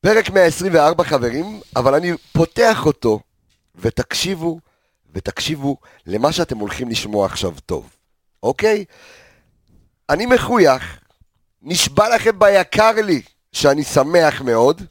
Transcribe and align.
פרק 0.00 0.30
124 0.30 1.04
חברים, 1.04 1.60
אבל 1.76 1.94
אני 1.94 2.12
פותח 2.32 2.86
אותו, 2.86 3.20
ותקשיבו, 3.76 4.58
ותקשיבו 5.12 5.76
למה 6.06 6.32
שאתם 6.32 6.58
הולכים 6.58 6.88
לשמוע 6.88 7.26
עכשיו 7.26 7.54
טוב, 7.66 7.90
אוקיי? 8.42 8.84
אני 10.10 10.26
מחוייך, 10.26 11.00
נשבע 11.62 12.14
לכם 12.14 12.38
ביקר 12.38 12.92
לי 13.04 13.22
שאני 13.52 13.84
שמח 13.84 14.42
מאוד, 14.42 14.82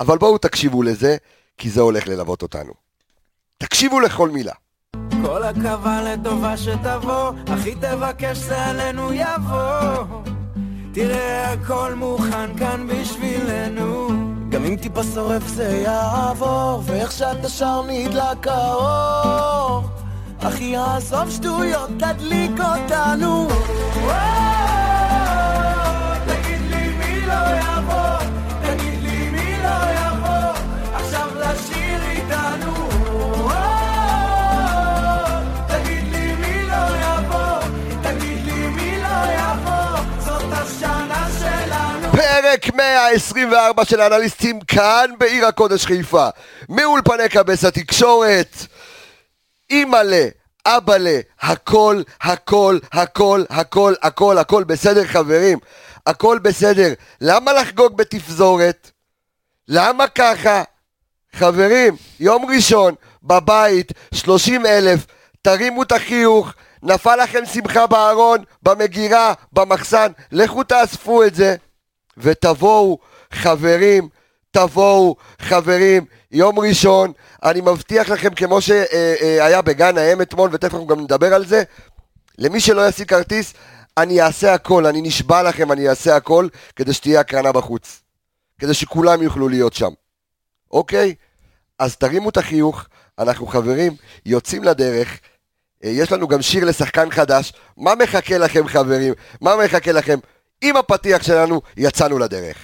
אבל 0.00 0.18
בואו 0.18 0.38
תקשיבו 0.38 0.82
לזה, 0.82 1.16
כי 1.58 1.70
זה 1.70 1.80
הולך 1.80 2.08
ללוות 2.08 2.42
אותנו. 2.42 2.72
תקשיבו 3.58 4.00
לכל 4.00 4.30
מילה. 4.30 4.54
כל 5.22 5.42
הקווה 5.42 6.02
לטובה 6.02 6.56
שתבוא, 6.56 7.32
הכי 7.46 7.74
תבקש 7.74 8.38
זה 8.38 8.66
עלינו 8.66 9.12
יבוא. 9.12 10.31
תראה 10.92 11.52
הכל 11.52 11.94
מוכן 11.96 12.58
כאן 12.58 12.86
בשבילנו. 12.86 14.08
גם 14.48 14.64
אם 14.64 14.76
טיפה 14.76 15.02
שורף 15.14 15.46
זה 15.46 15.82
יעבור, 15.84 16.82
ואיך 16.86 17.12
שאתה 17.12 17.48
שר 17.48 17.82
נדלק 17.88 18.46
האור. 18.46 19.82
אחי 20.38 20.76
עזוב 20.76 21.30
שטויות, 21.30 21.90
תדליק 21.98 22.50
אותנו. 22.50 23.48
וואו, 24.04 24.61
פרק 42.32 42.74
124 42.74 43.84
של 43.84 44.00
האנליסטים 44.00 44.60
כאן 44.60 45.10
בעיר 45.18 45.46
הקודש 45.46 45.86
חיפה. 45.86 46.28
מאולפני 46.68 47.28
קבס 47.28 47.64
התקשורת. 47.64 48.56
אימא'לה, 49.70 50.26
אבא'לה, 50.66 51.20
הכל, 51.40 52.02
הכל, 52.22 52.78
הכל, 52.92 53.44
הכל, 53.50 53.94
הכל, 54.02 54.38
הכל 54.38 54.64
בסדר 54.64 55.04
חברים. 55.04 55.58
הכל 56.06 56.38
בסדר. 56.42 56.92
למה 57.20 57.52
לחגוג 57.52 57.96
בתפזורת? 57.96 58.90
למה 59.68 60.08
ככה? 60.08 60.62
חברים, 61.36 61.96
יום 62.20 62.46
ראשון, 62.54 62.94
בבית, 63.22 63.92
30 64.14 64.66
אלף, 64.66 65.06
תרימו 65.42 65.82
את 65.82 65.92
החיוך, 65.92 66.52
נפל 66.82 67.16
לכם 67.16 67.46
שמחה 67.46 67.86
בארון, 67.86 68.44
במגירה, 68.62 69.32
במחסן, 69.52 70.12
לכו 70.32 70.64
תאספו 70.64 71.24
את 71.24 71.34
זה, 71.34 71.56
ותבואו, 72.16 72.98
חברים, 73.32 74.08
תבואו, 74.50 75.16
חברים, 75.38 76.04
יום 76.32 76.58
ראשון, 76.58 77.12
אני 77.42 77.60
מבטיח 77.60 78.08
לכם, 78.08 78.34
כמו 78.34 78.60
שהיה 78.60 79.62
בגן 79.62 79.98
האם 79.98 80.22
אתמול, 80.22 80.50
ותכף 80.52 80.74
אנחנו 80.74 80.86
גם 80.86 81.00
נדבר 81.00 81.34
על 81.34 81.46
זה, 81.46 81.62
למי 82.38 82.60
שלא 82.60 82.88
ישיג 82.88 83.08
כרטיס, 83.08 83.54
אני 83.98 84.22
אעשה 84.22 84.54
הכל, 84.54 84.86
אני 84.86 85.02
נשבע 85.02 85.42
לכם, 85.42 85.72
אני 85.72 85.88
אעשה 85.88 86.16
הכל, 86.16 86.48
כדי 86.76 86.92
שתהיה 86.92 87.20
הקרנה 87.20 87.52
בחוץ. 87.52 88.02
כדי 88.58 88.74
שכולם 88.74 89.22
יוכלו 89.22 89.48
להיות 89.48 89.72
שם. 89.72 89.90
אוקיי? 90.70 91.14
אז 91.78 91.96
תרימו 91.96 92.28
את 92.28 92.36
החיוך, 92.36 92.86
אנחנו 93.18 93.46
חברים, 93.46 93.96
יוצאים 94.26 94.64
לדרך. 94.64 95.20
אה, 95.84 95.90
יש 95.90 96.12
לנו 96.12 96.28
גם 96.28 96.42
שיר 96.42 96.64
לשחקן 96.64 97.10
חדש. 97.10 97.52
מה 97.76 97.94
מחכה 97.94 98.38
לכם 98.38 98.68
חברים? 98.68 99.14
מה 99.40 99.56
מחכה 99.64 99.92
לכם? 99.92 100.18
עם 100.62 100.76
הפתיח 100.76 101.22
שלנו, 101.22 101.60
יצאנו 101.76 102.18
לדרך. 102.18 102.56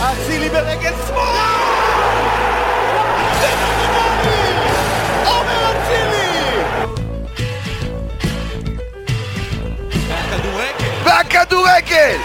אצילי 0.00 0.48
ברגל 0.48 0.92
שמאל! 1.06 1.18
נורמלי! 3.92 4.52
עומר 5.26 5.72
אצילי! 5.72 6.62
והכדורגל! 11.04 11.04
והכדורגל! 11.04 12.16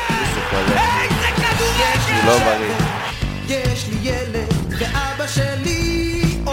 איזה 1.01 1.27
כדורגל! 1.35 2.25
לא 2.25 2.37
בריא. 2.39 2.75
יש 3.47 3.87
לי 3.87 4.09
ילד, 4.09 4.53
ואבא 4.69 5.27
שלי 5.27 6.02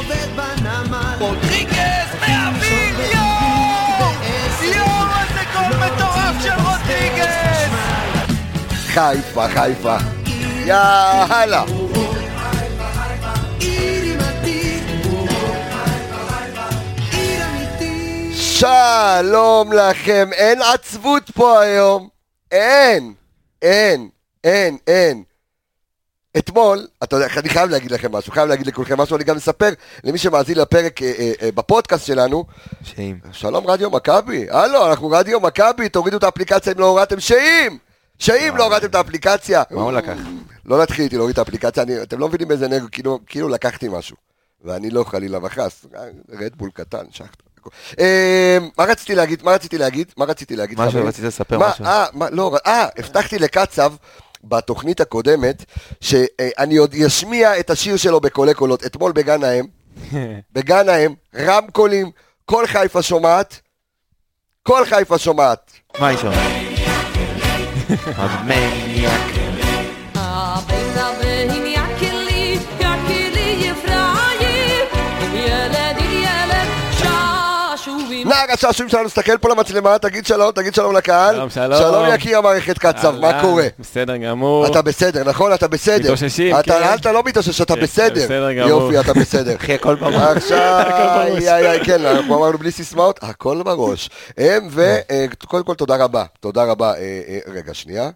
עובד 0.00 0.28
בנמל. 0.36 1.14
רודריגז 1.18 2.08
מהאוויר! 2.20 3.00
יואו! 3.00 4.12
יואו, 4.62 5.06
איזה 5.20 5.42
גול 5.54 5.76
מטורף 5.76 6.42
של 6.42 6.52
רודריגז! 6.52 7.70
חיפה, 8.86 9.48
חיפה. 9.48 9.96
יאללה. 10.66 11.64
שלום 18.34 19.72
לכם, 19.72 20.28
אין 20.32 20.62
עצבות 20.62 21.30
פה 21.34 21.60
היום. 21.60 22.08
אין, 22.52 23.14
אין, 23.62 24.08
אין, 24.44 24.76
אין. 24.86 25.22
אתמול, 26.38 26.86
אתה 27.02 27.16
יודע, 27.16 27.26
אני 27.36 27.48
חייב 27.48 27.70
להגיד 27.70 27.90
לכם 27.90 28.12
משהו, 28.12 28.32
חייב 28.32 28.48
להגיד 28.48 28.66
לכולכם 28.66 29.00
משהו, 29.00 29.16
אני 29.16 29.24
גם 29.24 29.36
אספר 29.36 29.70
למי 30.04 30.18
שמאזין 30.18 30.58
לפרק 30.58 31.02
אה, 31.02 31.12
אה, 31.18 31.32
אה, 31.42 31.52
בפודקאסט 31.52 32.06
שלנו, 32.06 32.44
שאם. 32.82 33.16
שלום 33.32 33.66
רדיו 33.66 33.90
מכבי, 33.90 34.46
הלו, 34.50 34.90
אנחנו 34.90 35.10
רדיו 35.10 35.40
מכבי, 35.40 35.88
תורידו 35.88 36.16
את 36.16 36.24
האפליקציה 36.24 36.72
אם 36.72 36.78
לא 36.78 36.86
הורדתם, 36.86 37.20
שאים! 37.20 37.78
שאים 38.18 38.56
לא 38.56 38.64
הורדתם 38.64 38.86
את 38.86 38.94
האפליקציה. 38.94 39.62
מה 39.70 39.82
הוא 39.82 39.92
לקח? 39.92 40.16
לא 40.66 40.82
נתחיל 40.82 41.04
איתי 41.04 41.16
להוריד 41.16 41.32
את 41.32 41.38
האפליקציה, 41.38 41.82
אני, 41.82 42.02
אתם 42.02 42.18
לא 42.18 42.28
מבינים 42.28 42.48
באיזה 42.48 42.68
נגו, 42.68 42.86
כאילו, 42.92 43.18
כאילו 43.26 43.48
לקחתי 43.48 43.88
משהו. 43.88 44.16
ואני 44.64 44.90
לא 44.90 45.04
חלילה 45.04 45.38
וחס, 45.42 45.86
רדבול 46.30 46.70
קטן, 46.74 47.04
שחטר. 47.10 47.44
אה, 48.00 48.58
מה 48.78 48.84
רציתי 48.84 49.14
להגיד? 49.14 49.42
מה 49.42 49.52
רציתי 49.52 49.78
להגיד? 49.78 50.12
מה 50.16 50.24
רציתי 50.24 50.56
להגיד? 50.56 50.78
משהו, 50.78 50.90
חברים? 50.90 51.06
רצית 51.06 51.24
לספר 51.24 51.58
משהו. 51.58 51.84
אה, 51.84 52.06
לא, 52.30 52.56
אה, 52.66 52.86
הבטחתי 52.98 53.38
לקצב 53.38 53.92
בתוכנית 54.44 55.00
הקודמת, 55.00 55.64
שאני 56.00 56.76
עוד 56.76 56.94
אשמיע 57.06 57.60
את 57.60 57.70
השיר 57.70 57.96
שלו 57.96 58.20
בקולי 58.20 58.54
קולות, 58.54 58.86
אתמול 58.86 59.12
בגן 59.12 59.44
האם, 59.44 59.64
בגן 60.54 60.88
האם, 60.88 61.14
רמקולים, 61.36 62.10
כל 62.44 62.66
חיפה 62.66 63.02
שומעת, 63.02 63.60
כל 64.62 64.84
חיפה 64.84 65.18
שומעת. 65.18 65.72
מה 65.98 66.08
היא 66.08 66.18
שומעת? 66.18 66.52
המניאק. 68.16 69.49
נער 78.30 78.52
השעשועים 78.52 78.88
שלנו, 78.88 79.08
תסתכל 79.08 79.38
פה 79.38 79.48
למצלמה, 79.48 79.98
תגיד 79.98 80.26
שלום, 80.26 80.50
תגיד 80.52 80.74
שלום 80.74 80.96
לקהל. 80.96 81.34
שלום, 81.34 81.50
שלום. 81.50 81.78
שלום 81.78 82.06
יקיר 82.14 82.38
המערכת 82.38 82.78
קצב, 82.78 83.14
מה 83.20 83.40
קורה? 83.40 83.66
בסדר 83.78 84.16
גמור. 84.16 84.66
אתה 84.66 84.82
בסדר, 84.82 85.24
נכון? 85.24 85.54
אתה 85.54 85.68
בסדר. 85.68 86.04
מתאוששים, 86.04 86.58
אתה, 86.58 86.80
כן. 86.80 86.94
אתה 86.94 87.12
לא 87.12 87.22
מתאושש, 87.26 87.60
אתה 87.60 87.74
כן, 87.76 87.82
בסדר. 87.82 88.24
בסדר 88.24 88.52
גמור. 88.52 88.68
יופי, 88.68 89.00
אתה 89.00 89.14
בסדר. 89.14 89.56
אחי, 89.56 89.74
הכל 89.74 89.94
בראש. 89.94 90.36
עכשיו, 90.36 90.84
כן, 91.86 92.06
אנחנו 92.06 92.36
אמרנו 92.36 92.58
בלי 92.58 92.70
סיסמאות, 92.70 93.18
הכל 93.22 93.62
בראש. 93.62 94.10
הם, 94.38 94.68
וקודם 94.70 95.64
כל 95.64 95.74
תודה 95.74 95.96
רבה, 95.96 96.24
תודה 96.40 96.64
רבה. 96.64 96.94
אה, 96.94 97.20
אה, 97.28 97.38
רגע, 97.52 97.74
שנייה. 97.74 98.10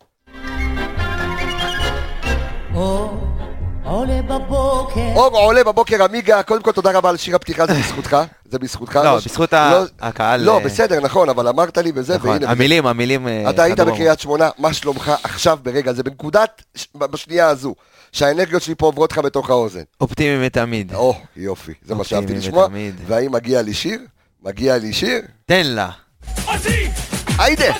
אור 3.84 3.94
עולה 3.98 4.22
בבוקר. 4.22 5.00
אור 5.14 5.38
עולה 5.38 5.64
בבוקר 5.64 6.04
עמיגה, 6.04 6.42
קודם 6.42 6.62
כל 6.62 6.72
תודה 6.72 6.90
רבה 6.90 7.10
על 7.10 7.16
שיר 7.16 7.36
הפתיחה, 7.36 7.66
זה 7.66 7.74
בזכותך, 7.74 8.16
זה 8.50 8.58
בזכותך. 8.58 8.96
לא, 9.04 9.16
בזכות 9.16 9.52
לא- 9.52 9.84
הקהל, 10.00 10.40
לא, 10.40 10.58
אה, 10.58 10.64
בסדר, 10.64 11.00
נכון, 11.00 11.28
אבל 11.28 11.48
אמרת 11.48 11.78
לי 11.78 11.92
וזה, 11.94 12.16
נכון, 12.16 12.30
והנה. 12.30 12.50
המילים, 12.50 12.86
המילים... 12.86 13.28
אה, 13.28 13.50
אתה 13.50 13.62
היית 13.62 13.80
בקריית 13.80 14.20
שמונה, 14.20 14.50
מה 14.58 14.72
שלומך 14.72 15.12
עכשיו 15.22 15.58
ברגע 15.62 15.92
זה, 15.92 16.02
בנקודת, 16.02 16.62
בשנייה 16.94 17.48
הזו, 17.48 17.74
שהאנרגיות 18.12 18.62
שלי 18.62 18.74
פה 18.74 18.86
עוברות 18.86 19.12
לך 19.12 19.18
בתוך 19.18 19.50
האוזן. 19.50 19.82
אופטימי 20.00 20.46
מתמיד. 20.46 20.94
או, 20.94 21.14
יופי, 21.36 21.72
זה 21.84 21.94
מה 21.94 22.00
אופטימי 22.00 22.20
שאהבתי 22.20 22.34
לשמוע. 22.34 22.68
והאם 23.06 23.32
מגיע 23.32 23.62
לי 23.62 23.74
שיר? 23.74 24.00
מגיע 24.42 24.78
לי 24.78 24.92
שיר? 24.92 25.20
תן 25.46 25.66
לה. 25.66 25.90
היידה! 27.38 27.74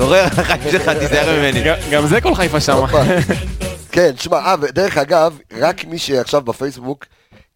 תתעורר, 0.00 0.24
החיים 0.24 0.70
שלך, 0.70 0.88
תיזהר 0.88 1.38
ממני. 1.38 1.60
גם 1.90 2.06
זה 2.06 2.20
כל 2.20 2.34
חיפה. 2.34 2.72
הופה. 2.72 3.02
כן, 3.92 4.16
שמע, 4.16 4.36
אה, 4.36 4.54
ודרך 4.60 4.96
אגב, 4.96 5.38
רק 5.52 5.84
מי 5.84 5.98
שעכשיו 5.98 6.40
בפייסבוק, 6.40 7.06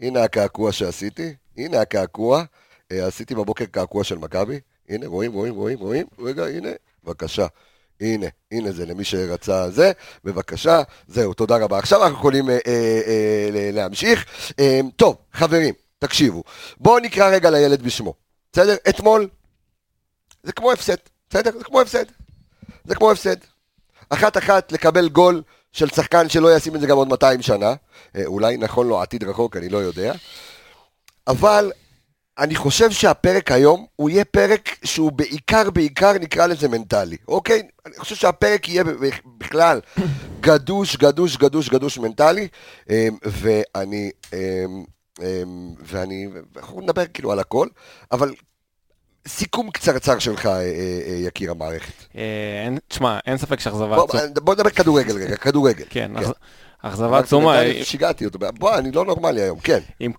הנה 0.01 0.23
הקעקוע 0.23 0.73
שעשיתי, 0.73 1.35
הנה 1.57 1.81
הקעקוע, 1.81 2.45
אה, 2.93 3.07
עשיתי 3.07 3.35
בבוקר 3.35 3.65
קעקוע 3.65 4.05
של 4.05 4.19
מכבי, 4.19 4.61
הנה, 4.89 5.07
רואים, 5.07 5.33
רואים, 5.33 5.55
רואים, 5.55 5.79
רואים, 5.79 6.07
רגע, 6.19 6.45
הנה, 6.45 6.69
בבקשה. 7.05 7.47
הנה, 8.01 8.27
הנה 8.53 8.73
זה 8.73 8.87
למי 8.87 9.05
שרצה 9.05 9.71
זה, 9.71 9.93
בבקשה, 10.25 10.83
זהו, 11.09 11.35
תודה 11.35 11.57
רבה. 11.57 11.79
עכשיו 11.79 12.03
אנחנו 12.03 12.19
יכולים 12.19 12.51
אה, 12.51 12.59
אה, 12.67 13.01
אה, 13.55 13.71
להמשיך. 13.73 14.25
אה, 14.59 14.81
טוב, 14.97 15.17
חברים, 15.33 15.75
תקשיבו, 15.99 16.43
בואו 16.77 16.99
נקרא 16.99 17.29
רגע 17.29 17.51
לילד 17.51 17.83
בשמו, 17.83 18.15
בסדר? 18.53 18.77
אתמול, 18.89 19.29
זה 20.43 20.53
כמו 20.53 20.73
הפסד, 20.73 20.97
בסדר? 21.31 21.51
זה 21.59 21.65
כמו 21.65 21.81
הפסד. 21.81 22.05
זה 22.85 22.95
כמו 22.95 23.11
הפסד. 23.11 23.37
אחת-אחת 24.11 24.73
לקבל 24.73 25.09
גול 25.09 25.43
של 25.73 25.89
שחקן 25.89 26.29
שלא 26.29 26.57
ישים 26.57 26.77
את 26.77 26.81
זה 26.81 26.87
גם 26.87 26.97
עוד 26.97 27.09
200 27.09 27.43
שנה, 27.43 27.75
אה, 28.17 28.25
אולי 28.27 28.57
נכון 28.57 28.89
לו 28.89 29.03
עתיד 29.03 29.25
רחוק, 29.25 29.57
אני 29.57 29.69
לא 29.69 29.79
יודע, 29.79 30.15
אבל 31.27 31.73
אני 32.39 32.55
חושב 32.55 32.91
שהפרק 32.91 33.51
היום 33.51 33.87
הוא 33.97 34.11
יהיה 34.11 34.25
פרק 34.25 34.77
שהוא 34.85 35.13
בעיקר, 35.13 35.71
בעיקר 35.71 36.13
נקרא 36.13 36.47
לזה 36.47 36.69
מנטלי, 36.69 37.17
אוקיי? 37.29 37.63
אני 37.87 37.95
חושב 37.99 38.15
שהפרק 38.15 38.69
יהיה 38.69 38.85
בכלל 39.39 39.81
גדוש, 40.41 40.97
גדוש, 40.97 41.37
גדוש, 41.37 41.69
גדוש 41.69 41.99
מנטלי, 41.99 42.49
אמ, 42.91 43.17
ואני, 43.25 44.11
אמ, 44.33 44.85
אמ, 45.21 45.75
ואני, 45.81 46.29
אנחנו 46.57 46.81
נדבר 46.81 47.07
כאילו 47.07 47.33
על 47.33 47.39
הכל, 47.39 47.69
אבל 48.13 48.35
סיכום 49.29 49.71
קצרצר 49.71 50.19
שלך, 50.19 50.47
אה, 50.47 50.53
אה, 50.53 50.61
אה, 50.61 51.15
יקיר 51.15 51.51
המערכת. 51.51 51.93
תשמע, 52.89 53.19
אין 53.27 53.37
ספק 53.39 53.61
שאכזבה 53.61 53.97
עצומה. 54.05 54.23
בוא 54.43 54.55
נדבר 54.55 54.71
כדורגל 54.71 55.17
רגע, 55.17 55.37
כדורגל. 55.37 55.85
כן, 55.91 56.11
כן. 56.15 56.23
אכז- 56.23 56.33
אכזבה 56.83 57.19
עצומה. 57.19 57.57
שיגעתי 57.83 58.25
אותו, 58.25 58.39
בוא, 58.59 58.75
אני 58.79 58.91
לא 58.91 59.05
נורמלי 59.05 59.41
היום, 59.41 59.59
כן. 59.61 59.79
עם 60.01 60.13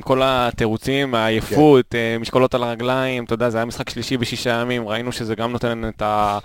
כל, 0.00 0.20
התירוצים, 0.24 1.14
העייפות, 1.14 1.86
כן. 1.90 2.16
משקולות 2.20 2.54
על 2.54 2.62
הרגליים, 2.62 3.24
אתה 3.24 3.34
יודע, 3.34 3.50
זה 3.50 3.58
היה 3.58 3.64
משחק 3.64 3.88
שלישי 3.90 4.16
בשישה 4.16 4.50
ימים, 4.50 4.88
ראינו 4.88 5.12
שזה 5.12 5.34
גם 5.34 5.52
נותן 5.52 5.82
את 5.96 6.02
ה... 6.02 6.38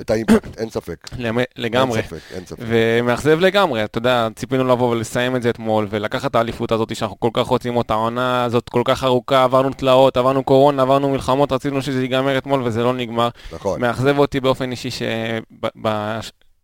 את 0.00 0.10
האימפקט, 0.10 0.58
אין 0.58 0.70
ספק. 0.70 1.10
לגמרי. 1.56 1.98
אין 1.98 2.06
ספק, 2.08 2.18
אין 2.34 2.46
ספק. 2.46 2.58
ומאכזב 2.60 3.40
לגמרי, 3.40 3.84
אתה 3.84 3.98
יודע, 3.98 4.28
ציפינו 4.34 4.64
לבוא 4.64 4.90
ולסיים 4.90 5.36
את 5.36 5.42
זה 5.42 5.50
אתמול, 5.50 5.86
ולקחת 5.90 6.30
את 6.30 6.34
האליפות 6.34 6.72
הזאת 6.72 6.96
שאנחנו 6.96 7.20
כל 7.20 7.30
כך 7.32 7.46
רוצים 7.46 7.76
אותה, 7.76 7.94
העונה 7.94 8.44
הזאת 8.44 8.68
כל 8.68 8.82
כך 8.84 9.04
ארוכה, 9.04 9.44
עברנו 9.44 9.70
תלאות, 9.70 10.16
עברנו 10.16 10.42
קורונה, 10.42 10.82
עברנו 10.82 11.08
מלחמות, 11.08 11.52
רצינו 11.52 11.82
שזה 11.82 12.02
ייגמר 12.02 12.38
אתמול 12.38 12.62
וזה 12.62 12.84
לא 12.84 12.92
נגמר. 12.92 13.28
נכון. 13.52 13.80
מאכזב 13.80 14.18
אותי 14.18 14.40
באופן 14.40 14.70
אישי 14.70 14.90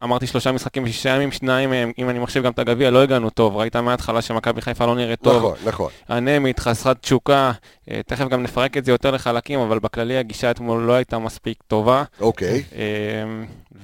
שאמרתי 0.05 0.27
שלושה 0.27 0.53
משחקים 0.53 0.85
בשישה 0.85 1.09
ימים, 1.09 1.33
שניים 1.33 1.71
מהם, 1.71 1.93
אם 1.99 2.11
אני 2.11 2.19
מחשיב 2.19 2.45
גם 2.45 2.53
את 2.53 2.59
הגביע, 2.59 2.91
לא 2.91 3.03
הגענו 3.03 3.31
טוב. 3.31 3.57
ראית 3.57 3.77
מההתחלה 3.77 4.23
שמכבי 4.23 4.61
חיפה 4.61 4.87
לא 4.87 4.95
נראית 4.95 5.21
טוב. 5.21 5.37
נכון, 5.37 5.57
נכון. 5.65 5.91
אנמית, 6.11 6.59
חסרת 6.59 7.01
תשוקה, 7.01 7.53
אה, 7.91 8.01
תכף 8.07 8.29
גם 8.29 8.43
נפרק 8.43 8.77
את 8.77 8.85
זה 8.85 8.93
יותר 8.93 9.11
לחלקים, 9.11 9.61
אבל 9.61 9.79
בכללי 9.79 10.17
הגישה 10.17 10.51
אתמול 10.51 10.83
לא 10.83 10.93
הייתה 10.93 11.19
מספיק 11.19 11.63
טובה, 11.69 12.03
אוקיי. 12.21 12.63
אה, 12.75 12.83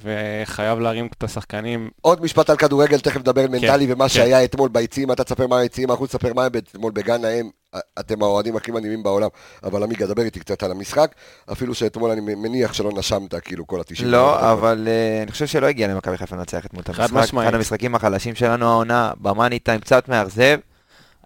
וחייב 0.03 0.79
להרים 0.79 1.07
את 1.17 1.23
השחקנים. 1.23 1.89
עוד 2.01 2.23
משפט 2.23 2.49
על 2.49 2.57
כדורגל, 2.57 2.99
תכף 2.99 3.19
נדבר 3.19 3.45
מנטלי 3.49 3.93
ומה 3.93 4.05
כן. 4.05 4.09
שהיה 4.09 4.43
אתמול 4.43 4.69
ביציעים, 4.69 5.11
אתה 5.11 5.23
תספר 5.23 5.47
מה 5.47 5.57
היציעים, 5.57 5.91
אנחנו 5.91 6.05
נספר 6.05 6.33
מה 6.33 6.47
אתמול 6.47 6.91
בגן 6.91 7.25
האם, 7.25 7.49
אתם 7.99 8.23
האוהדים 8.23 8.55
הכי 8.55 8.71
מדהימים 8.71 9.03
בעולם, 9.03 9.29
אבל 9.63 9.83
עמיגה, 9.83 10.07
דבר 10.07 10.21
איתי 10.23 10.39
קצת 10.39 10.63
על 10.63 10.71
המשחק, 10.71 11.15
אפילו 11.51 11.75
שאתמול 11.75 12.11
אני 12.11 12.35
מניח 12.35 12.73
שלא 12.73 12.91
נשמת 12.95 13.35
כאילו 13.35 13.67
כל 13.67 13.79
ה-90. 13.79 14.03
לא, 14.05 14.51
אבל 14.51 14.87
אה, 14.87 15.23
אני 15.23 15.31
חושב 15.31 15.45
שלא 15.47 15.65
הגיע 15.65 15.87
למכבי 15.87 16.17
חיפה 16.17 16.35
לנצח 16.35 16.65
אתמול 16.65 16.81
את 16.81 16.89
חד 16.89 17.03
המשחק. 17.03 17.17
משמעית. 17.23 17.47
אחד 17.49 17.55
המשחקים 17.55 17.95
החלשים 17.95 18.35
שלנו 18.35 18.65
העונה, 18.65 19.11
במאני 19.21 19.59
טיים 19.59 19.79
קצת 19.79 20.09
מאכזב, 20.09 20.57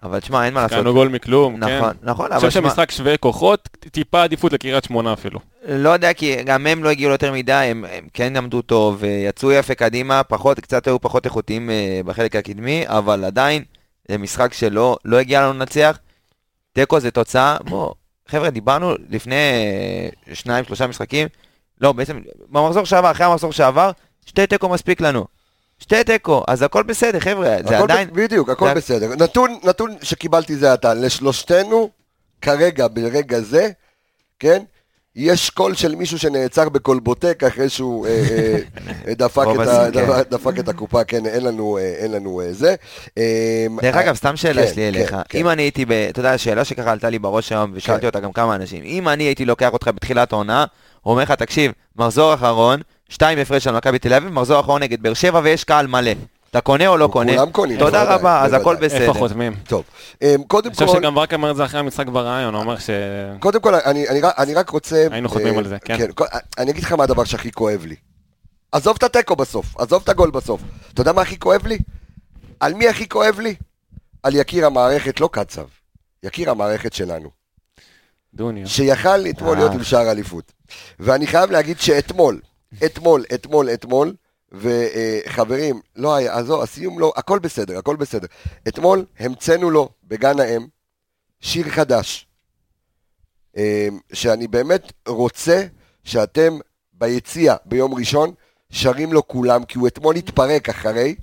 אבל 0.02 0.20
תשמע, 0.20 0.44
אין 0.44 0.54
מה 0.54 0.62
לעשות. 0.62 0.74
קראנו 0.74 0.92
גול 0.92 1.08
מכלום, 1.08 1.60
כן. 1.60 1.78
נכון, 1.78 1.92
נכון, 2.02 2.26
אני 2.26 2.36
אבל 2.36 2.48
חושב 2.48 2.60
שמע, 2.60 2.70
שמשחק 2.70 2.90
שווה 2.90 3.16
כוחות, 3.16 3.68
טיפה 3.68 4.22
עדיפות 4.22 4.52
לקריית 4.52 4.84
שמונה 4.84 5.12
אפילו. 5.12 5.40
לא 5.68 5.88
יודע, 5.88 6.12
כי 6.12 6.42
גם 6.42 6.66
הם 6.66 6.84
לא 6.84 6.88
הגיעו 6.88 7.12
יותר 7.12 7.32
מדי, 7.32 7.52
הם, 7.52 7.84
הם 7.92 8.04
כן 8.14 8.36
עמדו 8.36 8.62
טוב, 8.62 9.04
אה, 9.04 9.08
יצאו 9.28 9.52
יפה 9.52 9.74
קדימה, 9.74 10.22
פחות, 10.22 10.60
קצת 10.60 10.86
היו 10.86 11.00
פחות 11.00 11.24
איכותיים 11.24 11.70
אה, 11.70 12.00
בחלק 12.04 12.36
הקדמי, 12.36 12.84
אבל 12.86 13.24
עדיין, 13.24 13.62
זה 14.10 14.18
משחק 14.18 14.52
שלא 14.52 14.96
לא 15.04 15.16
הגיע 15.16 15.42
לנו 15.42 15.52
לנצח. 15.52 15.98
תיקו 16.76 17.00
זה 17.00 17.10
תוצאה, 17.10 17.56
בוא, 17.64 17.94
חבר'ה, 18.28 18.50
דיברנו 18.50 18.94
לפני 19.08 19.34
אה, 20.28 20.34
שניים, 20.34 20.64
שלושה 20.64 20.86
משחקים, 20.86 21.28
לא, 21.80 21.92
בעצם, 21.92 22.20
במחזור 22.48 22.84
שעבר, 22.84 23.10
אחרי 23.10 23.26
המחזור 23.26 23.52
שעבר, 23.52 23.90
שתי 24.26 24.46
תיקו 24.46 24.68
מספיק 24.68 25.00
לנו. 25.00 25.24
שתי 25.78 26.04
תיקו, 26.04 26.44
אז 26.48 26.62
הכל 26.62 26.82
בסדר, 26.82 27.20
חבר'ה, 27.20 27.56
זה 27.68 27.76
הכל 27.78 27.84
עדיין... 27.92 28.08
בדיוק, 28.12 28.48
הכל 28.48 28.68
זה- 28.68 28.74
בסדר. 28.74 29.14
נתון, 29.14 29.58
נתון 29.64 29.94
שקיבלתי 30.02 30.56
זה 30.56 30.72
עתה, 30.72 30.94
לשלושתנו, 30.94 31.90
כרגע, 32.40 32.88
ברגע 32.88 33.40
זה, 33.40 33.70
כן? 34.38 34.62
יש 35.16 35.50
קול 35.50 35.74
של 35.74 35.94
מישהו 35.94 36.18
שנעצר 36.18 36.68
בקולבוטק 36.68 37.44
אחרי 37.44 37.68
שהוא 37.68 38.06
אה, 38.06 38.56
אה, 39.08 39.14
דפק, 39.22 39.46
את 39.54 39.68
ה, 39.68 39.88
כן. 39.92 40.06
דפק, 40.30 40.58
את 40.58 40.68
הקופה, 40.68 41.04
כן, 41.04 41.26
אין 41.26 41.44
לנו, 41.44 41.78
אה, 41.78 41.82
אין 41.82 42.12
לנו 42.12 42.40
זה. 42.50 42.74
אה, 43.18 43.66
דרך 43.82 43.96
אגב, 43.96 44.14
סתם 44.14 44.36
שאלה 44.36 44.66
כן, 44.66 44.72
שלי 44.74 44.88
אליך. 44.88 45.10
כן, 45.10 45.16
כן. 45.28 45.38
אם 45.38 45.48
אני 45.48 45.62
הייתי, 45.62 45.84
ב- 45.84 45.92
אתה 45.92 46.20
יודע, 46.20 46.38
שאלה 46.38 46.64
שככה 46.64 46.92
עלתה 46.92 47.10
לי 47.10 47.18
בראש 47.18 47.52
היום, 47.52 47.70
ושאלתי 47.74 48.00
כן. 48.00 48.06
אותה 48.06 48.20
גם 48.20 48.32
כמה 48.32 48.54
אנשים. 48.54 48.82
אם 48.84 49.08
אני 49.08 49.24
הייתי 49.24 49.44
לוקח 49.44 49.72
אותך 49.72 49.90
בתחילת 49.94 50.32
העונה, 50.32 50.64
אומר 51.06 51.22
לך, 51.22 51.30
תקשיב, 51.32 51.72
מחזור 51.96 52.34
אחרון, 52.34 52.80
שתיים 53.08 53.38
הפרש 53.38 53.66
על 53.66 53.76
מכבי 53.76 53.98
תל 53.98 54.14
אביב, 54.14 54.32
מחזור 54.32 54.60
אחרון 54.60 54.82
נגד 54.82 55.02
באר 55.02 55.14
שבע 55.14 55.40
ויש 55.44 55.64
קהל 55.64 55.86
מלא. 55.86 56.12
אתה 56.56 56.64
קונה 56.64 56.86
או 56.86 56.96
לא 56.96 57.08
קונה? 57.12 57.32
כולם 57.36 57.50
קונים, 57.52 57.78
תודה 57.78 57.98
בוודאי, 58.00 58.18
רבה, 58.18 58.42
אז 58.44 58.52
הכל. 58.52 58.76
בסדר. 58.76 59.00
איפה 59.00 59.14
חותמים? 59.14 59.54
טוב, 59.66 59.84
אה, 60.22 60.34
קודם 60.48 60.66
אני 60.68 60.74
חושב 60.74 60.86
כל, 60.86 60.98
שגם 60.98 61.14
ברק 61.14 61.34
אמר 61.34 61.50
את 61.50 61.56
זה 61.56 61.64
אחרי 61.64 61.80
המשחק 61.80 62.06
ברעיון, 62.06 62.54
הוא 62.54 62.62
אומר 62.62 62.78
ש... 62.78 62.90
קודם 63.40 63.60
כל, 63.60 63.74
אני, 63.74 64.08
אני, 64.08 64.20
רק- 64.20 64.34
אני 64.38 64.54
רק 64.54 64.70
רוצה... 64.70 65.06
היינו 65.10 65.28
חותמים 65.28 65.54
אה, 65.54 65.58
על 65.58 65.68
זה, 65.68 65.78
כן. 65.78 66.12
כל- 66.14 66.24
אני 66.58 66.70
אגיד 66.70 66.82
לך 66.84 66.92
מה 66.92 67.04
הדבר 67.04 67.24
שהכי 67.24 67.52
כואב 67.52 67.84
לי. 67.86 67.96
עזוב 68.72 68.96
את 68.98 69.02
התיקו 69.02 69.36
בסוף, 69.36 69.76
עזוב 69.78 70.02
את 70.02 70.08
הגול 70.08 70.30
בסוף. 70.30 70.60
אתה 70.92 71.00
יודע 71.00 71.12
מה 71.12 71.22
הכי 71.22 71.38
כואב 71.38 71.66
לי? 71.66 71.78
על 72.60 72.74
מי 72.74 72.88
הכי 72.88 73.08
כואב 73.08 73.40
לי? 73.40 73.54
על 74.22 74.34
יקיר 74.34 74.66
המערכת, 74.66 75.20
לא 75.20 75.28
קצב. 75.32 75.64
יקיר 76.22 76.50
המערכת 76.50 76.92
שלנו. 76.92 77.30
דוניו. 78.34 78.68
שיכל 78.68 79.26
אתמול 79.30 79.50
אה. 79.52 79.58
להיות 79.58 79.72
עם 79.72 79.82
שער 79.84 80.10
אליפות. 80.10 80.52
ואני 81.00 81.26
חייב 81.26 81.50
להגיד 81.50 81.80
שאתמול, 81.80 82.40
אתמול, 82.84 83.24
אתמול, 83.34 83.68
אתמול, 83.74 84.12
וחברים, 84.60 85.80
לא 85.96 86.14
היה, 86.14 86.38
עזוב, 86.38 86.62
הסיום 86.62 86.98
לא, 86.98 87.12
הכל 87.16 87.38
בסדר, 87.38 87.78
הכל 87.78 87.96
בסדר. 87.96 88.26
אתמול 88.68 89.04
המצאנו 89.18 89.70
לו 89.70 89.88
בגן 90.04 90.40
האם 90.40 90.66
שיר 91.40 91.68
חדש, 91.68 92.26
אה, 93.56 93.88
שאני 94.12 94.48
באמת 94.48 94.92
רוצה 95.08 95.66
שאתם 96.04 96.58
ביציע 96.92 97.56
ביום 97.64 97.94
ראשון 97.94 98.34
שרים 98.70 99.12
לו 99.12 99.28
כולם, 99.28 99.64
כי 99.64 99.78
הוא 99.78 99.88
אתמול 99.88 100.16
התפרק 100.16 100.68
אחרי, 100.68 101.14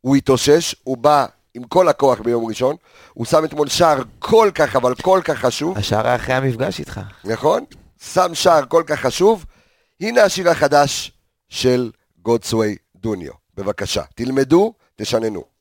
הוא 0.00 0.16
התאושש, 0.16 0.74
הוא 0.84 0.96
בא 0.96 1.26
עם 1.54 1.64
כל 1.64 1.88
הכוח 1.88 2.20
ביום 2.20 2.44
ראשון, 2.44 2.76
הוא 3.12 3.26
שם 3.26 3.44
אתמול 3.44 3.68
שער 3.68 4.02
כל 4.18 4.50
כך, 4.54 4.76
אבל 4.76 4.94
כל 4.94 5.20
כך 5.24 5.38
חשוב, 5.38 5.78
השער 5.78 6.16
אחרי 6.16 6.34
המפגש 6.34 6.80
איתך. 6.80 7.00
נכון? 7.24 7.64
שם 8.00 8.34
שער 8.34 8.66
כל 8.66 8.82
כך 8.86 9.00
חשוב. 9.00 9.44
הנה 10.00 10.22
השיר 10.22 10.50
החדש 10.50 11.12
של 11.48 11.90
גודסווי 12.24 12.76
דוניו. 12.96 13.32
בבקשה, 13.54 14.02
תלמדו, 14.14 14.74
תשננו. 14.96 15.53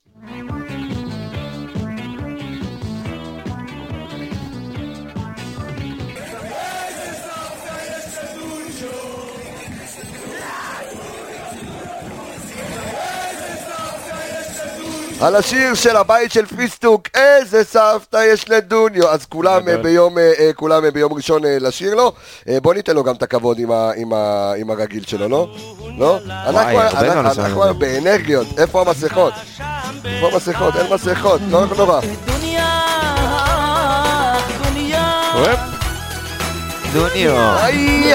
על 15.24 15.36
השיר 15.36 15.74
של 15.74 15.96
הבית 15.96 16.32
של 16.32 16.46
פיסטוק, 16.46 17.08
איזה 17.14 17.64
סבתא 17.64 18.18
יש 18.34 18.50
לדוניו. 18.50 19.10
אז 19.10 19.26
כולם 19.26 19.82
ביום, 19.82 20.18
אה, 20.18 20.32
אה, 20.40 20.54
כולם 20.56 20.86
אה, 20.86 20.92
ביום 20.92 21.14
ראשון 21.14 21.42
לשיר 21.46 21.96
לו. 21.96 22.12
בוא 22.62 22.74
ניתן 22.74 22.96
לו 22.96 23.04
גם 23.04 23.16
את 23.16 23.24
הכבוד 23.24 23.60
עם, 23.60 23.72
ה, 23.72 23.92
עם, 23.96 24.14
ה, 24.14 24.54
עם 24.58 24.70
הרגיל 24.72 25.04
שלו, 25.08 25.28
לא? 25.30 25.48
לא? 25.98 26.18
אנחנו, 26.28 27.66
לא. 27.66 27.74
באנרגיות, 27.74 28.48
איפה 28.58 28.82
המסכות? 28.82 29.34
איפה 30.06 30.28
המסכות? 30.34 30.76
אין 30.76 30.94
מסכות, 30.94 31.42
לא 31.50 31.66
נורא. 31.78 32.02
אוהב. 35.36 35.60
דוניו. 36.94 37.36
איי! 37.64 38.14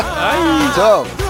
טוב. 0.77 1.28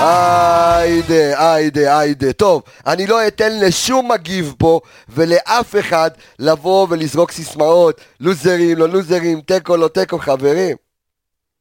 היידה, 0.00 1.54
היידה, 1.54 1.98
היידה. 1.98 2.32
טוב, 2.32 2.62
אני 2.86 3.06
לא 3.06 3.26
אתן 3.28 3.60
לשום 3.60 4.12
מגיב 4.12 4.54
פה 4.58 4.80
ולאף 5.08 5.76
אחד 5.80 6.10
לבוא 6.38 6.86
ולזרוק 6.90 7.32
סיסמאות, 7.32 8.00
לוזרים, 8.20 8.78
לא 8.78 8.88
לוזרים, 8.88 9.40
תיקו, 9.40 9.76
לא 9.76 9.88
תיקו, 9.88 10.18
חברים. 10.18 10.76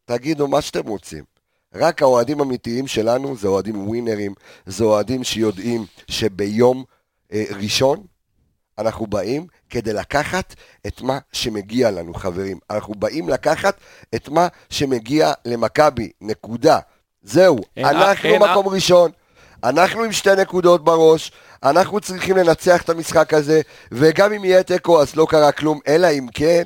תגידו 0.05 0.47
מה 0.47 0.61
שאתם 0.61 0.87
רוצים. 0.87 1.23
רק 1.75 2.01
האוהדים 2.01 2.39
האמיתיים 2.39 2.87
שלנו 2.87 3.37
זה 3.37 3.47
אוהדים 3.47 3.87
ווינרים, 3.87 4.33
זה 4.65 4.83
אוהדים 4.83 5.23
שיודעים 5.23 5.85
שביום 6.07 6.83
אה, 7.33 7.43
ראשון 7.61 8.03
אנחנו 8.77 9.07
באים 9.07 9.47
כדי 9.69 9.93
לקחת 9.93 10.55
את 10.87 11.01
מה 11.01 11.19
שמגיע 11.31 11.91
לנו, 11.91 12.13
חברים. 12.13 12.59
אנחנו 12.69 12.95
באים 12.95 13.29
לקחת 13.29 13.77
את 14.15 14.29
מה 14.29 14.47
שמגיע 14.69 15.33
למכבי, 15.45 16.11
נקודה. 16.21 16.79
זהו, 17.23 17.57
אין 17.77 17.85
אנחנו 17.85 18.29
אין 18.29 18.41
מקום 18.41 18.67
ראשון. 18.67 19.11
אנחנו 19.63 20.03
עם 20.03 20.11
שתי 20.11 20.29
נקודות 20.37 20.83
בראש, 20.83 21.31
אנחנו 21.63 21.99
צריכים 21.99 22.37
לנצח 22.37 22.81
את 22.81 22.89
המשחק 22.89 23.33
הזה, 23.33 23.61
וגם 23.91 24.33
אם 24.33 24.45
יהיה 24.45 24.63
תיקו 24.63 25.01
אז 25.01 25.15
לא 25.15 25.27
קרה 25.29 25.51
כלום, 25.51 25.79
אלא 25.87 26.07
אם 26.07 26.27
כן, 26.33 26.63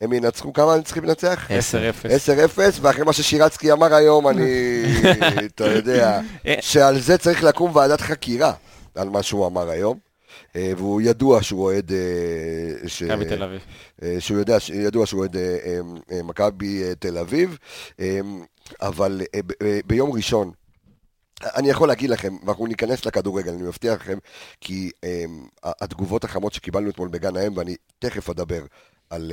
הם 0.00 0.12
ינצחו, 0.12 0.52
כמה 0.52 0.74
הם 0.74 0.82
צריכים 0.82 1.04
לנצח? 1.04 1.48
10-0. 2.04 2.06
10-0, 2.56 2.60
ואחרי 2.80 3.04
מה 3.04 3.12
ששירצקי 3.12 3.72
אמר 3.72 3.94
היום, 3.94 4.28
אני, 4.28 4.82
אתה 5.54 5.66
יודע, 5.66 6.20
שעל 6.60 7.00
זה 7.00 7.18
צריך 7.18 7.44
לקום 7.44 7.76
ועדת 7.76 8.00
חקירה, 8.00 8.52
על 8.94 9.08
מה 9.08 9.22
שהוא 9.22 9.46
אמר 9.46 9.70
היום. 9.70 10.05
אה, 10.56 10.72
והוא 10.76 11.00
ידוע 11.00 11.42
שהוא 11.42 11.62
אוהד... 11.64 11.92
אה, 11.92 12.88
ש- 12.88 13.02
מכבי 13.02 13.24
תל 13.24 13.42
אביב. 13.42 13.60
אה, 14.02 14.16
שהוא 14.18 14.38
יודע, 14.38 14.56
ידוע 14.74 15.06
שהוא 15.06 15.20
אוהד 15.20 15.36
מכבי 16.24 16.94
תל 16.98 17.18
אביב, 17.18 17.58
אבל 18.80 19.22
ביום 19.86 20.12
ראשון, 20.12 20.50
אני 21.42 21.70
יכול 21.70 21.88
להגיד 21.88 22.10
לכם, 22.10 22.36
ואנחנו 22.46 22.66
ניכנס 22.66 23.06
לכדורגל, 23.06 23.52
אני 23.52 23.62
מבטיח 23.62 23.94
לכם, 24.00 24.18
כי 24.60 24.90
התגובות 25.64 26.24
החמות 26.24 26.52
שקיבלנו 26.52 26.90
אתמול 26.90 27.08
בגן 27.08 27.36
האם, 27.36 27.56
ואני 27.56 27.76
תכף 27.98 28.30
אדבר 28.30 28.64
על, 29.10 29.32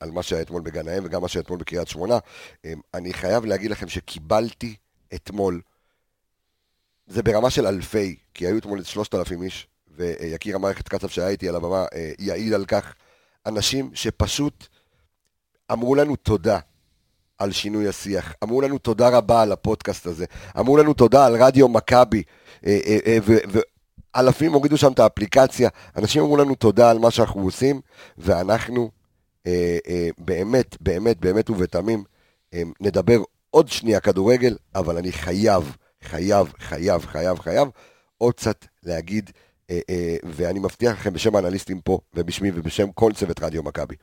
על 0.00 0.10
מה 0.10 0.22
שהיה 0.22 0.42
אתמול 0.42 0.62
בגן 0.62 0.88
האם 0.88 1.04
וגם 1.04 1.22
מה 1.22 1.28
שהיה 1.28 1.42
אתמול 1.42 1.58
בקריית 1.58 1.88
שמונה, 1.88 2.18
אני 2.94 3.12
חייב 3.12 3.44
להגיד 3.44 3.70
לכם 3.70 3.88
שקיבלתי 3.88 4.74
אתמול, 5.14 5.60
זה 7.06 7.22
ברמה 7.22 7.50
של 7.50 7.66
אלפי, 7.66 8.16
כי 8.34 8.46
היו 8.46 8.58
אתמול 8.58 8.84
שלושת 8.84 9.14
אלפים 9.14 9.42
איש, 9.42 9.68
ויקיר 9.96 10.56
המערכת 10.56 10.88
קצב 10.88 11.08
שהיה 11.08 11.28
איתי 11.28 11.48
על 11.48 11.56
הבמה 11.56 11.84
אה, 11.94 12.12
יעיד 12.18 12.52
על 12.52 12.64
כך, 12.64 12.94
אנשים 13.46 13.90
שפשוט 13.94 14.66
אמרו 15.72 15.94
לנו 15.94 16.16
תודה 16.16 16.58
על 17.38 17.52
שינוי 17.52 17.88
השיח, 17.88 18.34
אמרו 18.42 18.60
לנו 18.60 18.78
תודה 18.78 19.08
רבה 19.08 19.42
על 19.42 19.52
הפודקאסט 19.52 20.06
הזה, 20.06 20.24
אמרו 20.58 20.76
לנו 20.76 20.94
תודה 20.94 21.26
על 21.26 21.42
רדיו 21.42 21.68
מכבי, 21.68 22.22
אה, 22.66 22.78
אה, 23.06 23.18
ואלפים 24.14 24.52
הורידו 24.52 24.76
שם 24.76 24.92
את 24.92 24.98
האפליקציה, 24.98 25.68
אנשים 25.96 26.22
אמרו 26.22 26.36
לנו 26.36 26.54
תודה 26.54 26.90
על 26.90 26.98
מה 26.98 27.10
שאנחנו 27.10 27.40
עושים, 27.40 27.80
ואנחנו 28.18 28.90
באמת, 30.18 30.76
באמת, 30.80 31.20
באמת 31.20 31.50
ובתמים 31.50 32.04
נדבר 32.80 33.22
עוד 33.50 33.68
שנייה 33.68 34.00
כדורגל, 34.00 34.56
אבל 34.74 34.96
אני 34.96 35.12
חייב, 35.12 35.76
חייב, 36.02 36.52
חייב, 36.58 37.06
חייב, 37.06 37.38
חייב 37.38 37.68
עוד 38.18 38.34
קצת 38.34 38.64
להגיד, 38.82 39.30
ואני 40.24 40.58
מבטיח 40.58 40.92
לכם 40.92 41.12
בשם 41.12 41.36
האנליסטים 41.36 41.80
פה, 41.80 41.98
ובשמי 42.14 42.50
ובשם 42.54 42.92
כל 42.92 43.12
צוות 43.12 43.42
רדיו 43.42 43.62
מכבי, 43.62 43.94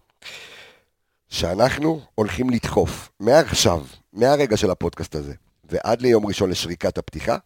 שאנחנו 1.29 2.01
הולכים 2.15 2.50
לדחוף 2.50 3.09
מעכשיו, 3.19 3.86
מהרגע 4.13 4.57
של 4.57 4.71
הפודקאסט 4.71 5.15
הזה, 5.15 5.33
ועד 5.69 6.01
ליום 6.01 6.25
ראשון 6.25 6.50
לשריקת 6.50 6.97
הפתיחה, 6.97 7.38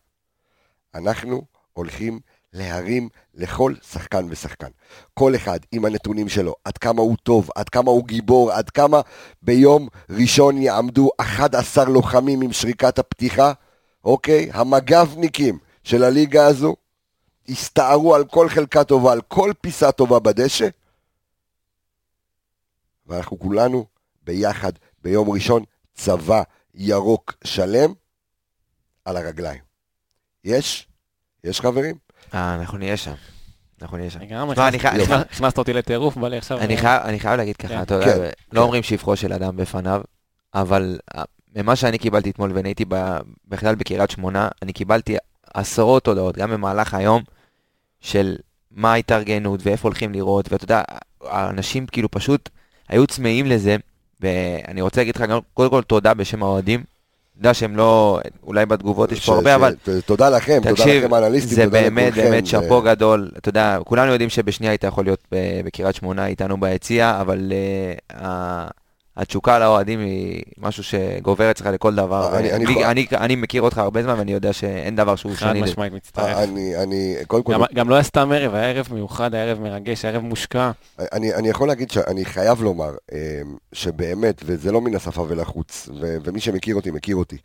אנחנו 0.95 1.41
הולכים 1.73 2.19
להרים 2.53 3.09
לכל 3.35 3.73
שחקן 3.91 4.25
ושחקן. 4.29 4.67
כל 5.13 5.35
אחד 5.35 5.59
עם 5.71 5.85
הנתונים 5.85 6.29
שלו, 6.29 6.55
עד 6.65 6.77
כמה 6.77 7.01
הוא 7.01 7.15
טוב, 7.23 7.49
עד 7.55 7.69
כמה 7.69 7.91
הוא 7.91 8.07
גיבור, 8.07 8.51
עד 8.51 8.69
כמה 8.69 9.01
ביום 9.41 9.87
ראשון 10.09 10.57
יעמדו 10.57 11.09
11 11.17 11.85
לוחמים 11.85 12.41
עם 12.41 12.53
שריקת 12.53 12.99
הפתיחה, 12.99 13.53
אוקיי? 14.03 14.49
המג"בניקים 14.53 15.57
של 15.83 16.03
הליגה 16.03 16.45
הזו 16.45 16.75
הסתערו 17.51 18.15
על 18.15 18.25
כל 18.25 18.49
חלקה 18.49 18.83
טובה, 18.83 19.11
על 19.11 19.21
כל 19.21 19.51
פיסה 19.61 19.91
טובה 19.91 20.19
בדשא, 20.19 20.67
ואנחנו 23.07 23.39
כולנו 23.39 23.85
ביחד 24.23 24.71
ביום 25.03 25.29
ראשון 25.29 25.63
צבא 25.93 26.43
ירוק 26.75 27.33
שלם 27.43 27.93
על 29.05 29.17
הרגליים. 29.17 29.61
יש? 30.43 30.87
יש 31.43 31.61
חברים? 31.61 31.95
אה, 32.33 32.55
אנחנו 32.55 32.77
נהיה 32.77 32.97
שם. 32.97 33.13
אנחנו 33.81 33.97
נהיה 33.97 34.09
שם. 34.09 34.19
לגמרי, 34.19 34.55
הכנסת- 34.55 35.57
אותי 35.57 35.73
לטירוף, 35.73 36.17
בא 36.17 36.27
לי 36.27 36.37
עכשיו... 36.37 36.59
אני 36.59 36.77
חייב- 37.19 37.33
להגיד 37.37 37.55
כן. 37.57 37.67
ככה, 37.67 37.81
אתה 37.81 37.93
יודע, 37.93 38.05
כן, 38.05 38.21
לא 38.21 38.29
כן. 38.51 38.57
אומרים 38.57 38.83
שבחו 38.83 39.15
של 39.15 39.33
אדם 39.33 39.57
בפניו, 39.57 40.01
אבל 40.53 40.99
אה, 41.15 41.23
ממה 41.55 41.75
שאני 41.75 41.97
קיבלתי 41.97 42.29
אתמול 42.29 42.51
ואני 42.55 42.69
הייתי 42.69 42.85
ב- 42.87 43.19
בכלל 43.47 43.75
בקריית 43.75 44.09
שמונה, 44.11 44.49
אני 44.61 44.73
קיבלתי 44.73 45.17
עשרות 45.53 46.07
הודעות, 46.07 46.37
גם 46.37 46.51
במהלך 46.51 46.93
היום, 46.93 47.23
של 48.01 48.35
מה 48.71 48.93
ההתארגנות 48.93 49.59
ואיפה 49.63 49.87
הולכים 49.87 50.13
לראות, 50.13 50.51
ואתה 50.51 50.63
יודע, 50.63 50.81
האנשים 51.23 51.85
כאילו 51.85 52.11
פשוט 52.11 52.49
היו 52.89 53.07
צמאים 53.07 53.45
לזה, 53.45 53.75
ואני 54.21 54.81
רוצה 54.81 55.01
להגיד 55.01 55.15
לך 55.15 55.21
גם, 55.21 55.39
קודם 55.53 55.69
כל 55.69 55.81
תודה 55.81 56.13
בשם 56.13 56.43
האוהדים. 56.43 56.83
יודע 57.37 57.53
שהם 57.53 57.77
לא, 57.77 58.19
אולי 58.43 58.65
בתגובות 58.65 59.11
יש 59.11 59.25
פה 59.25 59.35
הרבה, 59.35 59.55
אבל 59.55 59.75
תודה 60.05 60.29
לכם, 60.29 60.59
תודה 60.63 60.85
לכם 60.85 61.13
האנליסטים, 61.13 61.55
זה 61.55 61.63
תודה 61.63 61.81
באמת 61.81 62.11
לכולכם, 62.13 62.29
באמת 62.31 62.45
זה- 62.45 62.51
שאפו 62.51 62.81
גדול. 62.81 63.31
אתה 63.37 63.49
יודע, 63.49 63.77
כולנו 63.85 64.11
יודעים 64.11 64.29
שבשנייה 64.29 64.71
היית 64.71 64.83
יכול 64.83 65.05
להיות 65.05 65.23
בקריית 65.65 65.95
שמונה 65.95 66.25
איתנו 66.27 66.59
ביציע, 66.59 67.17
אבל 67.21 67.51
uh, 67.51 68.15
ה- 68.23 68.67
התשוקה 69.17 69.59
לאוהדים 69.59 69.99
היא 69.99 70.43
משהו 70.57 70.83
שגובר 70.83 71.51
אצלך 71.51 71.65
לכל 71.67 71.95
דבר. 71.95 72.37
אני- 72.37 72.51
אני 72.53 72.65
אני, 72.65 72.85
אני, 72.85 73.07
אני 73.13 73.35
מכיר 73.35 73.61
אותך 73.61 73.77
הרבה 73.77 74.03
זמן 74.03 74.15
ואני 74.17 74.31
יודע 74.33 74.53
שאין 74.53 74.95
דבר 74.95 75.15
שהוא 75.15 75.31
חד 75.35 75.39
שני. 75.49 75.61
לזה. 75.61 75.71
משמעית 75.71 75.93
מצטרף. 75.93 76.37
אני, 76.37 76.77
אני, 76.83 77.15
קודם 77.27 77.43
כל, 77.43 77.53
גם- 77.53 77.61
גם 77.73 77.89
לא 77.89 77.95
היה 77.95 78.03
סתם 78.03 78.31
ערב, 78.31 78.53
היה 78.55 78.69
ערב 78.69 78.87
מיוחד, 78.91 79.35
היה 79.35 79.43
ערב 79.43 79.59
מרגש, 79.59 80.05
היה 80.05 80.13
ערב 80.13 80.23
מושקע. 80.23 80.71
אני, 80.99 81.33
אני 81.33 81.49
יכול 81.49 81.67
להגיד 81.67 81.91
שאני 81.91 82.25
חייב 82.25 82.61
לומר 82.61 82.91
אה, 83.13 83.41
שבאמת, 83.73 84.41
וזה 84.45 84.71
לא 84.71 84.81
מן 84.81 84.95
השפה 84.95 85.25
ולחוץ, 85.29 85.89
ו- 86.01 86.17
ומי 86.23 86.39
שמכיר 86.39 86.75
אותי, 86.75 86.91
מכיר 86.91 87.15
אותי, 87.15 87.37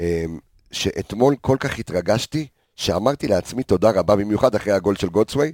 אה, 0.00 0.24
שאתמול 0.72 1.34
כל 1.40 1.56
כך 1.60 1.78
התרגשתי, 1.78 2.46
שאמרתי 2.76 3.28
לעצמי 3.28 3.62
תודה 3.62 3.90
רבה, 3.90 4.16
במיוחד 4.16 4.54
אחרי 4.54 4.72
הגול 4.72 4.96
של 4.96 5.08
גולדסווי, 5.08 5.52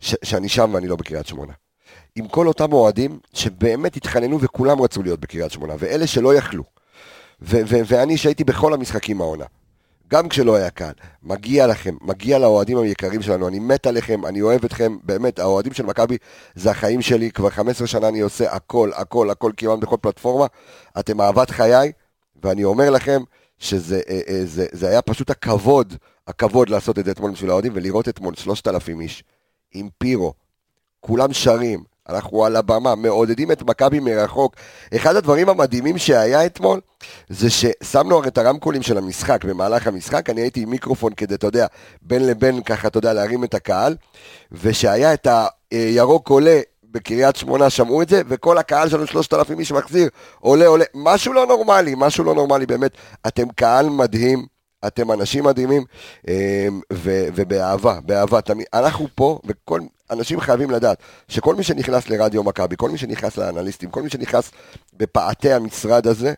ש- 0.00 0.14
שאני 0.24 0.48
שם 0.48 0.70
ואני 0.74 0.86
לא 0.88 0.96
בקריית 0.96 1.26
שמונה. 1.26 1.52
עם 2.16 2.28
כל 2.28 2.48
אותם 2.48 2.72
אוהדים 2.72 3.18
שבאמת 3.32 3.96
התחננו 3.96 4.40
וכולם 4.40 4.80
רצו 4.80 5.02
להיות 5.02 5.20
בקריית 5.20 5.52
שמונה, 5.52 5.74
ואלה 5.78 6.06
שלא 6.06 6.34
יכלו. 6.34 6.64
ואני 7.40 8.16
שהייתי 8.16 8.44
בכל 8.44 8.74
המשחקים 8.74 9.20
העונה. 9.20 9.44
גם 10.12 10.28
כשלא 10.28 10.56
היה 10.56 10.70
קהל, 10.70 10.94
מגיע 11.22 11.66
לכם, 11.66 11.96
מגיע 12.00 12.38
לאוהדים 12.38 12.78
היקרים 12.78 13.22
שלנו, 13.22 13.48
אני 13.48 13.58
מת 13.58 13.86
עליכם, 13.86 14.26
אני 14.26 14.42
אוהב 14.42 14.64
אתכם, 14.64 14.96
באמת, 15.02 15.38
האוהדים 15.38 15.72
של 15.72 15.86
מכבי 15.86 16.16
זה 16.54 16.70
החיים 16.70 17.02
שלי, 17.02 17.30
כבר 17.30 17.50
15 17.50 17.86
שנה 17.86 18.08
אני 18.08 18.20
עושה 18.20 18.52
הכל, 18.52 18.90
הכל, 18.94 19.30
הכל 19.30 19.52
כמעט 19.56 19.78
בכל 19.78 19.96
פלטפורמה, 20.00 20.46
אתם 20.98 21.20
אהבת 21.20 21.50
חיי, 21.50 21.92
ואני 22.42 22.64
אומר 22.64 22.90
לכם 22.90 23.22
שזה 23.58 24.00
אה, 24.08 24.20
אה, 24.28 24.40
זה, 24.44 24.66
זה 24.72 24.88
היה 24.88 25.02
פשוט 25.02 25.30
הכבוד, 25.30 25.94
הכבוד 26.26 26.68
לעשות 26.68 26.98
את 26.98 27.04
זה 27.04 27.10
אתמול 27.10 27.30
בשביל 27.30 27.50
האוהדים, 27.50 27.72
ולראות 27.74 28.08
אתמול 28.08 28.34
3,000 28.34 29.00
איש 29.00 29.24
עם 29.74 29.88
פירו, 29.98 30.32
כולם 31.00 31.32
שרים, 31.32 31.84
אנחנו 32.12 32.44
על 32.44 32.56
הבמה, 32.56 32.94
מעודדים 32.94 33.52
את 33.52 33.62
מכבי 33.62 34.00
מרחוק. 34.00 34.56
אחד 34.96 35.16
הדברים 35.16 35.48
המדהימים 35.48 35.98
שהיה 35.98 36.46
אתמול, 36.46 36.80
זה 37.28 37.50
ששמנו 37.50 38.16
הרי 38.16 38.28
את 38.28 38.38
הרמקולים 38.38 38.82
של 38.82 38.98
המשחק 38.98 39.44
במהלך 39.44 39.86
המשחק, 39.86 40.30
אני 40.30 40.40
הייתי 40.40 40.60
עם 40.60 40.70
מיקרופון 40.70 41.12
כדי, 41.12 41.34
אתה 41.34 41.46
יודע, 41.46 41.66
בין 42.02 42.26
לבין 42.26 42.62
ככה, 42.62 42.88
אתה 42.88 42.98
יודע, 42.98 43.12
להרים 43.12 43.44
את 43.44 43.54
הקהל, 43.54 43.96
ושהיה 44.52 45.14
את 45.14 45.28
הירוק 45.70 46.28
עולה 46.28 46.60
בקריית 46.92 47.36
שמונה, 47.36 47.70
שמעו 47.70 48.02
את 48.02 48.08
זה, 48.08 48.22
וכל 48.28 48.58
הקהל 48.58 48.88
שלנו, 48.88 49.06
שלושת 49.06 49.34
אלפים 49.34 49.58
איש 49.58 49.72
מחזיר, 49.72 50.08
עולה, 50.40 50.66
עולה, 50.66 50.84
משהו 50.94 51.32
לא 51.32 51.46
נורמלי, 51.46 51.94
משהו 51.96 52.24
לא 52.24 52.34
נורמלי, 52.34 52.66
באמת, 52.66 52.92
אתם 53.26 53.48
קהל 53.48 53.88
מדהים. 53.88 54.51
אתם 54.86 55.12
אנשים 55.12 55.44
מדהימים, 55.44 55.84
אמ, 56.28 56.80
ו- 56.92 57.26
ובאהבה, 57.34 58.00
באהבה, 58.00 58.40
תמיד, 58.40 58.66
אנחנו 58.74 59.06
פה, 59.14 59.38
וכל, 59.44 59.80
אנשים 60.10 60.40
חייבים 60.40 60.70
לדעת, 60.70 60.98
שכל 61.28 61.54
מי 61.54 61.62
שנכנס 61.62 62.08
לרדיו 62.08 62.42
מכבי, 62.44 62.76
כל 62.78 62.90
מי 62.90 62.98
שנכנס 62.98 63.36
לאנליסטים, 63.36 63.90
כל 63.90 64.02
מי 64.02 64.10
שנכנס 64.10 64.50
בפאתי 64.92 65.52
המשרד 65.52 66.06
הזה, 66.06 66.34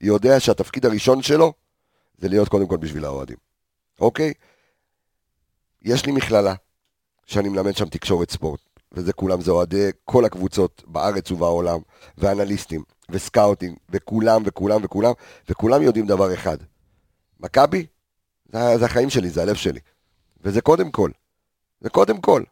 יודע 0.00 0.40
שהתפקיד 0.40 0.86
הראשון 0.86 1.22
שלו 1.22 1.52
זה 2.18 2.28
להיות 2.28 2.48
קודם 2.48 2.66
כל 2.66 2.76
בשביל 2.76 3.04
האוהדים, 3.04 3.36
אוקיי? 4.00 4.32
יש 5.82 6.06
לי 6.06 6.12
מכללה 6.12 6.54
שאני 7.26 7.48
מלמד 7.48 7.76
שם 7.76 7.88
תקשורת 7.88 8.30
ספורט, 8.30 8.60
וזה 8.92 9.12
כולם, 9.12 9.40
זה 9.40 9.50
אוהדי 9.50 9.90
כל 10.04 10.24
הקבוצות 10.24 10.82
בארץ 10.86 11.30
ובעולם, 11.30 11.78
ואנליסטים, 12.18 12.82
וסקאוטים, 13.10 13.74
וכולם 13.90 14.42
וכולם 14.44 14.80
וכולם, 14.84 15.12
וכולם 15.48 15.82
יודעים 15.82 16.06
דבר 16.06 16.34
אחד, 16.34 16.56
מכבי, 17.40 17.86
זה, 18.52 18.78
זה 18.78 18.84
החיים 18.84 19.10
שלי, 19.10 19.30
זה 19.30 19.42
הלב 19.42 19.54
שלי, 19.54 19.80
וזה 20.42 20.60
קודם 20.60 20.90
כל, 20.90 21.10
זה 21.80 21.90
קודם 21.90 22.20
כל, 22.20 22.42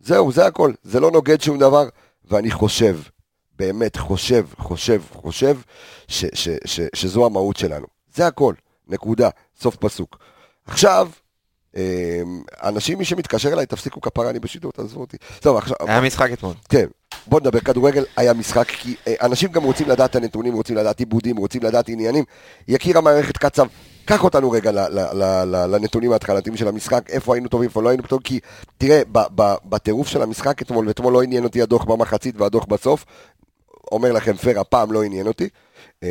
זהו, 0.00 0.32
זה 0.32 0.46
הכל, 0.46 0.72
זה 0.82 1.00
לא 1.00 1.10
נוגד 1.10 1.40
שום 1.40 1.58
דבר, 1.58 1.88
ואני 2.24 2.50
חושב, 2.50 2.98
באמת 3.58 3.96
חושב, 3.96 4.46
חושב, 4.58 5.02
חושב, 5.12 5.56
ש, 6.08 6.24
ש, 6.34 6.48
ש, 6.64 6.80
שזו 6.94 7.26
המהות 7.26 7.56
שלנו. 7.56 7.86
זה 8.14 8.26
הכל, 8.26 8.54
נקודה, 8.88 9.28
סוף 9.60 9.76
פסוק. 9.76 10.18
עכשיו, 10.66 11.10
אה, 11.76 12.22
אנשים, 12.62 12.98
מי 12.98 13.04
שמתקשר 13.04 13.52
אליי, 13.52 13.66
תפסיקו 13.66 14.00
כפרה, 14.00 14.30
אני 14.30 14.38
בשידור, 14.38 14.72
תעזבו 14.72 15.00
אותי. 15.00 15.16
טוב, 15.40 15.56
עכשיו, 15.56 15.76
היה 15.80 16.00
משחק 16.00 16.30
אתמול. 16.32 16.54
כן, 16.68 16.86
בוא 17.26 17.40
נדבר 17.40 17.60
כדורגל, 17.60 18.04
היה 18.16 18.32
משחק, 18.32 18.68
כי 18.68 18.94
אה, 19.06 19.14
אנשים 19.22 19.52
גם 19.52 19.62
רוצים 19.62 19.88
לדעת 19.88 20.10
את 20.10 20.16
הנתונים, 20.16 20.54
רוצים 20.54 20.76
לדעת 20.76 20.98
עיבודים, 20.98 21.36
רוצים 21.36 21.62
לדעת 21.62 21.88
עניינים. 21.88 22.24
יקיר 22.68 22.98
המערכת 22.98 23.36
קצב 23.36 23.66
קח 24.04 24.24
אותנו 24.24 24.50
רגע 24.50 24.70
לנתונים 25.68 26.12
ההתחלתיים 26.12 26.56
של 26.56 26.68
המשחק, 26.68 27.10
איפה 27.10 27.34
היינו 27.34 27.48
טובים, 27.48 27.68
איפה 27.68 27.82
לא 27.82 27.88
היינו 27.88 28.02
טובים, 28.02 28.22
כי 28.22 28.40
תראה, 28.78 29.02
בטירוף 29.64 30.08
של 30.08 30.22
המשחק 30.22 30.62
אתמול, 30.62 30.88
ואתמול 30.88 31.12
לא 31.12 31.22
עניין 31.22 31.44
אותי 31.44 31.62
הדוח 31.62 31.84
במחצית 31.84 32.40
והדוח 32.40 32.64
בסוף, 32.64 33.04
אומר 33.92 34.12
לכם 34.12 34.36
פייר, 34.36 34.60
הפעם 34.60 34.92
לא 34.92 35.02
עניין 35.02 35.26
אותי, 35.26 35.48
אמ, 36.02 36.08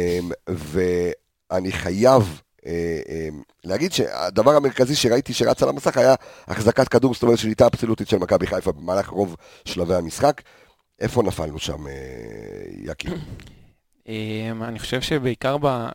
ואני 0.47 1.71
חייב 1.71 2.41
אה, 2.65 2.99
אמ, 3.09 3.41
להגיד 3.63 3.91
שהדבר 3.91 4.55
המרכזי 4.55 4.95
שראיתי 4.95 5.33
שרץ 5.33 5.63
על 5.63 5.69
המסך 5.69 5.97
היה 5.97 6.15
החזקת 6.47 6.87
כדור, 6.87 7.13
זאת 7.13 7.23
אומרת 7.23 7.37
שליטה 7.37 7.67
אבסולוטית 7.67 8.07
של 8.07 8.17
מכבי 8.17 8.47
חיפה 8.47 8.71
במהלך 8.71 9.09
רוב 9.09 9.35
שלבי 9.65 9.95
המשחק. 9.95 10.41
איפה 10.99 11.23
נפלנו 11.23 11.59
שם, 11.59 11.87
אה, 11.87 11.93
יקי? 12.91 13.07
אמ, 14.07 14.63
אני 14.63 14.79
חושב 14.79 15.01
שבעיקר 15.01 15.57
ב... 15.61 15.89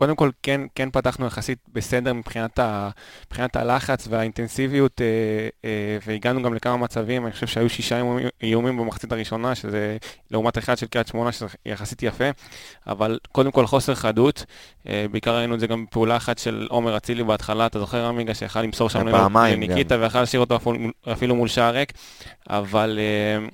קודם 0.00 0.16
כל, 0.16 0.30
כן, 0.42 0.60
כן 0.74 0.90
פתחנו 0.90 1.26
יחסית 1.26 1.58
בסדר 1.72 2.12
מבחינת, 2.12 2.58
ה, 2.58 2.90
מבחינת 3.26 3.56
הלחץ 3.56 4.06
והאינטנסיביות, 4.10 5.00
אה, 5.00 5.48
אה, 5.64 5.98
והגענו 6.06 6.42
גם 6.42 6.54
לכמה 6.54 6.76
מצבים, 6.76 7.24
אני 7.24 7.32
חושב 7.32 7.46
שהיו 7.46 7.68
שישה 7.68 7.96
איומים, 7.96 8.28
איומים 8.42 8.76
במחצית 8.76 9.12
הראשונה, 9.12 9.54
שזה 9.54 9.96
לעומת 10.30 10.58
אחד 10.58 10.78
של 10.78 10.86
קריית 10.86 11.06
שמונה, 11.06 11.32
שזה 11.32 11.46
יחסית 11.66 12.02
יפה, 12.02 12.24
אבל 12.86 13.18
קודם 13.32 13.50
כל 13.50 13.66
חוסר 13.66 13.94
חדות, 13.94 14.44
אה, 14.88 15.06
בעיקר 15.10 15.36
ראינו 15.36 15.54
את 15.54 15.60
זה 15.60 15.66
גם 15.66 15.84
בפעולה 15.84 16.16
אחת 16.16 16.38
של 16.38 16.66
עומר 16.70 16.96
אצילי 16.96 17.24
בהתחלה, 17.24 17.66
אתה 17.66 17.78
זוכר 17.78 18.06
עמיגה 18.06 18.34
שיכל 18.34 18.62
למסור 18.62 18.90
שם 18.90 19.10
פעמיים 19.10 19.62
לניקיטה 19.62 19.96
ויכל 20.00 20.20
להשאיר 20.20 20.40
אותו 20.40 20.56
אפילו, 20.56 20.76
אפילו 21.12 21.34
מול 21.36 21.48
שער 21.48 21.74
ריק, 21.74 21.92
אבל... 22.48 22.98
אה, 22.98 23.46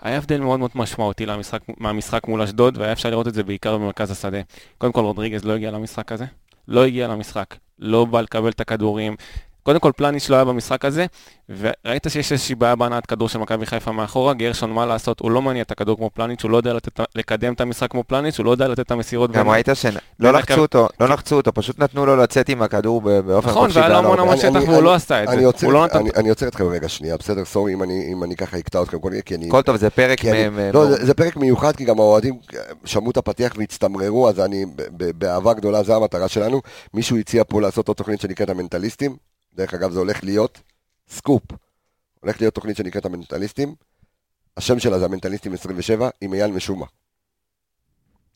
היה 0.00 0.16
הבדל 0.16 0.40
מאוד 0.40 0.58
מאוד 0.58 0.70
משמעותי 0.74 1.26
למשחק, 1.26 1.62
מהמשחק 1.78 2.28
מול 2.28 2.42
אשדוד, 2.42 2.78
והיה 2.78 2.92
אפשר 2.92 3.10
לראות 3.10 3.28
את 3.28 3.34
זה 3.34 3.42
בעיקר 3.42 3.78
במרכז 3.78 4.10
השדה. 4.10 4.40
קודם 4.78 4.92
כל, 4.92 5.00
רודריגז 5.00 5.44
לא 5.44 5.52
הגיע 5.52 5.70
למשחק 5.70 6.12
הזה, 6.12 6.24
לא 6.68 6.84
הגיע 6.84 7.08
למשחק, 7.08 7.54
לא 7.78 8.04
בא 8.04 8.20
לקבל 8.20 8.48
את 8.48 8.60
הכדורים. 8.60 9.16
קודם 9.62 9.80
כל, 9.80 9.92
פלניץ' 9.96 10.28
לא 10.28 10.36
היה 10.36 10.44
במשחק 10.44 10.84
הזה, 10.84 11.06
וראית 11.58 12.06
שיש 12.08 12.32
איזושהי 12.32 12.54
בעיה 12.54 12.76
בהנעת 12.76 13.06
כדור 13.06 13.28
של 13.28 13.38
מכבי 13.38 13.66
חיפה 13.66 13.92
מאחורה, 13.92 14.34
גרשון, 14.34 14.72
מה 14.72 14.86
לעשות, 14.86 15.20
הוא 15.20 15.30
לא 15.30 15.42
מניע 15.42 15.62
את 15.62 15.70
הכדור 15.70 15.96
כמו 15.96 16.10
פלניץ', 16.14 16.42
הוא 16.42 16.50
לא 16.50 16.56
יודע 16.56 16.72
לתת, 16.72 17.00
לקדם 17.14 17.52
את 17.52 17.60
המשחק 17.60 17.90
כמו 17.90 18.04
פלניץ', 18.04 18.38
הוא 18.38 18.46
לא 18.46 18.50
יודע 18.50 18.68
לתת 18.68 18.80
את 18.80 18.90
המסירות. 18.90 19.30
גם 19.32 19.48
ראית 19.48 19.68
שלא 19.74 20.32
לחצו 20.32 20.60
אותו, 20.60 20.88
לא 21.00 21.08
לחצו 21.08 21.36
אותו, 21.36 21.52
פשוט 21.54 21.78
נתנו 21.78 22.06
לו 22.06 22.16
לצאת 22.16 22.48
עם 22.48 22.62
הכדור 22.62 23.00
באופן 23.00 23.48
נכון, 23.50 23.62
חופשי. 23.66 23.78
לו 23.78 23.84
והיה 23.84 23.88
לו 23.88 23.98
המון 23.98 24.18
המון 24.18 24.36
שטח 24.36 24.60
והוא 24.68 24.82
לא 24.82 24.94
עשה 24.94 25.22
את 25.22 25.28
זה. 25.28 25.34
אני 25.34 25.44
עוצר 25.44 25.66
הוא 25.66 25.72
לא. 25.72 25.86
אני- 26.16 26.28
עוצר 26.28 26.48
אתכם 26.48 26.68
רגע 26.68 26.88
שנייה, 26.88 27.16
בסדר, 27.16 27.44
סורי 27.44 27.74
אם 27.74 27.82
אני 27.82 28.08
אם 28.12 28.24
אני 28.24 28.36
ככה 28.36 28.58
אקטע 28.58 28.82
אתכם, 28.82 28.98
כי 29.24 29.34
אני... 29.34 29.48
הכל 29.48 29.62
טוב, 29.62 29.76
זה 29.76 29.90
פרק 29.90 30.18
כי 30.20 30.30
אני- 30.30 30.48
מ- 30.48 30.56
מ- 30.56 30.70
לא, 30.74 30.90
זה- 31.04 31.14
פרק 31.14 31.36
מיוחד, 31.36 31.76
כי 31.76 31.84
גם 31.84 31.98
האוהדים 32.00 32.34
שמעו 32.84 33.10
את 33.10 33.16
הפתיח 33.16 33.52
והצטמררו, 33.56 34.28
אז 34.28 34.40
אני, 34.40 34.64
באהבה 35.18 35.52
גדולה, 35.54 35.82
זו 35.82 35.96
המטרה 35.96 36.28
שלנו. 36.28 36.60
מישהו 36.94 37.16
הציע 37.16 37.42
פה 37.48 37.60
לעשות 37.60 37.88
עוד 37.88 37.96
תוכנית 37.96 38.20
שנקראת 38.20 38.50
המנטליסטים, 38.50 39.16
דרך 39.54 39.74
אגב, 39.74 39.92
זה 39.92 39.98
הולך 39.98 40.24
להיות 40.24 40.60
סקופ. 41.08 41.42
הולך 42.20 42.40
להיות 42.40 42.54
תוכנית 42.54 42.76
שנקראת 42.76 43.04
המנטליסטים, 43.04 43.74
השם 44.56 44.78
שלה 44.78 44.98
זה 44.98 45.04
המנטליסטים 45.04 45.52
27, 45.52 46.08
עם 46.20 46.34
אייל 46.34 46.50
משומע. 46.50 46.86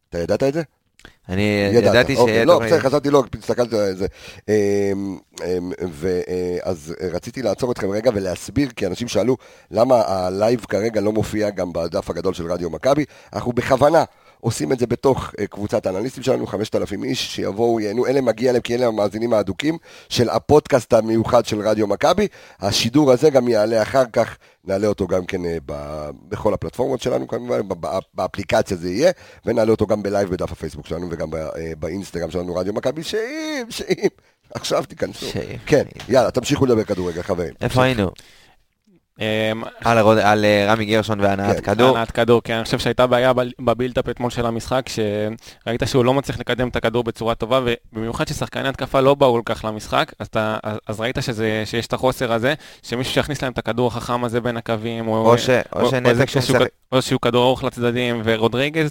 אתה 0.08 0.18
ידעת 0.18 0.42
את 0.42 0.54
זה? 0.54 0.62
אני 1.28 1.70
ידעת, 1.72 1.94
ידעתי 1.94 2.16
אוקיי, 2.16 2.34
שיהיה 2.34 2.44
לא. 2.44 2.58
בסדר, 2.58 2.80
חשבתי 2.80 3.10
לא, 3.10 3.24
הסתכלתי 3.38 3.76
על 3.76 3.96
זה. 3.96 4.06
אמ, 4.48 5.18
אמ, 5.44 5.72
ואז 5.90 6.94
רציתי 7.12 7.42
לעצור 7.42 7.72
אתכם 7.72 7.90
רגע 7.90 8.10
ולהסביר, 8.14 8.70
כי 8.76 8.86
אנשים 8.86 9.08
שאלו 9.08 9.36
למה 9.70 10.02
הלייב 10.06 10.60
כרגע 10.60 11.00
לא 11.00 11.12
מופיע 11.12 11.50
גם 11.50 11.72
בדף 11.72 12.10
הגדול 12.10 12.34
של 12.34 12.52
רדיו 12.52 12.70
מכבי. 12.70 13.04
אנחנו 13.32 13.52
בכוונה 13.52 14.04
עושים 14.44 14.72
את 14.72 14.78
זה 14.78 14.86
בתוך 14.86 15.30
אה, 15.38 15.46
קבוצת 15.46 15.86
האנליסטים 15.86 16.22
שלנו, 16.22 16.46
5,000 16.46 17.04
איש, 17.04 17.34
שיבואו, 17.36 17.80
ייהנו, 17.80 18.06
אלה 18.06 18.20
מגיע 18.20 18.52
להם, 18.52 18.60
כי 18.60 18.74
אלה 18.74 18.86
המאזינים 18.86 19.32
האדוקים 19.32 19.78
של 20.08 20.28
הפודקאסט 20.28 20.92
המיוחד 20.92 21.46
של 21.46 21.60
רדיו 21.60 21.86
מכבי. 21.86 22.28
השידור 22.60 23.12
הזה 23.12 23.30
גם 23.30 23.48
יעלה 23.48 23.82
אחר 23.82 24.04
כך, 24.12 24.36
נעלה 24.64 24.86
אותו 24.86 25.06
גם 25.06 25.26
כן 25.26 25.44
אה, 25.44 25.56
ב- 25.66 26.10
בכל 26.28 26.54
הפלטפורמות 26.54 27.00
שלנו, 27.00 27.28
כמובן, 27.28 27.60
באפליקציה 28.14 28.76
זה 28.76 28.90
יהיה, 28.90 29.12
ונעלה 29.46 29.70
אותו 29.70 29.86
גם 29.86 30.02
בלייב 30.02 30.30
בדף 30.30 30.52
הפייסבוק 30.52 30.86
שלנו 30.86 31.06
וגם 31.10 31.34
אה, 31.34 31.72
באינסטגרם 31.78 32.30
שלנו, 32.30 32.54
רדיו 32.54 32.72
מכבי, 32.72 33.02
שם, 33.02 33.64
שם. 33.70 34.08
עכשיו 34.54 34.84
תיכנסו. 34.84 35.26
שאם. 35.26 35.56
כן, 35.66 35.84
יאללה, 36.08 36.30
תמשיכו 36.30 36.66
לדבר 36.66 36.84
כדורגל, 36.84 37.22
חברים. 37.22 37.54
איפה 37.60 37.82
היינו? 37.82 38.10
אמ, 39.20 39.62
על 39.84 40.44
אה, 40.44 40.66
רמי 40.68 40.84
גרשון 40.84 41.20
והנעת 41.20 41.56
כן, 41.56 41.62
כדור. 41.62 41.96
הנעת 41.96 42.10
כדור, 42.10 42.42
כי 42.42 42.54
אני 42.54 42.64
חושב 42.64 42.78
שהייתה 42.78 43.06
בעיה 43.06 43.32
בבילדאפ 43.60 44.08
אתמול 44.08 44.30
של 44.30 44.46
המשחק, 44.46 44.86
שראית 44.88 45.82
שהוא 45.86 46.04
לא 46.04 46.14
מצליח 46.14 46.38
לקדם 46.38 46.68
את 46.68 46.76
הכדור 46.76 47.04
בצורה 47.04 47.34
טובה, 47.34 47.60
ובמיוחד 47.92 48.28
ששחקני 48.28 48.68
התקפה 48.68 49.00
לא 49.00 49.14
באו 49.14 49.34
כל 49.34 49.42
כך 49.44 49.64
למשחק, 49.64 50.12
אז, 50.86 51.00
ראית 51.00 51.18
שיש 51.64 51.86
את 51.86 51.92
החוסר 51.92 52.32
הזה, 52.32 52.54
שמישהו 52.82 53.12
שיכניס 53.12 53.42
להם 53.42 53.52
את 53.52 53.58
הכדור 53.58 53.86
החכם 53.86 54.24
הזה 54.24 54.40
בין 54.40 54.56
הקווים, 54.56 55.08
או 56.92 57.02
שהוא 57.02 57.20
כדור 57.20 57.44
ארוך 57.44 57.64
לצדדים, 57.64 58.22
ורודריגז, 58.24 58.90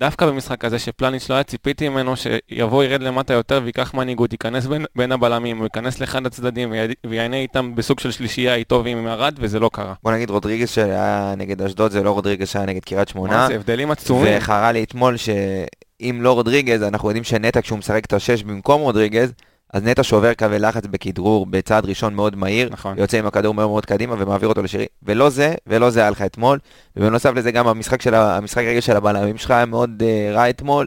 דווקא 0.00 0.26
במשחק 0.26 0.64
הזה 0.64 0.78
שפלניץ' 0.78 1.30
לא 1.30 1.34
היה, 1.34 1.44
ציפיתי 1.44 1.88
ממנו 1.88 2.14
שיבוא, 2.16 2.84
ירד 2.84 3.02
למטה 3.02 3.34
יותר 3.34 3.60
ויקח 3.64 3.94
מנהיגות, 3.94 4.32
ייכנס 4.32 4.66
בין, 4.66 4.84
בין 4.96 5.12
הבלמים, 5.12 5.56
הוא 5.58 5.64
ייכנס 5.64 6.00
לאחד 6.00 6.26
הצדדים 6.26 6.72
ויענה 7.06 7.36
איתם 7.36 7.74
בסוג 7.74 8.00
של 8.00 8.10
שלישייה 8.10 8.54
איתו 8.54 8.82
ועם 8.84 9.06
ארד, 9.06 9.34
וזה 9.38 9.60
לא 9.60 9.70
קרה. 9.72 9.94
בוא 10.02 10.12
נגיד 10.12 10.30
רודריגז 10.30 10.70
שהיה 10.70 11.34
נגד 11.36 11.62
אשדוד 11.62 11.90
זה 11.90 12.02
לא 12.02 12.10
רודריגז 12.10 12.48
שהיה 12.48 12.66
נגד 12.66 12.84
קריית 12.84 13.08
שמונה. 13.08 13.46
זה, 13.46 13.54
הבדלים 13.54 13.90
עצומים. 13.90 14.38
וחרה 14.38 14.72
לי 14.72 14.82
אתמול 14.82 15.16
שאם 15.16 16.18
לא 16.20 16.32
רודריגז, 16.32 16.82
אנחנו 16.82 17.08
יודעים 17.08 17.24
שנטע 17.24 17.60
כשהוא 17.60 17.78
משחק 17.78 18.04
את 18.04 18.12
השש 18.12 18.42
במקום 18.42 18.80
רודריגז, 18.80 19.32
אז 19.72 19.82
נטע 19.82 20.02
שובר 20.02 20.34
קווי 20.34 20.58
לחץ 20.58 20.86
בכדרור 20.86 21.46
בצעד 21.46 21.86
ראשון 21.86 22.14
מאוד 22.14 22.36
מהיר, 22.36 22.68
נכון. 22.72 22.98
יוצא 22.98 23.18
עם 23.18 23.26
הכדור 23.26 23.54
מאוד 23.54 23.68
מאוד 23.68 23.86
קדימה 23.86 24.14
ומעביר 24.18 24.48
אותו 24.48 24.62
לשירי. 24.62 24.86
ולא 25.02 25.30
זה, 25.30 25.54
ולא 25.66 25.90
זה 25.90 26.00
היה 26.00 26.10
לך 26.10 26.22
אתמול. 26.22 26.58
ובנוסף 26.96 27.30
לזה 27.34 27.52
גם 27.52 27.66
המשחק, 27.66 28.02
של, 28.02 28.14
ה- 28.14 28.36
המשחק 28.36 28.62
רגל 28.62 28.80
של 28.80 28.96
הבלמים 28.96 29.38
שלך 29.38 29.50
היה 29.50 29.66
מאוד 29.66 30.02
uh, 30.02 30.34
רע 30.34 30.50
אתמול. 30.50 30.86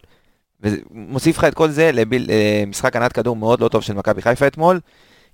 ומוסיף 0.62 1.38
לך 1.38 1.44
את 1.44 1.54
כל 1.54 1.70
זה 1.70 1.92
למשחק 1.94 2.96
ענת 2.96 3.14
כדור 3.14 3.36
מאוד 3.36 3.62
לא 3.62 3.68
טוב 3.68 3.82
של 3.82 3.94
מכבי 3.94 4.22
חיפה 4.22 4.48
אתמול. 4.48 4.80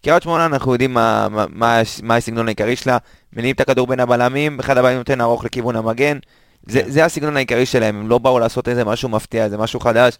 קריית 0.04 0.24
שמונה 0.24 0.46
אנחנו 0.46 0.72
יודעים 0.72 0.94
מה, 0.94 1.28
מה, 1.30 1.46
מה, 1.50 1.82
מה 2.04 2.16
הסגנון 2.16 2.48
העיקרי 2.48 2.76
שלה, 2.76 2.98
מניעים 3.34 3.56
את 3.56 3.62
הכדור 3.62 3.88
בין 3.88 4.00
הבלמים, 4.00 4.60
אחד 4.60 4.78
הבלמים 4.78 4.98
נותן 4.98 5.22
ארוך 5.22 5.46
לכיוון 5.46 5.76
המגן, 5.76 6.18
זה, 6.68 6.82
זה 6.88 7.06
הסגנון 7.06 7.36
העיקרי 7.36 7.66
שלהם, 7.66 7.96
הם 7.96 8.10
לא 8.10 8.18
באו 8.18 8.40
לעשות 8.40 8.68
איזה 8.68 8.86
משהו 8.86 9.10
מפתיע, 9.10 9.44
איזה 9.44 9.58
משהו 9.58 9.80
חדש, 9.80 10.18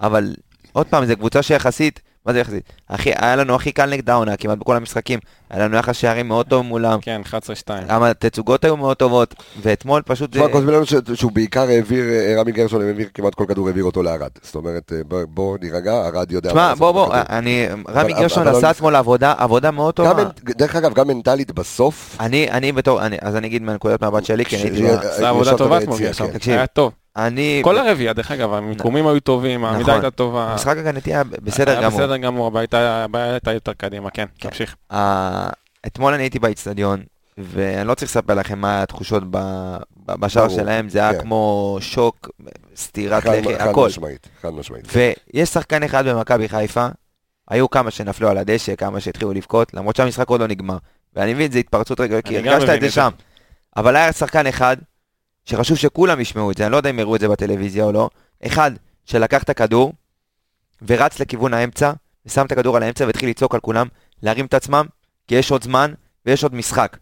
אבל 0.00 0.34
עוד 0.72 0.86
פעם, 0.86 1.04
זו 1.04 1.16
קבוצה 1.16 1.42
שיחסית, 1.42 2.00
מה 2.26 2.32
זה 2.32 2.40
יחסית? 2.40 2.62
הכי, 2.88 3.10
היה 3.16 3.36
לנו 3.36 3.54
הכי 3.54 3.72
קל 3.72 3.86
נגד 3.90 4.10
העונה, 4.10 4.36
כמעט 4.36 4.58
בכל 4.58 4.76
המשחקים, 4.76 5.18
היה 5.50 5.64
לנו 5.64 5.76
יחס 5.76 5.96
שערים 5.96 6.28
מאוד 6.28 6.46
טוב 6.46 6.66
מולם, 6.66 6.98
כן, 7.02 7.20
11-2. 7.26 7.32
גם 7.88 8.02
התצוגות 8.02 8.64
היו 8.64 8.76
מאוד 8.76 8.96
טובות, 8.96 9.34
ואתמול 9.62 10.02
פשוט... 10.06 10.30
תשמע, 10.30 10.46
זה- 10.46 10.52
כותבים 10.52 10.74
לנו 10.74 10.86
ש- 10.86 10.94
שהוא 11.14 11.32
בעיקר 11.32 11.68
העביר, 11.68 12.04
אה, 12.04 12.34
רמי 12.40 12.52
גרשון 12.52 12.86
העביר 12.86 13.08
כמעט 13.14 13.34
כל 13.34 13.44
כדור 13.48 13.66
העביר 13.66 13.84
אותו 13.84 14.02
לערד. 14.02 14.28
זאת 14.42 14.54
אומרת, 14.54 14.92
אה, 14.96 15.00
בוא- 15.28 15.58
נירגע, 15.62 15.92
ערד 15.92 16.32
יודע 16.32 16.50
תשמע, 16.50 16.74
בוא 16.74 16.92
בוא. 16.92 17.14
אני, 17.28 17.66
רמי 17.88 18.12
גרשון 18.12 18.48
עשה 18.48 18.70
אתמול 18.70 18.96
עבודה, 18.96 19.34
עבודה 19.38 19.70
מאוד 19.70 19.94
טובה. 19.94 20.24
דרך 20.44 20.76
אגב, 20.76 20.94
גם 20.94 21.08
מנטלית 21.08 21.52
בסוף. 21.52 22.16
אני, 22.20 22.50
אני 22.50 22.72
בתור, 22.72 23.06
אני, 23.06 23.16
אז 23.22 23.36
אני 23.36 23.46
אגיד 23.46 23.62
מהנקודת 23.62 24.02
מבט 24.02 24.24
שלי, 24.24 24.44
כי 24.44 24.56
אני 24.56 24.64
הייתי... 24.64 24.88
עשה 25.06 25.28
עבודה 25.28 25.56
טובה 25.56 25.78
אתמול 25.78 25.98
כן. 25.98 26.26
תקשיב. 26.32 26.54
היה 26.54 26.66
טוב. 26.66 26.92
אני... 27.16 27.60
כל 27.64 27.78
הרביעייה, 27.78 28.12
דרך 28.12 28.30
אגב, 28.30 28.52
המיקומים 28.52 29.06
היו 29.06 29.20
טובים, 29.20 29.64
העמידה 29.64 29.82
נכון. 29.82 29.94
הייתה 29.94 30.10
טובה. 30.10 30.52
המשחק 30.52 30.76
הגנתי 30.76 31.10
היה 31.14 31.24
בסדר 31.24 31.70
היה 31.70 31.82
גמור. 31.82 32.00
בסדר 32.00 32.16
גמור, 32.16 32.46
הבעיה 32.46 32.66
הייתה- 33.32 33.52
יותר 33.52 33.72
קדימה, 33.72 34.10
כן, 34.10 34.24
כן. 34.38 34.48
תמשיך. 34.48 34.76
אתמול 35.86 36.14
אני 36.14 36.22
הייתי 36.22 36.38
באיצטדיון, 36.38 37.02
ואני 37.38 37.88
לא 37.88 37.94
צריך 37.94 38.10
לספר 38.10 38.34
לכם 38.34 38.58
מה 38.58 38.82
התחושות 38.82 39.22
בשער 40.06 40.48
שלהם, 40.48 40.88
זה 40.88 40.98
היה 40.98 41.12
כן. 41.14 41.20
כמו 41.20 41.76
שוק, 41.80 42.28
סטירת 42.76 43.22
חד- 43.22 43.30
לחי, 43.30 43.58
חד 43.58 43.68
הכל. 43.68 43.86
משמעית, 43.86 44.28
חד 44.42 44.50
משמעית. 44.50 44.84
ויש 44.92 45.48
שחקן 45.48 45.82
אחד 45.82 46.06
במכבי 46.08 46.48
חיפה, 46.48 46.86
היו 47.48 47.70
כמה 47.70 47.90
שנפלו 47.90 48.28
על 48.28 48.38
הדשא, 48.38 48.74
כמה 48.76 49.00
שהתחילו 49.00 49.32
לבכות, 49.32 49.74
למרות 49.74 49.96
שהמשחק 49.96 50.28
עוד 50.28 50.40
לא 50.40 50.46
נגמר. 50.46 50.76
ואני 51.16 51.34
מבין, 51.34 51.52
זה 51.52 51.58
התפרצות 51.58 52.00
רגע, 52.00 52.22
כי 52.22 52.38
הרגשת 52.38 52.68
את 52.74 52.80
זה. 52.80 52.90
שם. 52.90 53.10
אבל 53.76 53.96
היה 53.96 54.12
שחקן 54.12 54.46
אחד, 54.46 54.76
שחשוב 55.50 55.76
שכולם 55.76 56.20
ישמעו 56.20 56.50
את 56.50 56.56
זה, 56.56 56.64
אני 56.64 56.72
לא 56.72 56.76
יודע 56.76 56.90
אם 56.90 56.98
יראו 56.98 57.16
את 57.16 57.20
זה 57.20 57.28
בטלוויזיה 57.28 57.84
או 57.84 57.92
לא, 57.92 58.10
אחד 58.46 58.70
שלקח 59.04 59.42
את 59.42 59.50
הכדור, 59.50 59.92
ורץ 60.86 61.20
לכיוון 61.20 61.54
האמצע, 61.54 61.92
ושם 62.26 62.46
את 62.46 62.52
הכדור 62.52 62.76
על 62.76 62.82
האמצע 62.82 63.06
והתחיל 63.06 63.28
לצעוק 63.30 63.54
על 63.54 63.60
כולם, 63.60 63.86
להרים 64.22 64.46
את 64.46 64.54
עצמם, 64.54 64.86
כי 65.28 65.34
יש 65.34 65.50
עוד 65.50 65.64
זמן 65.64 65.92
ויש 66.26 66.42
עוד 66.42 66.54
משחק. 66.54 66.96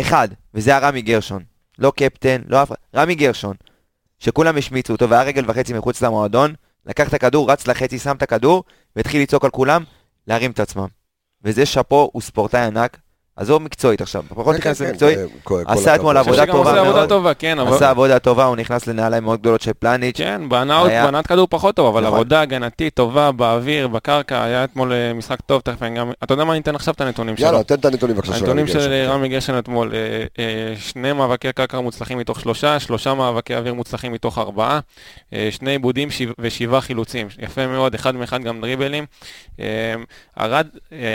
אחד, 0.00 0.28
וזה 0.54 0.70
היה 0.70 0.88
רמי 0.88 1.02
גרשון. 1.02 1.42
לא 1.78 1.92
קפטן, 1.96 2.42
לא 2.46 2.62
אף 2.62 2.68
אחד, 2.68 2.76
רמי 2.94 3.14
גרשון. 3.14 3.56
שכולם 4.18 4.56
השמיצו 4.56 4.92
אותו 4.92 5.08
והיה 5.08 5.22
רגל 5.22 5.44
וחצי 5.46 5.72
מחוץ 5.72 6.02
למועדון, 6.02 6.54
לקח 6.86 7.08
את 7.08 7.14
הכדור, 7.14 7.50
רץ 7.50 7.66
לחצי, 7.66 7.98
שם 7.98 8.16
את 8.16 8.22
הכדור, 8.22 8.64
והתחיל 8.96 9.22
לצעוק 9.22 9.44
על 9.44 9.50
כולם, 9.50 9.84
להרים 10.26 10.50
את 10.50 10.60
עצמם. 10.60 10.86
וזה 11.44 11.66
שאפו, 11.66 12.10
הוא 12.12 12.22
ספורטאי 12.22 12.60
ענק, 12.60 12.98
עזוב 13.36 13.62
מקצועית 13.62 14.00
עכשיו, 14.00 14.24
פחות 14.28 14.56
כן, 14.56 14.74
כן, 14.74 14.84
למקצועית, 14.86 15.18
כן, 15.18 15.24
כל- 15.44 15.62
כל 15.66 15.72
עשה 15.72 15.94
אתמול 15.94 16.16
עבודה 16.16 16.46
טובה 16.46 16.82
מאוד. 16.82 17.36
כן. 17.38 17.58
עשה 17.58 17.90
עבודה 17.90 18.18
טובה, 18.18 18.44
הוא 18.44 18.56
נכנס 18.56 18.86
לנעליים 18.86 19.24
מאוד 19.24 19.40
גדולות 19.40 19.60
של 19.60 19.72
פלניץ'. 19.78 20.16
כן, 20.16 20.48
בהנעת 20.48 21.26
כדור 21.26 21.46
פחות 21.50 21.74
טוב, 21.74 21.86
אבל 21.86 22.00
נכון. 22.06 22.14
עבודה 22.14 22.40
הגנתית 22.40 22.94
טובה 22.94 23.32
באוויר, 23.32 23.88
בקרקע, 23.88 24.44
היה 24.44 24.64
אתמול 24.64 24.92
אה, 24.92 25.12
משחק 25.14 25.40
טוב, 25.40 25.60
תכף 25.60 25.82
אני 25.82 25.98
גם... 25.98 26.10
אתה 26.24 26.34
יודע 26.34 26.44
מה, 26.44 26.52
אני 26.52 26.60
אתן 26.60 26.74
עכשיו 26.74 26.94
את 26.94 27.00
הנתונים 27.00 27.36
שלו. 27.36 27.46
יאללה, 27.46 27.62
תן 27.62 27.74
את 27.74 27.84
הנתונים 27.84 28.16
בבקשה. 28.16 28.34
הנתונים 28.34 28.66
של. 28.66 29.06
רמי 29.08 29.28
גרשון 29.28 29.58
אתמול, 29.58 29.92
אה, 29.94 29.98
אה, 30.38 30.74
שני 30.76 31.12
מאבקי 31.12 31.52
קרקע 31.52 31.80
מוצלחים 31.80 32.18
מתוך 32.18 32.40
שלושה, 32.40 32.80
שלושה 32.80 33.14
מאבקי 33.14 33.54
אוויר 33.54 33.74
מוצלחים 33.74 34.12
מתוך 34.12 34.38
ארבעה, 34.38 34.80
שני 35.50 35.70
עיבודים 35.70 36.08
ושבעה 36.38 36.80
חילוצים. 36.80 37.28
יפה 37.38 37.66
מאוד, 37.66 37.94
אחד 37.94 38.14
מאחד 38.14 38.42
גם 38.42 38.60
דריבלים. 38.60 39.04
ארד, 40.40 40.66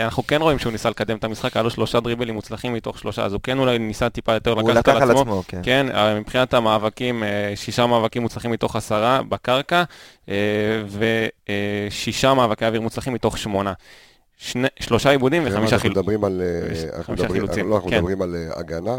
אנחנו 0.04 0.26
כן 0.26 0.42
רואים 0.42 0.58
שהוא 0.58 0.72
ניסה 0.72 0.90
לקדם 0.90 1.16
את 1.16 1.24
המשחק, 1.24 1.56
היה 1.56 1.62
לו 1.62 1.70
שלושה 1.70 2.00
דריבלים 2.06 2.34
מוצלחים 2.34 2.72
מתוך 2.74 2.98
שלושה, 2.98 3.24
אז 3.24 3.32
הוא 3.32 3.40
כן 3.42 3.58
אולי 3.58 3.78
ניסה 3.78 4.08
טיפה 4.08 4.32
יותר 4.34 4.52
הוא 4.52 4.70
לקחת 4.70 4.88
לקח 4.88 4.96
על 4.96 5.02
על 5.02 5.10
עצמו. 5.10 5.20
עצמו, 5.20 5.42
כן. 5.48 5.60
כן, 5.62 5.86
אה, 5.94 6.20
מבחינת 6.20 6.54
המאבקים, 6.54 7.22
אה, 7.22 7.52
שישה 7.54 7.86
מאבקים 7.86 8.22
מוצלחים 8.22 8.50
מתוך 8.50 8.76
עשרה 8.76 9.20
בקרקע, 9.28 9.82
אה, 10.28 10.34
ושישה 11.88 12.34
מאבקי 12.34 12.66
אוויר 12.66 12.80
מוצלחים 12.80 13.12
מתוך 13.14 13.38
שמונה. 13.38 13.72
שני, 14.38 14.68
שלושה 14.80 15.10
עיבודים 15.10 15.42
וחמישה 15.42 15.58
אנחנו 15.62 15.78
חילוצים. 15.78 16.00
מדברים 16.02 16.24
על... 16.24 16.42
אה, 16.44 16.60
וחמישה 16.64 16.96
אנחנו 16.96 17.12
מדברים- 17.14 17.32
חילוצים, 17.32 17.70
לא, 17.70 17.74
אנחנו 17.76 17.90
כן. 17.90 17.96
מדברים 17.96 18.22
על 18.22 18.34
הגנה. 18.56 18.96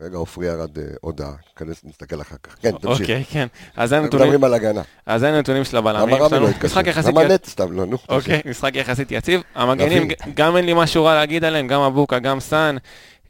רגע, 0.00 0.16
עופרי 0.16 0.46
ירד 0.46 0.78
אה, 0.78 0.84
הודעה. 1.00 1.32
כנס, 1.56 1.84
נסתכל 1.84 2.20
אחר 2.20 2.36
כך. 2.42 2.56
כן, 2.60 2.70
תמשיך. 2.70 3.00
אוקיי, 3.00 3.24
כן. 3.30 3.46
אז 3.76 3.88
זה 3.88 3.96
אנחנו 3.96 4.04
הנתונים, 4.04 4.28
מדברים 4.28 4.44
על 4.44 4.54
הגנה. 4.54 4.82
אז 5.06 5.20
זה 5.20 5.28
הנתונים 5.28 5.64
של 5.64 5.76
הבלמים. 5.76 6.08
למה 6.08 6.16
יש 6.16 6.22
רמי 6.22 6.36
לנו 6.36 6.46
לא? 6.46 6.52
משחק 6.64 6.86
יחסית... 6.86 7.10
למה 7.10 7.24
נט 7.24 7.44
סתם? 7.44 7.72
לא, 7.72 7.86
נו. 7.86 7.96
אוקיי, 8.08 8.40
משחק 8.50 8.74
יחסית 8.74 9.12
יציב. 9.12 9.40
המגנים. 9.54 10.08
גם 10.34 10.56
אין 10.56 10.66
לי 10.66 10.72
משהו 10.76 11.04
רע 11.04 11.14
להגיד 11.14 11.44
עליהם, 11.44 11.66
גם 11.66 11.80
אבוקה, 11.80 12.18
גם 12.18 12.40
סאן. 12.40 12.76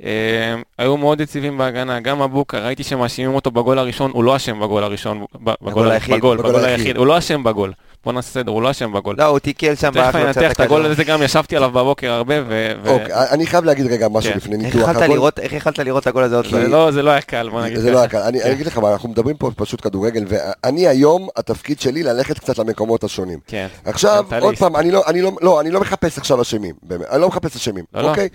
אה, 0.04 0.54
היו 0.78 0.96
מאוד 0.96 1.20
יציבים 1.20 1.58
בהגנה, 1.58 2.00
גם 2.00 2.22
אבוקה, 2.22 2.58
ראיתי 2.58 2.82
שמאשימים 2.82 3.34
אותו 3.34 3.50
בגול 3.50 3.78
הראשון, 3.78 4.10
הוא 4.14 4.24
לא 4.24 4.36
אשם 4.36 4.60
בגול 4.60 4.84
הראשון, 4.84 5.24
בגול 5.42 5.90
היחיד, 5.90 6.14
בגול. 6.14 6.64
היחיד, 6.64 6.96
הוא 6.96 7.06
לא 7.06 7.18
אשם 7.18 7.44
בגול. 7.44 7.72
בוא 8.06 8.12
נעשה 8.12 8.30
סדר, 8.30 8.52
הוא 8.52 8.62
לא 8.62 8.70
אשם 8.70 8.92
בגול. 8.92 9.16
לא, 9.18 9.24
הוא 9.24 9.38
תיקל 9.38 9.74
שם 9.74 9.90
תכף 9.90 10.14
אני 10.14 10.24
אנתח 10.24 10.52
את 10.52 10.60
הגול. 10.60 10.86
הזה, 10.86 11.04
גם 11.04 11.22
ישבתי 11.22 11.56
עליו 11.56 11.70
בבוקר 11.70 12.10
הרבה, 12.12 12.34
ו... 12.48 12.72
אוקיי, 12.86 13.14
אני 13.14 13.46
חייב 13.46 13.64
להגיד 13.64 13.86
רגע 13.86 14.08
משהו 14.08 14.30
כן. 14.32 14.36
לפני 14.36 14.66
איך 14.66 14.74
ניתוח 14.76 14.88
הגול. 14.88 15.30
איך 15.38 15.52
יכלת 15.52 15.78
לראות 15.78 16.02
את 16.02 16.06
הגול 16.06 16.22
הזה 16.22 16.36
עוד? 16.36 16.46
לא- 16.46 16.90
זה 16.90 17.02
לא 17.02 17.10
היה 17.10 17.20
קל, 17.20 17.48
בוא 17.48 17.62
נגיד 17.62 17.78
זה 17.78 17.90
לא 17.90 17.98
היה. 17.98 18.08
קל. 18.08 18.18
אני 18.18 18.42
אני 18.42 18.52
אגיד 18.52 18.66
לך 18.66 18.78
מה, 18.78 18.92
אנחנו 18.92 19.08
מדברים 19.08 19.36
פה 19.36 19.50
פשוט 19.56 19.80
כדורגל, 19.82 20.24
ואני 20.28 20.88
היום, 20.88 21.28
התפקיד 21.36 21.80
שלי 21.80 22.02
ללכת 22.02 22.38
קצת 22.38 22.58
למקומות 22.58 23.04
השונים. 23.04 23.38
כן. 23.46 23.66
עכשיו. 23.84 24.24
עוד 24.40 24.56
פעם, 24.56 24.76
אני 24.76 24.90
לא, 24.90 25.02
אני 25.06 25.22
לא, 25.22 25.32
לא, 25.40 25.60
אני 25.60 25.70
לא 25.70 25.80
מחפש 25.80 26.18
עכשיו 26.18 26.42
אשמים, 26.42 26.74
באמת, 26.82 27.06
אני 27.10 27.20
לא 27.20 27.28
מחפש 27.28 27.56
אשמים. 27.56 27.84
אוקיי? 27.94 28.28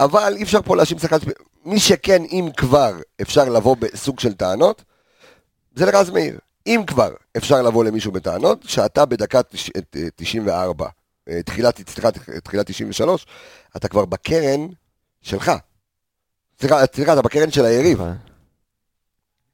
אבל 0.00 0.34
אי 0.36 0.42
אפשר 0.42 0.62
פה 0.62 0.76
להאשים 0.76 0.98
שחקן, 0.98 1.16
מי 1.64 1.80
שכן, 1.80 2.22
אם 2.32 2.48
כבר 2.56 2.92
אפשר 3.22 3.44
לבוא 3.48 3.76
בסוג 3.80 4.20
של 4.20 4.32
טענות, 4.32 4.82
זה 5.74 5.86
לרז 5.86 6.10
מאיר. 6.10 6.38
אם 6.66 6.82
כבר 6.86 7.10
אפשר 7.36 7.62
לבוא 7.62 7.84
למישהו 7.84 8.12
בטענות, 8.12 8.62
שאתה 8.62 9.06
בדקה 9.06 9.42
תש- 9.42 9.70
אה, 9.76 9.80
94, 10.16 10.88
אה, 11.28 11.42
תחילת, 11.42 11.90
סליחה, 11.90 12.08
תחילת 12.44 12.66
93, 12.66 13.26
אתה 13.76 13.88
כבר 13.88 14.04
בקרן 14.04 14.60
שלך. 15.22 15.52
סליחה, 16.60 16.76
סליחה, 16.94 17.12
אתה 17.12 17.22
בקרן 17.22 17.50
של 17.50 17.64
היריב. 17.64 18.00
נכון. 18.00 18.16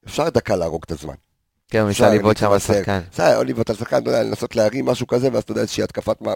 אפשר 0.06 0.28
דקה 0.28 0.56
להרוג 0.56 0.82
את 0.86 0.90
הזמן. 0.90 1.14
כן, 1.70 1.78
הוא 1.80 1.88
ניסה 1.88 2.14
לבעוט 2.14 2.36
שם 2.36 2.46
להתמסר. 2.46 2.72
בשחקן. 2.74 3.00
בסדר, 3.12 3.36
או 3.36 3.44
לבעוט 3.44 3.70
על 3.70 3.76
שחקן, 3.76 3.96
אתה 3.96 4.10
יודע, 4.10 4.22
לנסות 4.22 4.56
להרים 4.56 4.84
משהו 4.86 5.06
כזה, 5.06 5.28
ואז 5.32 5.42
אתה 5.42 5.52
יודע, 5.52 5.60
איזושהי 5.62 5.82
התקפת 5.84 6.16
מה... 6.20 6.32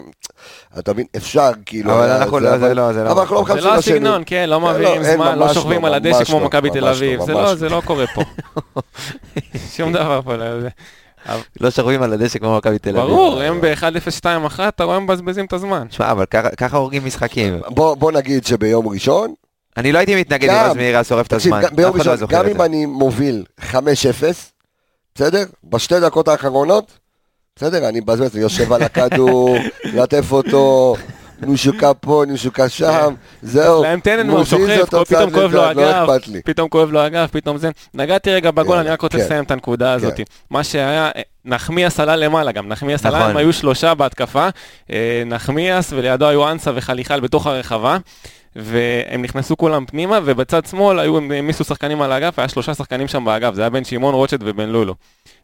אתה 0.79 0.93
מבין? 0.93 1.05
אפשר, 1.15 1.49
כאילו... 1.65 1.91
אבל 1.93 2.03
היה- 2.03 2.17
אנחנו 2.17 2.39
זה, 2.39 2.45
לא, 2.45 2.57
זה 2.57 2.73
לא, 2.73 2.93
זה 2.93 3.03
לא. 3.03 3.11
אבל 3.11 3.21
אנחנו 3.21 3.35
לא 3.35 3.43
זה 3.47 3.53
מחפשים 3.53 3.69
לא 3.69 3.77
לשני. 3.77 3.93
הסגנון, 3.93 4.23
כן, 4.25 4.49
לא 4.49 4.59
מעבירים 4.59 5.01
לא, 5.01 5.07
אין, 5.07 5.15
זמן, 5.15 5.39
לא 5.39 5.45
ממש 5.45 5.53
שוכבים 5.53 5.81
לא, 5.81 5.87
על 5.87 5.93
הדשא 5.93 6.23
כמו 6.23 6.39
לא, 6.39 6.45
מכבי 6.45 6.69
תל 6.69 6.87
אביב, 6.87 7.19
לא, 7.19 7.25
זה 7.25 7.33
לא, 7.33 7.43
לא. 7.43 7.55
זה 7.55 7.69
לא 7.69 7.81
קורה 7.85 8.05
פה. 8.15 8.21
שום 9.75 9.93
דבר 9.93 10.21
פה, 10.21 10.35
לא 10.35 10.61
זה. 10.61 10.69
לא 11.61 11.71
שוכבים 11.71 12.01
על 12.03 12.13
הדשא 12.13 12.39
כמו 12.39 12.57
מכבי 12.57 12.79
תל 12.79 12.89
אביב. 12.97 13.09
ברור, 13.11 13.41
הם 13.41 13.61
ב-1-0-2-1, 13.61 14.25
אתה 14.67 14.83
רואה 14.83 14.97
הם 14.97 15.03
מבזבזים 15.03 15.45
את 15.45 15.53
הזמן. 15.53 15.87
שמע, 15.89 16.11
אבל 16.11 16.25
ככה- 16.57 16.77
הורגים 16.77 17.05
משחקים. 17.05 17.59
בוא, 17.67 18.11
נגיד 18.11 18.45
שביום 18.45 18.87
ראשון, 18.87 19.33
אני 19.77 19.91
לא 19.91 19.97
הייתי 19.97 20.15
מתנגד 20.15 20.49
אם 20.49 20.55
גם- 20.55 20.69
רז 20.69 20.75
מאיר 20.75 20.95
היה 20.95 21.03
שורף 21.03 21.27
את 21.27 21.33
הזמן. 21.33 21.61
ביום 21.75 21.89
אף 21.95 22.01
אחד 22.01 22.05
לא 22.05 22.11
ראשון, 22.11 22.27
גם 22.29 22.45
אם 22.45 22.57
זה. 22.57 22.65
אני 22.65 22.85
מוביל 22.85 23.43
5-0, 23.61 23.73
בסדר? 25.15 25.43
בשתי 25.63 25.99
דקות 25.99 26.27
האחרונות, 26.27 26.99
בסדר? 27.55 27.89
אני 27.89 27.99
מבזבז, 27.99 28.35
אני 28.35 28.41
יושב 28.41 28.73
על 28.73 28.83
הכדור, 28.83 29.57
לטף 29.97 30.31
אותו, 30.31 30.95
נושקה 31.41 31.93
פה, 31.93 32.23
נושקה 32.27 32.69
שם, 32.69 33.13
זהו. 33.41 33.83
להם 33.83 33.99
טננבאום 33.99 34.37
מוזיז 34.39 34.79
שוכב, 34.79 35.03
פתאום 35.03 35.31
כואב 35.31 35.51
לו 35.51 35.61
לא 35.61 35.69
הגב. 35.69 36.07
פתאום 36.45 36.69
כואב 36.69 36.91
לו 36.91 36.99
הגב, 36.99 37.27
פתאום 37.31 37.57
זה. 37.57 37.69
נגעתי 37.93 38.31
רגע 38.31 38.51
בגול, 38.51 38.77
אני 38.77 38.89
רק 38.89 39.01
רוצה 39.01 39.17
כן. 39.17 39.23
לסיים 39.23 39.43
את 39.43 39.51
הנקודה 39.51 39.93
הזאת. 39.93 40.19
מה 40.49 40.63
שהיה, 40.63 41.09
נחמיאס 41.45 41.99
עלה 41.99 42.15
למעלה 42.15 42.51
גם, 42.51 42.67
נחמיאס 42.67 43.05
עלה, 43.05 43.17
נכון. 43.17 43.29
הם 43.29 43.37
היו 43.37 43.53
שלושה 43.53 43.93
בהתקפה, 43.93 44.47
אה, 44.91 45.23
נחמיאס 45.25 45.93
ולידו 45.93 46.27
היו 46.27 46.51
אנסה 46.51 46.71
וחליחל 46.75 47.19
בתוך 47.19 47.47
הרחבה. 47.47 47.97
והם 48.55 49.21
נכנסו 49.21 49.57
כולם 49.57 49.85
פנימה, 49.85 50.19
ובצד 50.25 50.65
שמאל 50.65 50.99
היו, 50.99 51.17
הם 51.17 51.31
העמיסו 51.31 51.63
שחקנים 51.63 52.01
על 52.01 52.11
האגף, 52.11 52.39
היה 52.39 52.47
שלושה 52.49 52.73
שחקנים 52.73 53.07
שם 53.07 53.25
באגף, 53.25 53.53
זה 53.53 53.61
היה 53.61 53.69
בן 53.69 53.83
שמעון, 53.83 54.13
רוטשט 54.13 54.39
ובן 54.43 54.69
לולו. 54.69 54.95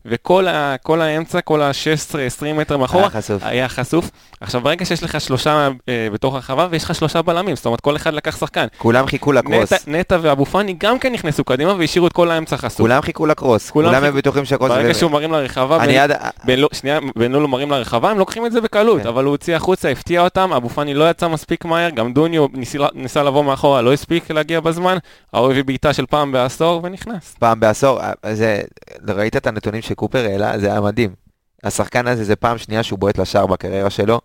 וכל 0.05 0.47
ה, 0.47 0.75
כל 0.83 1.01
האמצע, 1.01 1.41
כל 1.41 1.61
ה-16-20 1.61 2.13
מטר 2.53 2.77
מאחורה, 2.77 3.03
היה 3.03 3.09
חשוף. 3.11 3.43
היה 3.43 3.69
חשוף. 3.69 4.11
עכשיו, 4.41 4.61
ברגע 4.61 4.85
שיש 4.85 5.03
לך 5.03 5.21
שלושה 5.21 5.67
אה, 5.89 6.07
בתוך 6.13 6.35
הרחבה, 6.35 6.67
ויש 6.71 6.83
לך 6.83 6.95
שלושה 6.95 7.21
בלמים, 7.21 7.55
זאת 7.55 7.65
אומרת, 7.65 7.81
כל 7.81 7.95
אחד 7.95 8.13
לקח 8.13 8.37
שחקן. 8.37 8.65
כולם 8.77 9.05
חיכו 9.05 9.31
לקרוס. 9.31 9.73
נטע, 9.73 9.77
נטע 9.87 10.17
ואבו 10.21 10.45
פאני 10.45 10.75
גם 10.79 10.99
כן 10.99 11.13
נכנסו 11.13 11.43
קדימה 11.43 11.73
והשאירו 11.73 12.07
את 12.07 12.13
כל 12.13 12.31
האמצע 12.31 12.57
חשוף. 12.57 12.77
כולם 12.81 13.01
חיכו 13.01 13.25
לקרוס. 13.25 13.69
כולם 13.71 13.89
כולם 13.89 14.01
חיכו- 14.03 14.17
בטוחים 14.17 14.45
שהקרוס... 14.45 14.69
ברגע 14.71 14.93
זה- 14.93 14.99
שהוא 14.99 15.11
מרים 15.11 15.31
לרחבה, 15.31 15.77
בן- 15.79 15.89
עד... 15.89 16.11
בן 16.45 16.59
לו- 16.59 16.67
שנייה, 16.73 16.99
בן 17.15 17.31
לולו 17.31 17.47
מרים 17.47 17.71
לרחבה, 17.71 18.09
הם 18.11 18.19
לוקחים 18.19 18.45
את 18.45 18.51
זה 18.51 18.61
בקלות, 18.61 19.01
כן. 19.01 19.07
אבל 19.07 19.23
הוא 19.23 19.31
הוציא 19.31 19.55
החוצה, 19.55 19.89
הפתיע 19.89 20.21
אותם, 20.21 20.53
אבו 20.53 20.69
פאני 20.69 20.93
לא 20.93 21.09
יצא 21.09 21.27
מספיק 21.27 21.65
מהר, 21.65 21.89
גם 21.89 22.13
דוניו 22.13 22.45
ניסה, 22.53 22.77
ניסה 22.93 23.23
לבוא 23.23 23.43
מאחורה, 23.43 23.81
לא 23.81 23.93
הספיק 23.93 24.31
להגיע 24.31 24.59
בזמן, 24.59 24.97
ההוא 25.33 25.51
הביא 25.51 25.63
בעיטה 25.63 25.93
של 25.93 26.05
פעם 26.05 26.31
בעשור 26.31 26.79
ונכנס. 26.83 27.35
פעם 27.39 27.59
בעשור, 27.59 27.99
אה, 28.01 28.11
זה, 28.35 28.61
ראית 29.07 29.35
את 29.37 29.47
הנתונים 29.47 29.81
שקופר 29.91 30.25
העלה? 30.25 30.59
זה 30.59 30.71
היה 30.71 30.81
מדהים. 30.81 31.15
השחקן 31.63 32.07
הזה 32.07 32.23
זה 32.23 32.35
פעם 32.35 32.57
שנייה 32.57 32.83
שהוא 32.83 32.99
בועט 32.99 33.17
לשער 33.17 33.45
בקריירה 33.45 33.89
שלו, 33.89 34.21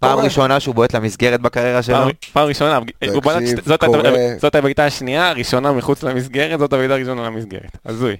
פעם. 0.00 0.18
ראשונה 0.18 0.60
שהוא 0.60 0.74
בועט 0.74 0.94
למסגרת 0.94 1.40
בקריירה 1.40 1.82
שלו. 1.82 1.96
פעם, 2.32 2.48
ראשונה, 2.48 2.78
זאת, 4.38 4.54
הבעיטה 4.54 4.84
השנייה, 4.84 5.28
הראשונה 5.28 5.72
מחוץ 5.72 6.02
למסגרת, 6.02 6.58
זאת 6.58 6.72
הבעיטה 6.72 6.94
הראשונה 6.94 7.26
למסגרת. 7.26 7.76
הזוי. 7.86 8.16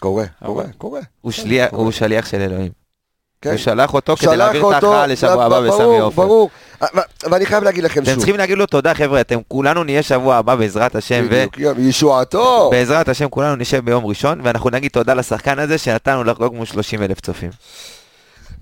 קורה, 0.00 0.24
קורה, 0.44 0.64
קורה. 0.78 1.00
הוא 1.70 1.92
שליח 1.92 2.26
של 2.26 2.40
אלוהים. 2.40 2.81
כן. 3.42 3.50
הוא 3.50 3.58
שלח 3.58 3.94
אותו 3.94 4.16
כדי 4.16 4.36
להעביר 4.36 4.68
את 4.68 4.72
ההכרעה 4.74 5.06
לשבוע 5.06 5.44
הבא 5.44 5.60
בסמי 5.60 5.78
ברור, 5.78 6.00
עופר. 6.02 6.22
ברור. 6.22 6.50
ו- 6.82 7.30
ואני 7.30 7.46
חייב 7.46 7.64
להגיד 7.64 7.84
לכם 7.84 8.02
אתם 8.02 8.10
שוב, 8.10 8.18
צריכים 8.18 8.36
להגיד 8.36 8.58
לו 8.58 8.66
תודה 8.66 8.94
חבר'ה, 8.94 9.20
אתם 9.20 9.38
כולנו 9.48 9.84
נהיה 9.84 10.02
שבוע 10.02 10.36
הבא 10.36 10.54
בעזרת 10.54 10.94
השם, 10.94 11.26
בדיוק, 11.30 11.58
ישועתו. 11.78 12.64
ובעזרת 12.68 13.08
השם 13.08 13.28
כולנו 13.28 13.56
נשב 13.56 13.84
ביום 13.84 14.06
ראשון, 14.06 14.40
ואנחנו 14.44 14.70
נגיד 14.70 14.90
תודה 14.90 15.14
לשחקן 15.14 15.58
הזה 15.58 15.78
שנתנו 15.78 16.24
לחגוג 16.24 16.54
מול 16.54 16.66
30 16.66 17.02
אלף 17.02 17.20
צופים. 17.20 17.50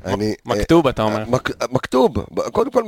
אני- 0.04 0.34
מכתוב, 0.46 0.86
אתה 0.86 1.02
אומר. 1.02 1.24
מכתוב, 1.72 2.14
קודם 2.52 2.70
כל, 2.70 2.82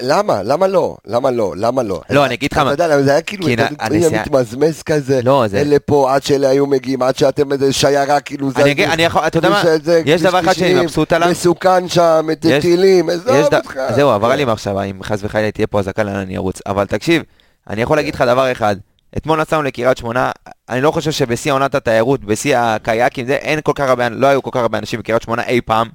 למה? 0.00 0.42
למה 0.42 0.66
לא? 0.66 0.96
למה 1.06 1.30
לא? 1.30 1.52
למה 1.56 1.82
לא? 1.82 2.00
לא, 2.10 2.24
אני 2.26 2.34
אגיד 2.34 2.52
לך 2.52 2.58
אתה 2.58 2.64
מה. 2.64 2.70
יודע, 2.70 3.02
זה 3.02 3.10
היה 3.10 3.20
כאילו, 3.22 3.46
אתה 3.52 3.66
הנסיעה- 3.80 4.22
מתמזמז 4.22 4.82
כזה, 4.82 5.20
לא, 5.24 5.44
זה- 5.48 5.60
אלה 5.60 5.76
פה 5.78 6.14
עד 6.14 6.22
שאלה 6.22 6.48
היו 6.48 6.66
מגיעים, 6.66 7.02
עד 7.02 7.16
שאתם 7.16 7.52
איזה 7.52 7.72
שיירה 7.72 8.20
כאילו 8.20 8.50
אני 8.56 8.70
אגיד- 8.70 8.88
אני 8.88 9.02
יכול, 9.04 9.22
אתה 9.26 9.38
יודע 9.38 9.48
מה, 9.50 9.62
יש 10.04 10.22
דבר 10.22 10.40
אחד 10.40 10.52
שאני 10.52 10.70
90, 10.72 10.78
מבסוט 10.84 11.12
עליו, 11.12 11.28
מסוכן 11.30 11.88
שם, 11.88 12.26
טילים, 12.60 13.10
עזוב 13.10 13.28
אותך. 13.54 13.78
זהו, 13.94 14.10
עברה 14.10 14.36
לי 14.36 14.44
מחשבה, 14.44 14.82
אם 14.82 15.02
חס 15.02 15.18
וחלילה 15.22 15.50
תהיה 15.50 15.66
פה 15.66 15.78
אזעקה 15.78 16.02
לאן 16.02 16.14
אני 16.16 16.36
ארוץ. 16.36 16.58
אבל 16.66 16.86
תקשיב, 16.86 17.22
אני 17.70 17.82
יכול 17.82 17.96
להגיד 17.96 18.14
לך 18.14 18.20
דבר 18.20 18.52
אחד. 18.52 18.76
אתמול 19.16 19.40
נסענו 19.40 19.62
לקריית 19.62 19.96
שמונה, 19.98 20.30
אני 20.68 20.80
לא 20.80 20.90
חושב 20.90 21.10
שבשיא 21.10 21.52
עונת 21.52 21.74
התיירות, 21.74 22.24
בשיא 22.24 22.58
הקייקים, 22.58 23.26
זה, 23.26 23.34
אין 23.34 23.60
כל 23.62 23.72
כך 23.74 23.88
הרבה, 23.88 24.08
לא 24.08 24.26
היו 24.26 24.42
כל 24.42 24.50
כך 24.52 24.60
הרבה 24.60 24.78
אנשים 24.78 25.00
בקריית 25.00 25.22
שמונה 25.22 25.42
אי 25.46 25.60
פעם. 25.60 25.88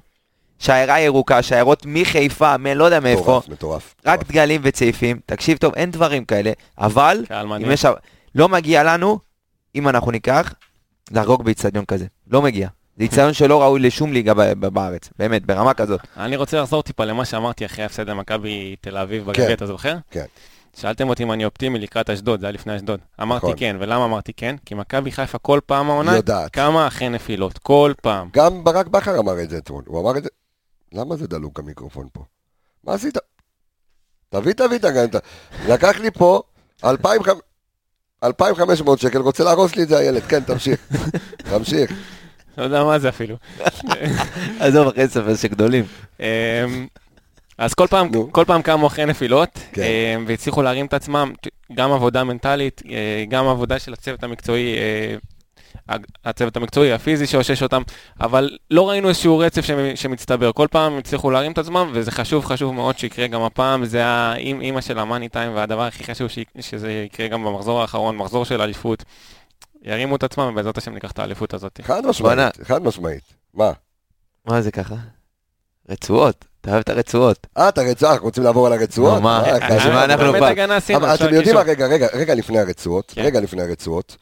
שיירה 0.58 1.00
ירוקה, 1.00 1.42
שיירות 1.42 1.82
מחיפה, 1.86 2.56
מלא 2.56 2.84
יודע 2.84 3.00
מאיפה, 3.00 3.20
מטורף, 3.22 3.48
מטורף. 3.48 3.94
רק 4.06 4.18
מטורף. 4.20 4.30
דגלים 4.30 4.60
וצעיפים. 4.64 5.20
תקשיב 5.26 5.58
טוב, 5.58 5.74
אין 5.74 5.90
דברים 5.90 6.24
כאלה, 6.24 6.52
אבל 6.78 7.24
קהל 7.28 7.46
אם 7.46 7.50
מדהים. 7.52 7.70
יש... 7.70 7.86
לא 8.34 8.48
מגיע 8.48 8.82
לנו, 8.84 9.18
אם 9.74 9.88
אנחנו 9.88 10.10
ניקח, 10.10 10.54
לחגוג 11.10 11.44
באיצטדיון 11.44 11.84
כזה. 11.84 12.06
לא 12.30 12.42
מגיע. 12.42 12.68
זה 12.96 13.02
איצטדיון 13.04 13.32
שלא 13.38 13.62
ראוי 13.62 13.80
לשום 13.80 14.12
ליגה 14.12 14.34
ב- 14.34 14.40
ב- 14.42 14.66
בארץ, 14.66 15.10
באמת, 15.18 15.46
ברמה 15.46 15.74
כזאת. 15.74 16.00
אני 16.16 16.36
רוצה 16.36 16.60
לחזור 16.60 16.82
טיפה 16.82 17.04
למה 17.04 17.24
שאמרתי 17.24 17.66
אחרי 17.66 17.82
ההפסד 17.82 18.08
למכבי 18.08 18.76
תל 18.80 18.96
אביב 18.96 19.24
בגביע, 19.24 19.46
כן. 19.46 19.52
אתה 19.52 19.66
זוכר? 19.66 19.96
כן. 20.10 20.24
שאלתם 20.76 21.08
אותי 21.08 21.22
אם 21.22 21.32
אני 21.32 21.44
אופטימי 21.44 21.78
לקראת 21.78 22.10
אשדוד, 22.10 22.40
זה 22.40 22.46
היה 22.46 22.52
לפני 22.52 22.76
אשדוד. 22.76 23.00
אמרתי 23.22 23.46
נכון. 23.46 23.58
כן, 23.58 23.76
ולמה 23.80 24.04
אמרתי 24.04 24.32
כן? 24.32 24.56
כי 24.66 24.74
מכבי 24.74 25.12
חיפה 25.12 25.38
כל 25.38 25.60
פעם 25.66 25.90
העונה, 25.90 26.16
יודעת. 26.16 26.50
כמה 26.52 26.86
אחרי 26.86 27.08
נפילות, 27.08 27.58
כל 27.58 27.92
פעם. 28.02 28.28
גם 28.32 28.64
ברק 28.64 28.86
בכר 28.86 29.18
אמר 29.18 29.40
את 29.42 29.50
זה 29.50 29.58
אתמול, 29.58 29.82
הוא 29.86 30.00
אמר 30.00 30.18
את 30.18 30.22
זה, 30.22 30.28
למה 30.94 31.16
זה 31.16 31.26
דלוק 31.26 31.58
המיקרופון 31.58 32.08
פה? 32.12 32.24
מה 32.84 32.94
עשית? 32.94 33.18
תביא, 34.28 34.52
תביא 34.52 34.78
את 34.78 34.84
הגנת. 34.84 35.14
לקח 35.68 35.98
לי 35.98 36.10
פה, 36.10 36.42
2,500 36.84 37.44
2,500 38.24 38.98
שקל, 38.98 39.18
רוצה 39.18 39.44
להרוס 39.44 39.76
לי 39.76 39.82
את 39.82 39.88
זה 39.88 39.98
הילד, 39.98 40.22
כן, 40.22 40.40
תמשיך. 40.40 40.80
תמשיך. 41.50 41.92
לא 42.58 42.62
יודע 42.62 42.84
מה 42.84 42.98
זה 42.98 43.08
אפילו. 43.08 43.36
עזוב, 44.60 44.88
אחרי 44.88 45.08
ספר 45.08 45.36
שגדולים. 45.36 45.84
אמ, 46.20 46.24
אז 47.58 47.74
כל 47.74 47.86
פעם. 47.86 48.30
כל 48.30 48.44
פעם 48.44 48.62
קמו 48.62 48.86
אחרי 48.86 49.06
נפילות, 49.06 49.58
כן. 49.72 49.82
אמ, 49.82 50.24
והצליחו 50.28 50.62
להרים 50.62 50.86
את 50.86 50.94
עצמם, 50.94 51.32
גם 51.74 51.92
עבודה 51.92 52.24
מנטלית, 52.24 52.82
אה, 52.90 53.24
גם 53.28 53.46
עבודה 53.46 53.78
של 53.78 53.92
הצוות 53.92 54.24
המקצועי, 54.24 54.74
אה, 54.78 55.16
הצוות 56.24 56.56
המקצועי, 56.56 56.92
הפיזי 56.92 57.26
שאושש 57.26 57.62
אותם, 57.62 57.82
אבל 58.20 58.50
לא 58.70 58.88
ראינו 58.90 59.08
איזשהו 59.08 59.38
רצף 59.38 59.64
שמ- 59.64 59.96
שמצטבר. 59.96 60.52
כל 60.52 60.66
פעם 60.70 60.92
הם 60.92 60.98
הצליחו 60.98 61.30
להרים 61.30 61.52
את 61.52 61.58
עצמם, 61.58 61.90
וזה 61.94 62.10
חשוב, 62.10 62.44
חשוב 62.44 62.74
מאוד 62.74 62.98
שיקרה 62.98 63.26
גם 63.26 63.42
הפעם. 63.42 63.84
זה 63.84 64.04
האימא 64.06 64.80
של 64.80 64.98
המאני 64.98 65.28
טיים, 65.28 65.54
והדבר 65.54 65.82
הכי 65.82 66.04
חשוב 66.04 66.28
ש- 66.28 66.38
שזה 66.60 66.92
יקרה 66.92 67.28
גם 67.28 67.44
במחזור 67.44 67.80
האחרון, 67.80 68.16
מחזור 68.16 68.44
של 68.44 68.60
אליפות. 68.62 69.04
ירימו 69.82 70.16
את 70.16 70.22
עצמם, 70.22 70.48
ובעזרת 70.52 70.78
השם 70.78 70.94
ניקח 70.94 71.10
את 71.10 71.18
האליפות 71.18 71.54
הזאת. 71.54 71.80
חד 71.82 72.06
משמעית. 72.06 72.38
חד 72.62 72.82
משמעית. 72.82 73.22
מה? 73.54 73.72
מה 74.46 74.60
זה 74.62 74.70
ככה? 74.70 74.94
רצועות. 75.90 76.44
אתה 76.60 76.70
אוהב 76.70 76.80
את 76.80 76.88
הרצועות. 76.88 77.46
אה, 77.58 77.68
אתה 77.68 77.82
רצועה, 77.82 78.12
אנחנו 78.12 78.26
רוצים 78.26 78.44
לעבור 78.44 78.66
על 78.66 78.72
הרצועות? 78.72 79.22
מה? 79.22 79.42
אה, 79.46 79.76
אז 79.76 79.86
מה 79.86 80.04
אנחנו? 80.04 80.44
הגנה 80.46 80.76
עשינו, 80.76 80.98
אבל 80.98 81.14
אפשר 81.14 81.24
אתם 81.24 81.34
יודעים 81.34 81.54
מה. 81.54 81.62
רגע, 81.62 81.86
רגע, 81.86 82.06
רגע 82.14 82.34
לפני 82.34 82.58
הרצועות, 82.58 83.12
כן. 83.16 83.22
רגע 83.22 83.40
לפני 83.40 83.62
הרצועות, 83.62 84.16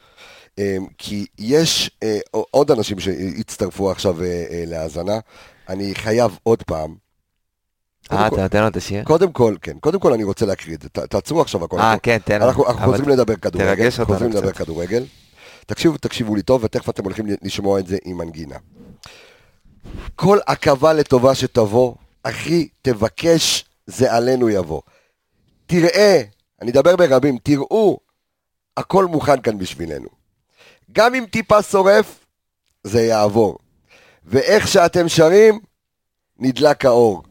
כי 0.97 1.25
יש 1.39 1.91
אה, 2.03 2.19
עוד 2.31 2.71
אנשים 2.71 2.99
שהצטרפו 2.99 3.91
עכשיו 3.91 4.21
אה, 4.23 4.45
אה, 4.51 4.63
להאזנה, 4.67 5.19
אני 5.69 5.95
חייב 5.95 6.37
עוד 6.43 6.63
פעם. 6.63 6.95
אה, 8.11 8.27
אתה 8.27 8.41
נותן 8.43 8.61
לו 8.61 8.67
את 8.67 8.77
השיר? 8.77 9.03
קודם 9.03 9.31
כל, 9.31 9.55
כן, 9.61 9.79
קודם 9.79 9.99
כל 9.99 10.13
אני 10.13 10.23
רוצה 10.23 10.45
להקריא 10.45 10.75
את 10.75 10.81
זה, 10.81 10.89
תעצרו 10.89 11.41
עכשיו 11.41 11.63
הכל. 11.63 11.79
אה, 11.79 11.97
כן, 12.03 12.17
תן 12.25 12.39
לו. 12.39 12.45
אנחנו 12.47 12.63
חוזרים 12.85 13.09
לדבר 13.09 13.35
כדורגל, 13.35 13.75
תרגש 13.75 13.99
אותנו 13.99 14.13
חוזרים 14.13 14.31
לדבר 14.31 14.51
קצת. 14.51 14.63
כדורגל. 14.63 15.05
תקשיבו, 15.65 15.97
תקשיבו 15.97 16.35
לי 16.35 16.41
טוב, 16.41 16.63
ותכף 16.63 16.89
אתם 16.89 17.03
הולכים 17.03 17.25
לשמוע 17.41 17.79
את 17.79 17.87
זה 17.87 17.97
עם 18.05 18.17
מנגינה. 18.17 18.55
כל 20.15 20.39
עכבה 20.45 20.93
לטובה 20.93 21.35
שתבוא, 21.35 21.93
אחי, 22.23 22.67
תבקש, 22.81 23.65
זה 23.87 24.13
עלינו 24.13 24.49
יבוא. 24.49 24.81
תראה, 25.65 26.21
אני 26.61 26.71
אדבר 26.71 26.95
ברבים, 26.95 27.37
תראו, 27.43 27.99
הכל 28.77 29.05
מוכן 29.05 29.41
כאן 29.41 29.57
בשבילנו. 29.57 30.22
גם 30.93 31.15
אם 31.15 31.25
טיפה 31.31 31.61
שורף, 31.61 32.25
זה 32.83 33.01
יעבור. 33.01 33.57
ואיך 34.25 34.67
שאתם 34.67 35.09
שרים, 35.09 35.59
נדלק 36.39 36.85
האור. 36.85 37.23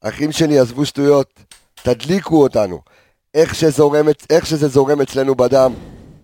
אחים 0.00 0.32
שלי, 0.32 0.58
עזבו 0.58 0.86
שטויות, 0.86 1.40
תדליקו 1.74 2.42
אותנו. 2.42 2.80
איך, 3.34 3.54
שזורם, 3.54 4.06
איך 4.30 4.46
שזה 4.46 4.68
זורם 4.68 5.00
אצלנו 5.00 5.34
בדם, 5.34 5.74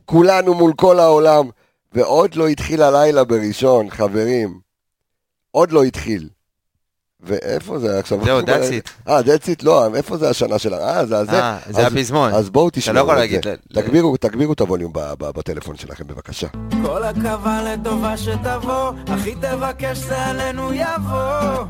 כולנו 0.05 0.55
מול 0.55 0.73
כל 0.77 0.99
העולם, 0.99 1.51
ועוד 1.93 2.35
לא 2.35 2.49
התחיל 2.49 2.83
הלילה 2.83 3.25
בראשון, 3.25 3.91
חברים. 3.91 4.61
עוד 5.51 5.73
לא 5.73 5.83
התחיל. 5.83 6.29
ואיפה 7.23 7.79
זה 7.79 7.99
עכשיו? 7.99 8.19
זהו, 8.25 8.41
that's 8.41 8.45
it. 8.71 9.09
אה, 9.09 9.21
that's 9.21 9.47
it? 9.47 9.63
לא, 9.63 9.95
איפה 9.95 10.17
זה 10.17 10.31
השנה 10.31 10.59
שלה? 10.59 10.77
אה, 10.97 11.07
זה 11.07 11.19
הזה. 11.19 11.33
אה, 11.43 11.59
זה 11.71 11.87
אז- 11.87 11.93
הפזמון. 11.93 12.35
אז 12.35 12.51
בואו 12.51 12.69
תשמעו 12.73 13.07
לא 13.07 13.13
יכול 13.13 13.25
את. 13.39 13.45
זה. 13.45 13.55
תגבירו, 13.73 14.17
תגבירו 14.17 14.53
את 14.53 14.61
הווליום 14.61 14.93
בטלפון 15.19 15.77
שלכם, 15.77 16.05
בבקשה. 16.07 16.47
כל 16.85 17.03
עכבה 17.05 17.63
לטובה 17.63 18.17
שתבוא, 18.17 18.91
הכי 19.07 19.35
תבקש 19.35 19.99
זה 19.99 20.27
עלינו 20.27 20.73
יבוא. 20.73 21.65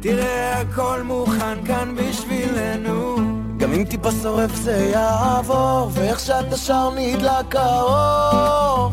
תראה 0.00 0.60
הכל 0.60 1.02
מוכן 1.04 1.64
כאן 1.66 1.94
בשבילנו. 1.96 3.16
גם 3.56 3.72
אם 3.72 3.84
טיפה 3.84 4.10
שורף 4.22 4.54
זה 4.54 4.90
יעבור, 4.92 5.90
ואיך 5.92 6.20
שאתה 6.20 6.56
שר 6.56 6.90
נדלק 6.96 7.56
האור. 7.56 8.90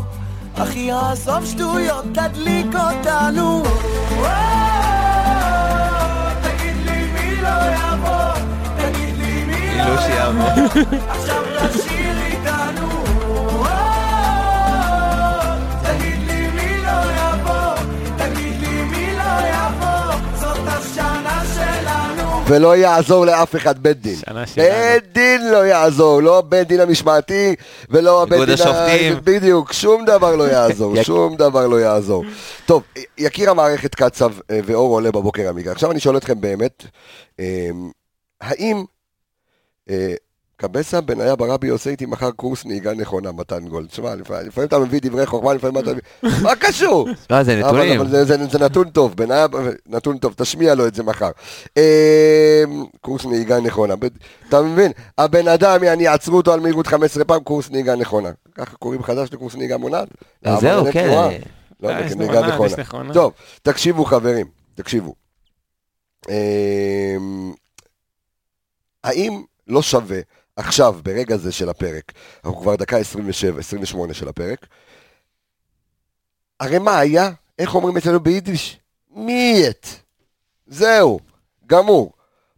אחי 0.56 0.92
עזוב 0.92 1.46
שטויות, 1.46 2.06
תדליק 2.14 2.68
אותנו. 2.76 3.64
תגיד 3.64 4.75
לי 8.80 9.46
מי 9.48 12.05
ולא 22.48 22.76
יעזור 22.78 23.26
לאף 23.26 23.56
אחד 23.56 23.80
בית 23.84 24.02
דין. 24.02 24.16
בית 24.56 25.14
דין 25.14 25.52
לא 25.52 25.66
יעזור, 25.66 26.22
לא 26.22 26.42
בית 26.42 26.68
דין 26.68 26.80
המשמעתי 26.80 27.56
ולא 27.90 28.24
הבית 28.24 28.34
איגוד 28.42 28.50
דין... 28.50 28.68
ה- 28.68 28.70
השופטים. 28.70 29.14
בדיוק, 29.24 29.74
שום 29.74 30.06
דבר 30.06 30.36
לא 30.36 30.44
יעזור, 30.44 30.96
שום 31.04 31.36
דבר 31.36 31.68
לא 31.68 31.76
יעזור. 31.82 32.24
טוב, 32.66 32.84
יקיר 33.18 33.50
המערכת 33.50 33.96
קצב 33.96 34.32
אה, 34.52 34.60
ואור 34.66 34.94
עולה 34.94 35.12
בבוקר 35.12 35.50
המגרש. 35.50 35.72
עכשיו 35.74 35.92
אני 35.92 36.00
שואל 36.00 36.18
אתכם 36.18 36.42
באמת, 36.42 36.84
אה, 37.40 37.70
האם 38.42 38.84
אה, 39.90 40.14
קבסה 40.58 41.02
בניה 41.02 41.36
ברבי 41.36 41.68
עושה 41.70 41.90
איתי 41.90 42.06
מחר 42.06 42.32
קורס 42.32 42.66
נהיגה 42.66 42.94
נכונה, 42.94 43.32
מתן 43.32 43.68
גולד? 43.68 43.88
תשמע, 43.88 44.16
לפעמים 44.16 44.68
אתה 44.68 44.80
מביא 44.80 45.00
דברי 45.04 45.26
חוכמה, 45.26 45.54
לפעמים 45.54 45.78
אתה 45.78 45.92
מביא... 45.92 46.42
מה 46.44 46.56
קשור? 46.56 47.08
לא, 47.30 47.44
זה 47.44 47.56
נתונים. 47.56 48.00
אבל 48.00 48.10
זה, 48.10 48.26
זה, 48.26 48.46
זה 48.46 48.60
נתון 48.60 48.90
טוב, 48.90 49.16
בניה, 49.16 49.46
נתון 49.88 50.18
טוב, 50.18 50.34
תשמיע 50.38 50.76
לו 50.76 50.88
את 50.88 50.96
זה 50.96 51.04
מחר. 51.04 51.30
אה, 51.78 52.64
קורס 53.02 53.26
נהיגה 53.26 53.60
נכונה, 53.60 53.94
אתה 54.50 54.62
מבין? 54.62 54.92
הבן 55.18 55.48
אדם, 55.48 55.84
אני 55.84 56.08
עצרו 56.08 56.38
אותו 56.38 56.54
על 56.54 56.60
מהירות 56.60 56.88
15 56.88 57.26
פעם, 57.26 57.44
קורס 57.44 57.72
נהיגה 57.72 57.96
נכונה. 57.96 58.30
ככה 58.56 58.76
קוראים 58.78 59.04
חדש 59.04 59.30
לקורס 59.32 59.56
נהיגה 59.56 59.78
מונעת? 59.78 60.08
זהו, 60.60 60.86
כן. 60.92 61.10
לא, 61.84 61.90
אה, 61.90 62.06
יש 62.06 62.12
נהיגה 62.12 62.48
נכונה. 62.48 63.14
טוב, 63.14 63.34
תקשיבו 63.62 64.06
חברים, 64.06 64.48
תקשיבו. 64.76 65.14
אה, 66.30 67.16
האם 69.04 69.42
לא 69.68 69.82
שווה 69.82 70.20
עכשיו, 70.56 70.96
ברגע 71.04 71.38
זה 71.38 71.52
של 71.52 71.70
הפרק, 71.70 72.12
אנחנו 72.46 72.62
כבר 72.62 72.76
דקה 72.76 72.98
27, 72.98 73.60
28 73.60 74.14
של 74.14 74.28
הפרק, 74.28 74.66
הרי 76.60 76.80
מה 76.80 77.00
היה? 77.00 77.30
איך 77.60 77.76
אומרים 77.76 77.98
אצלנו 77.98 78.20
ביידיש? 78.20 78.80
מיית. 79.16 80.02
זהו, 80.68 81.20
גמור. 81.68 82.12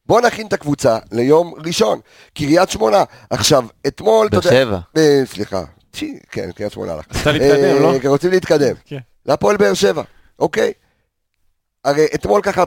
בוא 0.05 0.21
נכין 0.21 0.47
את 0.47 0.53
הקבוצה 0.53 0.97
ליום 1.11 1.53
ראשון. 1.65 1.99
קריית 2.33 2.69
שמונה. 2.69 3.03
עכשיו, 3.29 3.65
אתמול, 3.87 4.29
באר 4.29 4.41
שבע. 4.41 4.79
אה, 4.97 5.21
סליחה. 5.25 5.63
צ'י, 5.93 6.19
כן, 6.31 6.51
קריית 6.51 6.71
שמונה 6.71 6.93
הלך. 6.93 7.05
רצית 7.09 7.25
להתקדם, 7.27 7.81
לא? 7.81 7.93
אה, 7.93 8.09
רוצים 8.09 8.31
להתקדם. 8.31 8.75
כן. 8.85 8.99
להפועל 9.25 9.57
באר 9.57 9.73
שבע, 9.73 10.01
אוקיי? 10.39 10.73
הרי 11.85 12.05
אתמול 12.15 12.41
ככה 12.41 12.63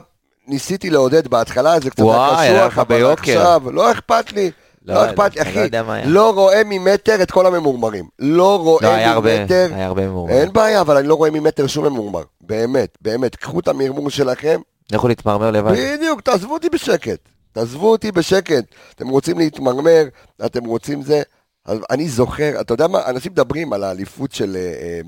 ניסיתי 0.47 0.89
לעודד 0.89 1.27
בהתחלה, 1.27 1.79
זה 1.79 1.89
קצת 1.89 2.03
היה 2.03 2.57
קשוח, 2.57 2.73
לך 2.73 2.79
אבל 2.79 2.97
ביוקר. 2.97 3.21
עכשיו, 3.21 3.71
לא 3.71 3.91
אכפת 3.91 4.33
לי. 4.33 4.51
לא 4.85 5.09
אכפת 5.09 5.35
לי, 5.35 5.41
אתה 5.41 5.49
אחי. 5.49 5.69
לא. 6.05 6.11
לא 6.13 6.33
רואה 6.33 6.61
ממטר 6.65 7.23
את 7.23 7.31
כל 7.31 7.45
הממורמרים. 7.45 8.05
לא 8.19 8.35
לא, 8.37 8.55
רואה 8.55 9.11
הרבה, 9.11 9.39
ממטר. 9.39 9.67
היה 9.73 9.85
הרבה 9.85 10.07
ממורמר. 10.07 10.33
אין 10.33 10.53
בעיה, 10.53 10.81
אבל 10.81 10.97
אני 10.97 11.07
לא 11.07 11.15
רואה 11.15 11.29
ממטר 11.29 11.67
שום 11.67 11.85
ממורמר. 11.85 12.23
באמת, 12.41 12.97
באמת. 13.01 13.35
קחו 13.35 13.59
את 13.59 13.67
המרמור 13.67 14.09
שלכם. 14.09 14.61
לכו 14.91 15.07
להתמרמר 15.07 15.51
לבד. 15.51 15.71
בדיוק, 15.71 16.21
תעזבו 16.21 16.53
אותי 16.53 16.69
בשקט. 16.69 17.19
תעזבו 17.51 17.91
אותי 17.91 18.11
בשקט. 18.11 18.63
אתם 18.95 19.07
רוצים 19.07 19.37
להתמרמר, 19.37 20.03
אתם 20.45 20.65
רוצים 20.65 21.01
זה. 21.01 21.21
אז 21.65 21.79
אני 21.89 22.09
זוכר, 22.09 22.61
אתה 22.61 22.73
יודע 22.73 22.87
מה, 22.87 23.05
אנשים 23.05 23.31
מדברים 23.31 23.73
על 23.73 23.83
האליפות 23.83 24.31
של 24.31 24.55
אה, 24.55 25.01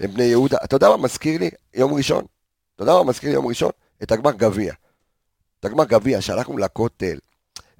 אה, 0.00 0.08
בני 0.08 0.24
יהודה. 0.24 0.56
אתה 0.64 0.76
יודע 0.76 0.88
מה 0.88 0.96
מזכיר 0.96 1.40
לי? 1.40 1.50
יום 1.74 1.94
ראשון. 1.94 2.24
אתה 2.74 2.82
יודע 2.82 2.94
מה 2.94 3.04
מזכיר 3.04 3.28
לי 3.30 3.34
יום 3.34 3.46
ראשון? 3.46 3.70
את 4.02 4.12
הגמר 4.12 4.32
גביע. 4.32 4.72
את 5.60 5.64
הגמר 5.64 5.84
גביע, 5.84 6.20
שהלכנו 6.20 6.58
לכותל, 6.58 7.18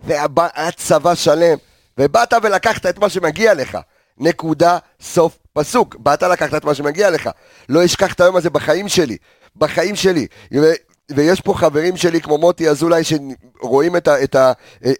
והיה 0.04 0.70
צבא 0.76 1.14
שלם, 1.14 1.58
ובאת 1.98 2.32
ולקחת 2.42 2.86
את 2.86 2.98
מה 2.98 3.08
שמגיע 3.08 3.54
לך. 3.54 3.78
נקודה, 4.18 4.78
סוף, 5.00 5.38
פסוק. 5.52 5.96
באת 5.98 6.22
לקחת 6.22 6.54
את 6.54 6.64
מה 6.64 6.74
שמגיע 6.74 7.10
לך. 7.10 7.30
לא 7.68 7.84
אשכח 7.84 8.12
את 8.12 8.20
היום 8.20 8.36
הזה 8.36 8.50
בחיים 8.50 8.88
שלי. 8.88 9.16
בחיים 9.56 9.96
שלי. 9.96 10.26
ו- 10.54 10.72
ויש 11.10 11.40
פה 11.40 11.54
חברים 11.54 11.96
שלי 11.96 12.20
כמו 12.20 12.38
מוטי 12.38 12.68
אזולאי 12.68 13.02
שרואים 13.04 13.96
את, 13.96 14.08
ה, 14.08 14.22
את, 14.22 14.34
ה, 14.34 14.52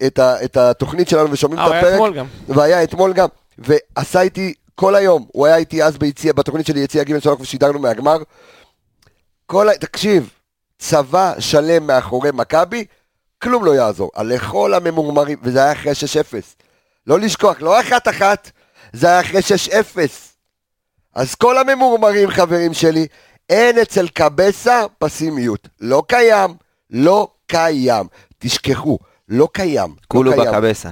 את, 0.07 0.19
ה, 0.19 0.45
את 0.45 0.57
התוכנית 0.57 1.09
שלנו 1.09 1.31
ושומעים 1.33 1.61
אה, 1.61 1.65
את 1.65 1.69
הוא 1.69 1.75
היה 1.75 1.81
הפרק. 1.81 1.95
אתמול 1.95 2.15
גם. 2.15 2.27
והיה 2.49 2.83
אתמול 2.83 3.13
גם, 3.13 3.29
ועשה 3.59 4.21
איתי 4.21 4.55
כל 4.75 4.95
היום, 4.95 5.27
הוא 5.33 5.47
היה 5.47 5.57
איתי 5.57 5.83
אז 5.83 5.99
ביציע, 5.99 6.33
בתוכנית 6.33 6.67
שלי 6.67 6.81
יציע 6.81 7.03
ג' 7.03 7.19
שלנו 7.19 7.41
ושידרנו 7.41 7.79
מהגמר. 7.79 8.17
כל 9.47 9.69
ה... 9.69 9.75
תקשיב, 9.75 10.31
צבא 10.79 11.35
שלם 11.39 11.87
מאחורי 11.87 12.31
מכבי, 12.35 12.85
כלום 13.43 13.65
לא 13.65 13.75
יעזור. 13.75 14.11
לכל 14.25 14.75
הממורמרים, 14.75 15.39
וזה 15.43 15.63
היה 15.63 15.73
אחרי 15.73 15.93
6-0. 15.93 15.95
לא 17.07 17.21
לשכוח, 17.21 17.61
לא 17.61 17.81
אחת-אחת, 17.81 18.51
זה 18.93 19.09
היה 19.09 19.21
אחרי 19.21 19.41
6-0. 19.71 19.99
אז 21.15 21.35
כל 21.35 21.59
הממורמרים, 21.59 22.31
חברים 22.31 22.75
שלי, 22.75 23.07
אין 23.51 23.79
אצל 23.79 24.09
קבסה 24.09 24.85
פסימיות. 24.99 25.69
לא 25.81 26.03
קיים, 26.09 26.55
לא 26.91 27.29
קיים. 27.47 28.07
תשכחו, 28.39 28.99
לא 29.29 29.49
קיים. 29.53 29.95
כולו 30.09 30.31
לא. 30.31 30.45
בקבסה. 30.45 30.89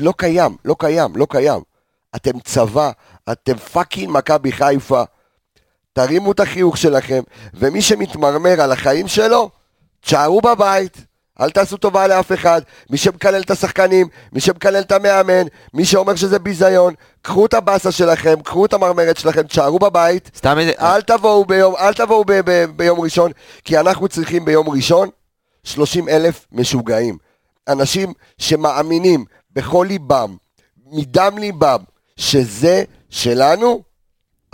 לא 0.00 0.14
קיים, 0.16 0.56
לא 0.64 0.76
קיים, 0.78 1.16
לא 1.16 1.26
קיים. 1.30 1.60
אתם 2.16 2.40
צבא, 2.40 2.90
אתם 3.32 3.56
fucking 3.56 4.10
מכבי 4.12 4.52
חיפה. 4.52 5.02
תרימו 5.92 6.32
את 6.32 6.40
החיוך 6.40 6.76
שלכם, 6.76 7.22
ומי 7.54 7.82
שמתמרמר 7.82 8.60
על 8.60 8.72
החיים 8.72 9.08
שלו, 9.08 9.50
תשארו 10.00 10.40
בבית. 10.40 10.96
אל 11.40 11.50
תעשו 11.50 11.76
טובה 11.76 12.06
לאף 12.06 12.32
אחד, 12.32 12.60
מי 12.90 12.96
שמקלל 12.98 13.40
את 13.40 13.50
השחקנים, 13.50 14.08
מי 14.32 14.40
שמקלל 14.40 14.80
את 14.80 14.92
המאמן, 14.92 15.46
מי 15.74 15.84
שאומר 15.84 16.14
שזה 16.14 16.38
ביזיון, 16.38 16.94
קחו 17.22 17.46
את 17.46 17.54
הבאסה 17.54 17.92
שלכם, 17.92 18.40
קחו 18.44 18.66
את 18.66 18.72
המרמרת 18.72 19.16
שלכם, 19.16 19.42
תשארו 19.42 19.78
בבית, 19.78 20.30
סתם 20.36 20.58
איזה... 20.58 20.72
אל 20.80 21.02
תבואו 21.02 21.44
ביום, 21.44 21.74
אל 21.76 21.92
תבואו 21.94 22.24
ב- 22.24 22.40
ב- 22.44 22.64
ביום 22.76 23.00
ראשון, 23.00 23.32
כי 23.64 23.78
אנחנו 23.78 24.08
צריכים 24.08 24.44
ביום 24.44 24.68
ראשון 24.68 25.08
30 25.64 26.08
אלף 26.08 26.46
משוגעים. 26.52 27.18
אנשים 27.68 28.12
שמאמינים 28.38 29.24
בכל 29.52 29.86
ליבם, 29.88 30.36
מדם 30.86 31.38
ליבם, 31.38 31.78
שזה 32.16 32.84
שלנו, 33.10 33.82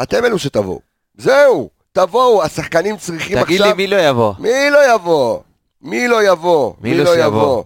אתם 0.03 0.25
אלו 0.25 0.39
שתבואו. 0.39 0.81
זהו, 1.17 1.71
תבואו, 1.93 2.43
השחקנים 2.43 2.97
צריכים 2.97 3.45
תגיד 3.45 3.61
עכשיו... 3.61 3.77
לי 3.77 3.87
מי 3.87 3.87
לא 3.87 4.09
יבוא. 4.09 4.35
מי 4.39 4.71
לא 4.71 4.95
יבוא? 4.95 5.41
מי 5.83 6.09
לא 6.09 6.29
יבוא? 6.33 6.73
מי 6.81 6.95
לא 6.95 7.15
שיבוא? 7.15 7.63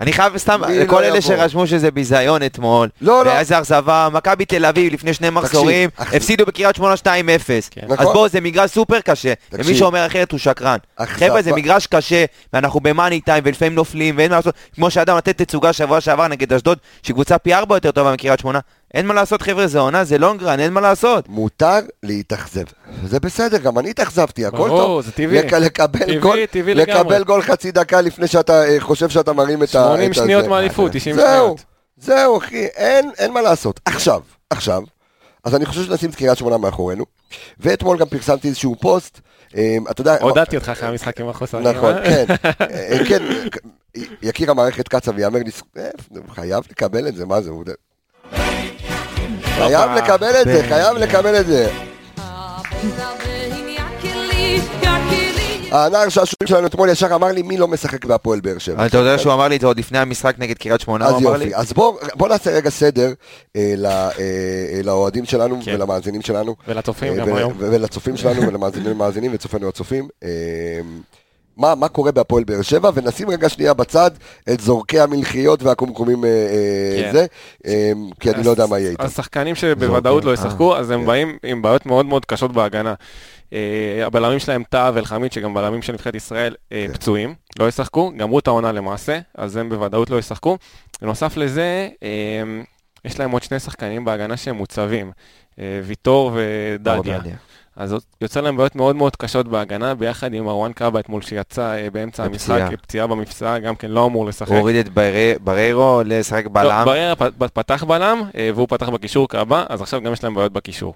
אני 0.00 0.12
חייב 0.12 0.36
סתם, 0.36 0.60
מי 0.68 0.78
לכל 0.78 0.94
לא 0.94 1.06
אלה 1.06 1.08
יבוא? 1.08 1.20
שרשמו 1.20 1.66
שזה 1.66 1.90
ביזיון 1.90 2.42
אתמול, 2.42 2.88
לא, 3.00 3.24
לא. 3.24 3.30
ואיזה 3.30 3.58
אכזבה, 3.58 4.08
מכבי 4.12 4.44
תל 4.44 4.64
אביב 4.64 4.92
לפני 4.92 5.14
שני 5.14 5.30
מחזורים, 5.30 5.90
הפסידו 5.98 6.46
בקריית 6.46 6.76
שמונה 6.76 6.94
2-0. 6.94 7.06
אז 7.06 7.70
נכון. 7.88 8.12
בואו, 8.12 8.28
זה 8.28 8.40
מגרש 8.40 8.70
סופר 8.70 9.00
קשה, 9.00 9.32
ומי 9.52 9.62
תקשיב. 9.62 9.76
שאומר 9.76 10.06
אחרת 10.06 10.32
הוא 10.32 10.38
שקרן. 10.38 10.76
חבר'ה, 11.02 11.42
זה 11.42 11.52
מגרש 11.52 11.86
קשה, 11.86 12.24
ואנחנו 12.52 12.80
במאני 12.80 13.20
טיים, 13.20 13.44
ולפעמים 13.46 13.74
נופלים, 13.74 14.14
ואין 14.18 14.30
מה 14.30 14.36
לעשות. 14.36 14.54
כמו 14.74 14.90
שאדם 14.90 15.16
נתן 15.16 15.32
תצוגה 15.32 15.72
שבוע 15.72 16.00
שעבר 16.00 16.28
נגד 16.28 16.52
אשדוד, 16.52 16.78
שהיא 17.02 17.14
קבוצה 17.14 17.38
פי 17.38 17.54
ארבע 17.54 17.76
יותר 17.76 17.90
טובה 17.90 18.12
מקריית 18.12 18.40
שמונה, 18.40 18.58
אין 18.94 19.06
מה 19.06 19.14
לעשות 19.14 19.42
חבר'ה, 19.42 19.66
זה 19.66 19.78
עונה, 19.78 20.04
זה 20.04 20.18
לונגרן, 20.18 20.60
אין 20.60 20.72
מה 20.72 20.80
לעשות. 20.80 21.28
מותר 21.28 21.78
להתאכזב. 22.02 22.62
זה 23.04 23.20
בסדר, 23.20 23.58
גם 23.58 23.78
אני 23.78 23.90
התאכזבתי, 23.90 24.46
הכל 24.46 24.56
ברור, 24.56 24.68
טוב. 24.68 25.04
זה 25.04 25.12
טבעי. 25.12 25.38
לק- 25.38 25.52
לקבל 25.52 25.98
טבעי, 25.98 26.18
גול, 26.18 26.46
טבעי 26.46 26.74
לקבל. 26.74 27.24
גול 27.24 27.42
חצי 27.42 27.70
דקה 27.72 28.00
לפני 28.00 28.26
שאתה 28.26 28.64
אה, 28.64 28.76
חושב 28.80 29.08
שאתה 29.08 29.32
מרים 29.32 29.62
את 29.62 29.68
ה... 29.68 29.84
80 29.94 30.10
את 30.10 30.14
שניות. 30.16 30.46
מאליפות, 30.46 30.92
90 30.92 31.16
זהו, 31.16 31.24
שניות. 31.26 31.64
זהו, 31.96 32.38
אחי, 32.38 32.66
אין, 32.66 33.10
אין 33.18 33.32
מה 33.32 33.42
לעשות. 33.42 33.80
עכשיו, 33.84 34.20
עכשיו, 34.50 34.82
אז 35.44 35.54
אני 35.54 35.66
חושב 35.66 35.84
שנשים 35.84 36.10
את 36.10 36.14
קריית 36.14 36.38
שמונה 36.38 36.56
מאחורינו, 36.56 37.04
ואתמול 37.60 37.98
גם 37.98 38.06
פרסמתי 38.08 38.48
איזשהו 38.48 38.76
פוסט, 38.80 39.20
אה, 39.56 39.76
אתה 39.90 40.00
יודע... 40.00 40.16
עודדתי 40.20 40.56
אותך 40.56 40.68
אחרי 40.68 40.88
המשחק 40.88 41.20
עם 41.20 41.28
החוסרים. 41.28 41.66
נכון? 41.66 41.94
כן, 42.04 42.24
אה, 42.60 42.98
כן, 43.08 43.22
יכיר 44.22 44.50
המערכת 44.50 44.88
קצה 44.88 45.10
ויאמר 45.14 45.38
לי, 45.38 45.50
אה, 45.76 45.88
חייב 46.34 46.64
לקבל 46.70 47.08
את 47.08 47.16
זה, 47.16 47.26
מה 47.26 47.40
זה, 47.40 47.50
הוא... 47.50 47.64
חייב 49.58 49.90
לקבל 49.90 50.40
את 50.40 50.46
זה, 50.46 50.62
חייב 50.68 50.96
לקבל 50.96 51.40
את 51.40 51.46
זה. 51.46 51.70
הנער 55.70 56.08
שעשועים 56.08 56.46
שלנו 56.46 56.66
אתמול 56.66 56.88
ישר 56.88 57.14
אמר 57.14 57.28
לי 57.28 57.42
מי 57.42 57.56
לא 57.56 57.68
משחק 57.68 58.04
בהפועל 58.04 58.40
באר 58.40 58.58
שבע. 58.58 58.86
אתה 58.86 58.98
יודע 58.98 59.18
שהוא 59.18 59.32
אמר 59.32 59.48
לי 59.48 59.56
את 59.56 59.60
זה 59.60 59.66
עוד 59.66 59.78
לפני 59.78 59.98
המשחק 59.98 60.34
נגד 60.38 60.58
קריית 60.58 60.80
שמונה, 60.80 61.08
הוא 61.08 61.16
אז 61.16 61.22
אמר 61.22 61.36
לי? 61.36 61.44
יופי, 61.44 61.56
אז 61.56 61.72
בוא, 61.72 61.98
בוא 62.14 62.28
נעשה 62.28 62.50
רגע 62.50 62.70
סדר 62.70 63.12
אה, 63.56 63.74
אה, 63.84 64.10
אה, 64.18 64.80
לאוהדים 64.84 65.24
שלנו 65.24 65.58
כן. 65.64 65.74
ולמאזינים 65.74 66.22
שלנו. 66.22 66.56
ולצופים 66.68 67.16
גם 67.16 67.36
היום. 67.36 67.52
ולצופים 67.58 68.16
שלנו 68.16 68.42
ולמאזינים 68.42 69.30
וצופינו 69.34 69.68
הצופים. 69.68 70.08
אה, 71.58 71.68
מה, 71.68 71.74
מה 71.74 71.88
קורה 71.88 72.12
בהפועל 72.12 72.44
באר 72.44 72.62
שבע, 72.62 72.90
ונשים 72.94 73.30
רגע 73.30 73.48
שנייה 73.48 73.74
בצד 73.74 74.10
את 74.52 74.60
זורקי 74.60 75.00
המלחיות 75.00 75.62
והקומקומים 75.62 76.24
אה, 76.24 76.30
אה, 76.30 77.02
כן. 77.02 77.12
זה, 77.12 77.26
אה, 77.66 77.92
כי 78.20 78.30
אני 78.30 78.42
לא 78.42 78.50
יודע 78.50 78.66
מה 78.66 78.78
יהיה 78.78 78.90
איתם. 78.90 79.04
השחקנים 79.04 79.54
שבוודאות 79.54 80.24
לא 80.24 80.28
אה, 80.28 80.34
ישחקו, 80.34 80.76
אז 80.76 80.90
הם 80.90 81.00
כן. 81.00 81.06
באים 81.06 81.38
עם 81.42 81.62
בעיות 81.62 81.86
מאוד 81.86 82.06
מאוד 82.06 82.24
קשות 82.24 82.52
בהגנה. 82.52 82.94
אה, 83.52 84.06
הבלמים 84.06 84.38
שלהם 84.38 84.62
טאה 84.70 84.90
ואלחמיד, 84.94 85.32
שגם 85.32 85.54
בלמים 85.54 85.82
של 85.82 85.92
נבחרת 85.92 86.14
ישראל, 86.14 86.54
אה, 86.72 86.84
כן. 86.86 86.92
פצועים, 86.92 87.34
לא 87.58 87.68
ישחקו, 87.68 88.12
גמרו 88.16 88.38
את 88.38 88.46
העונה 88.46 88.72
למעשה, 88.72 89.18
אז 89.34 89.56
הם 89.56 89.68
בוודאות 89.68 90.10
לא 90.10 90.18
ישחקו. 90.18 90.58
בנוסף 91.02 91.36
לזה, 91.36 91.88
אה, 92.02 92.08
יש 93.04 93.20
להם 93.20 93.30
עוד 93.30 93.42
שני 93.42 93.60
שחקנים 93.60 94.04
בהגנה 94.04 94.36
שהם 94.36 94.56
מוצבים, 94.56 95.12
אה, 95.58 95.80
ויטור 95.84 96.32
ודדיה. 96.34 97.20
אז 97.78 97.94
יוצא 98.20 98.40
להם 98.40 98.56
בעיות 98.56 98.76
מאוד 98.76 98.96
מאוד 98.96 99.16
קשות 99.16 99.48
בהגנה, 99.48 99.94
ביחד 99.94 100.34
עם 100.34 100.44
מרואן 100.44 100.72
קאבה 100.72 101.00
אתמול 101.00 101.22
שיצא 101.22 101.72
אה, 101.74 101.90
באמצע. 101.90 102.24
המשחק, 102.24 102.80
פציעה 102.82 103.06
במפסע, 103.06 103.58
גם 103.58 103.76
כן 103.76 103.90
לא 103.90 104.06
אמור 104.06 104.26
לשחק. 104.26 104.48
הוא 104.48 104.58
הוריד 104.58 104.76
את 104.76 104.88
ברי- 104.88 105.34
בריירו 105.44 106.02
לשחק 106.04 106.46
בלם. 106.46 106.66
לא, 106.78 106.84
בריירה 106.84 107.14
פ- 107.16 107.22
פ- 107.38 107.44
פתח 107.52 107.84
בלם, 107.84 108.22
אה, 108.38 108.50
והוא 108.54 108.68
פתח 108.68 108.88
בקישור 108.88 109.28
קאבה, 109.28 109.64
אז 109.68 109.82
עכשיו 109.82 110.00
גם 110.00 110.12
יש 110.12 110.24
להם 110.24 110.34
בעיות 110.34 110.52
בקישור. 110.52 110.94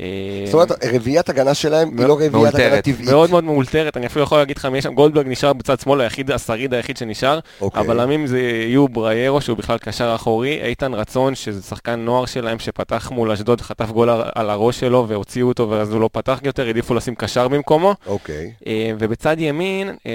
אה, 0.00 0.04
זאת 0.44 0.54
אומרת, 0.54 0.84
רביעיית 0.94 1.28
הגנה 1.28 1.54
שלהם 1.54 1.98
היא 1.98 2.06
לא 2.06 2.14
רביעיית. 2.14 2.54
הגנה 2.54 2.82
טבעית. 2.82 3.08
מאוד 3.10 3.30
מאוד 3.30 3.44
מאולתרת, 3.44 3.96
אני 3.96 4.06
אפילו 4.06 4.22
יכול 4.24 4.38
להגיד 4.38 4.56
לך 4.56 4.64
מי 4.64 4.78
יש 4.78 4.84
שם, 4.84 4.94
גולדברג 4.94 5.26
נשאר 5.28 5.52
בצד 5.52 5.80
שמאל, 5.80 6.00
היחיד, 6.00 6.30
השריד 6.30 6.74
היחיד 6.74 6.96
שנשאר. 6.96 7.38
אוקיי. 7.60 7.80
הבלמים 7.80 8.26
זה 8.26 8.40
יהיו 8.40 8.88
בריירו, 8.88 9.40
שהוא 9.40 9.56
בכלל 9.56 9.78
קשר 9.78 10.12
אחורי, 10.14 10.60
איתן 10.62 10.94
רצון, 10.94 11.34
שזה 11.34 11.62
שחקן 11.62 12.00
נוער 12.00 12.26
שלהם, 12.26 12.58
שפתח 12.58 13.10
מול 13.14 13.30
אשדוד, 13.30 13.60
חטף 13.60 13.90
גול 13.90 14.08
על- 14.10 14.50
הראש 14.50 14.80
שלו 14.80 15.04
והוציאו 15.08 15.48
אותו, 15.48 15.70
ואז 15.70 15.92
הוא 15.92 16.00
לא 16.00 16.10
פתח 16.12 16.38
יותר, 16.44 16.66
העדיפו 16.66 16.94
לשים 16.94 17.14
קשר 17.14 17.48
במקומו. 17.48 17.94
אוקיי. 18.06 18.52
אה, 18.66 18.90
ובצד 18.98 19.36
ימין, 19.38 19.88
אה, 20.06 20.12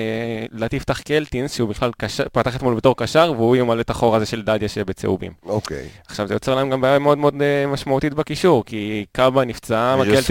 לדעתי 0.51 0.75
יפתח 0.75 1.01
קלטינס, 1.01 1.53
שהוא 1.55 1.69
בכלל 1.69 1.91
פתח 2.31 2.55
אתמול 2.55 2.75
בתור 2.75 2.97
קשר, 2.97 3.33
והוא 3.37 3.55
ימלא 3.55 3.81
את 3.81 3.89
החור 3.89 4.15
הזה 4.15 4.25
של 4.25 4.41
דדיה 4.41 4.69
שבצהובים. 4.69 5.31
אוקיי. 5.45 5.85
עכשיו 6.07 6.27
זה 6.27 6.33
יוצר 6.33 6.55
להם 6.55 6.69
גם 6.69 6.81
בעיה 6.81 6.99
מאוד 6.99 7.17
מאוד 7.17 7.33
משמעותית 7.67 8.13
בקישור, 8.13 8.63
כי 8.65 9.05
קאבה 9.11 9.45
נפצע, 9.45 9.72
קלטיס- 10.05 10.25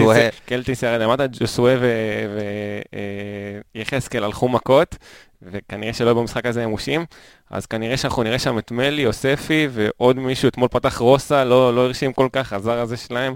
קלטיס 0.45 0.83
ירד 0.83 1.01
למטה, 1.01 1.27
ג'וסואה 1.27 1.75
ויחזקאל 3.75 4.23
הלכו 4.23 4.49
מכות, 4.49 4.95
וכנראה 5.41 5.93
שלא 5.93 6.13
במשחק 6.13 6.45
הזה 6.45 6.63
הם 6.63 6.69
מושים, 6.69 7.05
אז 7.49 7.65
כנראה 7.65 7.97
שאנחנו 7.97 8.23
נראה 8.23 8.39
שם 8.39 8.57
את 8.57 8.71
מלי, 8.71 9.01
יוספי 9.01 9.67
ועוד 9.71 10.19
מישהו, 10.19 10.49
אתמול 10.49 10.67
פתח 10.67 10.97
רוסה, 10.97 11.43
לא, 11.43 11.75
לא 11.75 11.81
הרשים 11.81 12.13
כל 12.13 12.27
כך, 12.33 12.53
הזר 12.53 12.79
הזה 12.79 12.97
שלהם. 12.97 13.33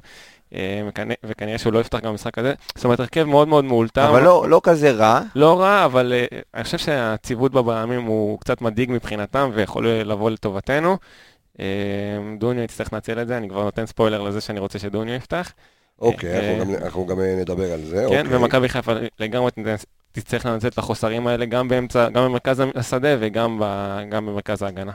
אה, 0.55 0.81
וכנראה, 1.25 1.57
שהוא 1.57 1.73
לא 1.73 1.79
יפתח 1.79 1.99
גם 1.99 2.11
במשחק 2.11 2.37
הזה. 2.37 2.53
זאת 2.75 2.85
אומרת, 2.85 2.99
הרכב 2.99 3.23
מאוד 3.23 3.47
מאוד 3.47 3.65
מאולתר. 3.65 4.09
אבל 4.09 4.23
לא 4.23 4.49
לא 4.49 4.61
כזה 4.63 4.91
רע. 4.91 5.21
לא 5.35 5.59
רע, 5.59 5.85
אבל 5.85 6.13
uh, 6.31 6.35
אני 6.53 6.63
חושב 6.63 6.77
שהציוות 6.77 7.51
בבלמים 7.51 8.01
הוא 8.01 8.39
קצת 8.39 8.61
מדאיג 8.61 8.91
מבחינתם 8.91 9.49
ויכול 9.53 9.87
לבוא 9.87 10.29
לטובתנו. 10.29 10.97
דוניו 12.39 12.63
יצטרך 12.63 12.93
לנצל 12.93 13.21
את 13.21 13.27
זה, 13.27 13.37
אני 13.37 13.49
כבר 13.49 13.63
נותן 13.63 13.85
ספוילר 13.85 14.21
לזה 14.21 14.41
שאני 14.41 14.59
רוצה 14.59 14.79
שדוניו 14.79 15.13
יפתח. 15.13 15.51
אוקיי, 15.99 16.29
אה, 16.29 16.55
אנחנו 16.57 16.73
גם- 16.73 16.83
אנחנו 16.83 17.05
גם 17.05 17.19
אה, 17.19 17.35
נדבר 17.35 17.73
על 17.73 17.81
זה. 17.85 18.05
כן, 18.09 18.25
אוקיי. 18.25 18.37
ומכבי 18.37 18.69
חיפה 18.69 18.91
לגמרי 19.19 19.51
תצטרך 20.11 20.45
לנצל 20.45 20.67
את 20.67 20.77
החוסרים 20.77 21.27
האלה 21.27 21.45
גם 21.45 21.67
באמצע, 21.67 22.09
גם 22.09 22.25
במרכז 22.25 22.63
השדה 22.75 23.15
וגם 23.19 23.59
ב, 23.61 23.65
גם 24.09 24.25
במרכז 24.25 24.61
ההגנה. 24.61 24.91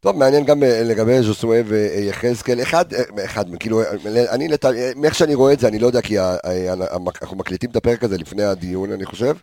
טוב, 0.00 0.16
מעניין 0.16 0.44
גם 0.44 0.62
אה, 0.62 0.82
לגבי 0.84 1.22
ז'וסואה 1.22 1.60
ויחזקאל. 1.66 2.62
אחד, 2.62 2.92
אה, 2.92 3.24
אחד, 3.24 3.44
כאילו, 3.60 3.82
אה, 3.82 3.86
אני, 4.30 4.48
אה, 4.64 4.90
מאיך 4.96 5.14
שאני 5.14 5.34
רואה 5.34 5.52
את 5.52 5.60
זה, 5.60 5.68
אני 5.68 5.78
לא 5.78 5.86
יודע, 5.86 6.00
כי 6.00 6.18
אנחנו 7.22 7.36
מקליטים 7.36 7.70
את 7.70 7.76
הפרק 7.76 8.04
הזה 8.04 8.18
לפני 8.18 8.42
הדיון, 8.44 8.92
אני 8.92 9.04
חושב. 9.04 9.34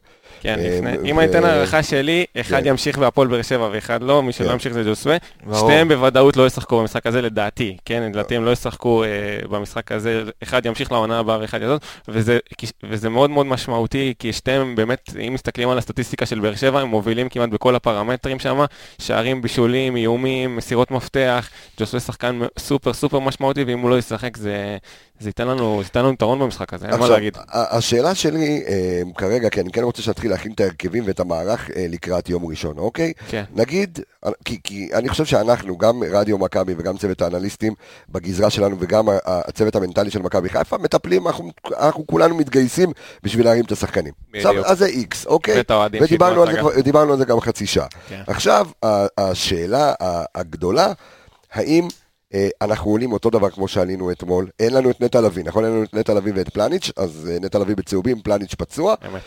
כן, 0.46 0.60
אה, 0.60 0.78
לפני, 0.78 1.10
אם 1.10 1.20
אני 1.20 1.30
אתן 1.30 1.46
הערכה 1.46 1.84
שלי, 1.84 2.26
אחד 2.40 2.64
כן. 2.64 2.68
ימשיך 2.68 2.98
בהפועל 2.98 3.28
באר 3.28 3.42
שבע 3.42 3.70
ואחד 3.72 4.04
לא, 4.04 4.24
מי 4.24 4.32
שלא 4.32 4.48
כן. 4.48 4.54
ימשיך 4.54 4.74
זה 4.74 4.84
ג'וסווה. 4.84 5.18
שניהם 5.60 5.88
בוודאות 5.88 6.38
לא 6.38 6.48
ישחקו 6.48 6.80
במשחק 6.80 7.08
הזה 7.08 7.22
לדעתי, 7.22 7.78
כן, 7.86 8.04
לדעתי 8.04 8.36
הם 8.36 8.46
לא 8.46 8.52
ישחקו 8.52 9.04
אה, 9.04 9.10
במשחק 9.50 9.92
הזה, 9.92 10.24
אחד 10.44 10.66
ימשיך 10.66 10.92
לעונה 10.92 11.20
הבאה 11.20 11.40
ואחד 11.40 11.62
יעזוב, 11.62 11.80
וזה, 12.84 13.10
מאוד 13.10 13.30
מאוד 13.30 13.46
משמעותי, 13.46 14.14
כי 14.20 14.34
שניהם 14.34 14.76
באמת, 14.76 15.10
אם 15.28 15.34
מסתכלים 15.34 15.70
על 15.70 15.78
הסטטיסטיקה 15.78 16.26
של 16.26 16.40
באר 16.40 16.56
שבע, 16.56 16.80
הם 16.80 16.88
מובילים 16.88 17.30
כמעט 17.30 17.50
בכל 17.50 17.76
הפרמטרים 17.76 18.40
שם, 18.40 18.66
שערים, 19.00 19.42
בישולים, 19.42 19.96
איומים, 19.96 20.56
מסירות 20.56 20.92
מפתח, 20.92 21.50
ג'וסווה 21.80 22.00
שחקן 22.00 22.40
סופר 22.60 22.94
סופר 22.94 23.20
משמעותי, 23.20 23.64
ואם 23.64 23.80
הוא 23.80 23.90
לא 23.90 23.98
ישחק 23.98 24.38
זה, 24.38 24.78
זה 25.20 25.30
ייתן 25.30 25.48
לנו, 25.48 25.78
זה 25.82 25.88
ייתן 25.88 26.00
לנו 26.00 26.14
יתרון 26.14 26.40
במשחק 26.40 26.74
הזה, 26.74 26.88
אין 26.88 27.00
מה 27.00 27.10
להגיד. 27.10 27.38
השאלה 27.52 28.16
שלי 28.16 28.64
אה, 28.68 29.02
כרגע, 29.18 29.50
כי 29.50 29.62
אני 29.62 29.72
כן 29.72 29.84
רוצה 29.84 30.02
שנתחיל 30.02 30.34
להכין 30.36 30.52
את 30.52 30.60
ההרכבים 30.60 31.04
ואת 31.08 31.20
המערך 31.20 31.70
אה, 31.76 31.86
לקראת 31.90 32.30
יום 32.30 32.46
ראשון, 32.46 32.78
אוקיי? 32.78 33.14
כן. 33.30 33.44
נגיד, 33.56 34.00
כי, 34.46 34.60
כי 34.64 34.90
אני 34.94 35.10
חושב 35.10 35.26
שאנחנו, 35.26 35.78
גם 35.78 36.04
רדיו 36.12 36.38
מכבי 36.38 36.74
וגם 36.78 36.98
צוות 36.98 37.22
האנליסטים 37.22 37.74
בגזרה 38.10 38.50
שלנו 38.50 38.76
וגם 38.80 39.06
הצוות 39.26 39.76
המנטלי 39.76 40.12
של 40.12 40.22
מכבי 40.22 40.50
חיפה, 40.50 40.78
מטפלים, 40.78 41.28
אנחנו, 41.28 41.52
אנחנו 41.80 42.08
כולנו 42.08 42.36
מתגייסים 42.36 42.92
בשביל 43.24 43.46
להרים 43.46 43.66
את 43.66 43.72
השחקנים. 43.72 44.14
בדיוק. 44.32 44.46
עכשיו, 44.46 44.66
אז 44.66 44.78
זה 44.80 44.86
איקס, 44.86 45.26
אוקיי? 45.26 45.56
ודיברנו 46.02 46.42
על, 46.42 46.48
זה, 46.48 46.54
שהתנו 46.54 46.70
כבר- 46.72 46.82
דיברנו 46.82 47.12
על 47.12 47.18
זה 47.18 47.26
גם 47.26 47.40
חצי 47.40 47.66
שעה. 47.66 47.88
כן. 48.10 48.22
עכשיו, 48.28 48.68
השאלה 49.18 49.94
הגדולה, 50.36 50.94
האם 51.54 51.88
אה, 52.34 52.48
אנחנו 52.62 52.92
עולים 52.92 53.12
אותו 53.14 53.30
דבר 53.30 53.50
כמו 53.50 53.68
שעלינו 53.68 54.12
אתמול, 54.12 54.48
אין 54.60 54.74
לנו 54.74 54.90
את 54.90 55.02
נטע 55.02 55.22
לביא, 55.22 55.44
נכון? 55.44 55.66
אין 55.66 55.74
לנו 55.74 55.84
את 55.84 55.94
נטע 55.94 56.14
לביא 56.14 56.34
ואת 56.36 56.50
פלניץ', 56.50 56.92
אז 56.98 57.30
אה, 57.32 57.38
נטע 57.42 57.60
לביא 57.60 57.76
בצהובים, 57.76 58.22
פלניץ' 58.22 58.56
פצוע. 58.56 58.96
אמת. 59.08 59.22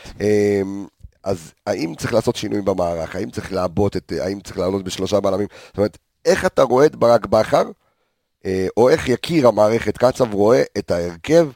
אז 1.29 1.53
האם 1.67 1.95
צריך 1.95 2.13
לעשות 2.15 2.37
שינוי 2.37 2.63
במערך? 2.63 3.17
האם 3.17 3.31
צריך 3.31 3.53
לעבות 3.53 3.97
את, 3.97 4.13
האם 4.21 4.41
צריך 4.41 4.59
לעלות 4.59 4.85
בשלושה 4.85 5.21
בלמים? 5.21 5.47
זאת 5.67 5.77
אומרת, 5.77 5.99
איך 6.25 6.47
אתה 6.47 6.63
רואה 6.63 6.87
את 6.87 6.97
ברק 6.97 7.27
בכר, 7.27 7.65
אה, 8.47 8.67
או 8.77 8.89
איך 8.89 9.09
יקיר 9.09 9.49
המערכת 9.49 9.99
קצב 9.99 10.35
רואה 10.35 10.63
את 10.79 10.91
ההרכב 10.91 11.49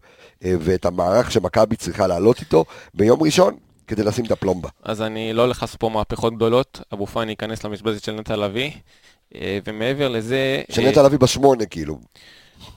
אה, 0.45 0.55
ואת 0.61 0.85
המערך 0.85 1.33
שמכבי 1.33 1.77
צריכה 1.77 2.07
לעלות 2.07 2.41
איתו 2.41 2.65
ביום 2.95 3.23
ראשון, 3.23 3.57
כדי 3.87 4.03
לשים 4.03 4.25
את 4.25 4.31
הפלומבה. 4.31 4.69
אז 4.83 5.03
אני 5.03 5.33
לא 5.33 5.43
הולך 5.43 5.63
לעשות 5.63 5.81
פה 5.81 5.89
מהפכות 5.89 6.37
גדולות, 6.37 6.81
אבו 6.93 7.07
פאני 7.07 7.31
ייכנס 7.31 7.65
למשבצת 7.65 8.05
של 8.05 8.13
נטע 8.13 8.37
לביא, 8.37 8.71
אה, 9.35 9.59
ומעבר 9.65 10.09
לזה... 10.09 10.63
שנטע 10.71 11.03
לביא 11.03 11.19
בשמונה, 11.19 11.67
כאילו. 11.67 11.99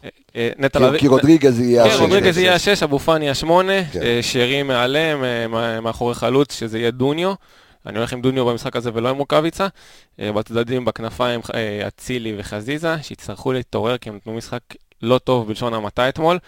אה, 0.04 0.10
אה, 0.36 0.50
נטע 0.58 0.80
לביא... 0.80 1.00
כי 1.00 1.08
רודריגז 1.08 1.60
יהיה 1.60 1.84
כן, 1.84 1.90
השש. 1.90 2.00
רודריגז 2.00 2.38
יהיה 2.38 2.54
השש, 2.54 2.84
אבו 2.84 3.00
פאני 3.00 3.30
השמונה, 3.30 3.86
כן. 3.92 4.02
אה, 4.02 4.20
שרי 4.22 4.64
מעליהם, 4.64 5.24
מאחורי 5.84 6.16
חלוץ, 6.16 6.60
שזה 6.60 6.80
יהיה 6.80 6.92
דוניו. 6.92 7.34
אני 7.86 7.98
הולך 7.98 8.14
עם 8.14 8.22
דוניו 8.22 8.46
במשחק 8.46 8.76
הזה 8.76 8.90
ולא 8.94 9.10
עם 9.10 9.18
רוקאביצה. 9.18 9.68
בצדדים, 10.20 10.86
בכנפיים, 10.86 11.42
אצילי 11.88 12.34
וחזיזה, 12.38 12.96
שיצטרכו 13.02 13.54
להתעורר 13.54 13.98
כי 13.98 14.10
הם 14.10 14.16
נתנו 14.16 14.34
משחק 14.34 14.60
לא 15.02 15.18
טוב 15.18 15.48
בלשון 15.48 15.74
המעטה 15.74 16.10
אתמול. 16.10 16.40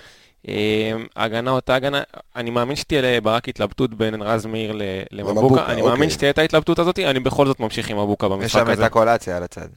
הגנה 1.15 1.51
אותה 1.51 1.75
הגנה, 1.75 2.01
אני 2.35 2.49
מאמין 2.49 2.75
שתהיה 2.75 3.01
לברק 3.01 3.49
התלבטות 3.49 3.93
בין 3.93 4.21
רז 4.21 4.45
מאיר 4.45 4.71
למבוקה, 5.11 5.41
למבוקה, 5.41 5.65
אני 5.65 5.81
מאמין 5.81 5.93
אוקיי. 5.93 6.09
שתהיה 6.09 6.31
את 6.31 6.37
ההתלבטות 6.37 6.79
הזאת, 6.79 6.99
אני 6.99 7.19
בכל 7.19 7.47
זאת 7.47 7.59
ממשיך 7.59 7.89
עם 7.89 7.99
מבוקה 7.99 8.27
יש 8.27 8.31
במשחק 8.31 8.59
שם 8.59 8.67
את 8.67 8.73
הזה. 8.73 8.85
הקולציה 8.85 9.37
על 9.37 9.43
הצד. 9.43 9.67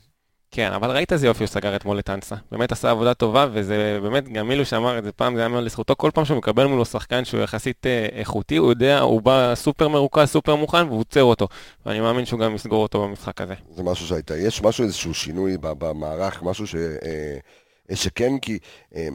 כן, 0.51 0.73
אבל 0.73 0.91
ראית 0.91 1.13
איזה 1.13 1.27
יופי 1.27 1.45
הוא 1.45 1.49
סגר 1.49 1.77
אתמול 1.77 1.99
את 1.99 2.11
אנסה. 2.11 2.35
באמת 2.53 2.73
עשה 2.73 2.91
עבודה 2.91 3.15
טובה, 3.15 3.47
וזה 3.53 3.99
באמת, 4.03 4.29
גם 4.29 4.49
מילוש 4.49 4.71
שאמר 4.71 4.99
את 4.99 5.05
זה 5.05 5.13
פעם, 5.13 5.35
זה 5.35 5.41
היה 5.41 5.49
מאוד 5.49 5.65
לזכותו. 5.65 5.97
כל 5.97 6.11
פעם 6.15 6.25
שהוא 6.25 6.39
מקבל 6.39 6.67
מולו 6.67 6.85
שחקן 6.85 7.25
שהוא 7.25 7.41
יחסית 7.41 7.87
אה, 7.87 8.09
איכותי, 8.13 8.57
הוא 8.57 8.71
יודע, 8.71 9.01
הוא 9.01 9.23
בא 9.23 9.53
סופר 9.55 9.89
מרוכז, 9.89 10.29
סופר 10.29 10.57
מוכן, 10.57 10.87
והוא 10.89 11.01
עוצר 11.01 11.23
אותו. 11.23 11.49
ואני 11.87 12.01
מאמין 12.01 12.27
שהוא 12.27 12.41
גם 12.41 12.55
יסגור 12.55 12.83
אותו 12.83 13.03
במשחק 13.03 13.41
הזה. 13.41 13.55
זה 13.77 13.83
משהו 13.83 14.07
שהייתה, 14.07 14.37
יש 14.37 14.63
משהו, 14.63 14.85
איזשהו 14.85 15.15
שינוי 15.15 15.57
ב- 15.61 15.73
במערך, 15.79 16.43
משהו 16.43 16.67
ש, 16.67 16.75
אה, 16.75 17.97
שכן, 17.97 18.39
כי... 18.39 18.59
אה, 18.97 19.09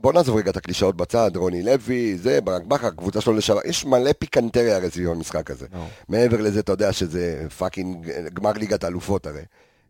בוא 0.00 0.12
נעזוב 0.12 0.36
רגע 0.36 0.50
את 0.50 0.56
הקלישאות 0.56 0.96
בצד, 0.96 1.30
רוני 1.36 1.62
לוי, 1.62 2.18
זה, 2.18 2.40
ברק 2.40 2.62
בכר, 2.62 2.90
קבוצה 2.90 3.20
שלו 3.20 3.32
לשעבר, 3.32 3.60
יש 3.64 3.84
מלא 3.84 4.10
פיקנטריה 4.18 4.76
הרי 4.76 4.90
סביב 4.90 5.10
המשחק 5.10 5.50
הזה. 5.50 5.66
נו. 5.72 5.88
מעבר 6.08 6.40
לזה, 6.40 6.60
אתה 6.60 6.72
יודע 6.72 6.92
שזה 6.92 7.46
fucking 7.58 8.10
גמר 8.34 8.52
ליגת 8.52 8.84
האלופות 8.84 9.26
הרי. 9.26 9.42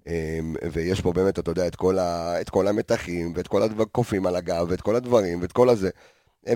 אמ, 0.09 0.54
ויש 0.72 1.00
פה 1.00 1.12
באמת, 1.12 1.38
אתה 1.38 1.50
יודע, 1.50 1.66
את 1.66 1.76
כל, 1.76 1.98
ה, 1.98 2.40
את 2.40 2.50
כל 2.50 2.68
המתחים, 2.68 3.32
ואת 3.36 3.48
כל 3.48 3.62
הקופים 3.62 4.26
על 4.26 4.36
הגב, 4.36 4.66
ואת 4.68 4.80
כל 4.80 4.96
הדברים, 4.96 5.42
ואת 5.42 5.52
כל 5.52 5.68
הזה. 5.68 5.90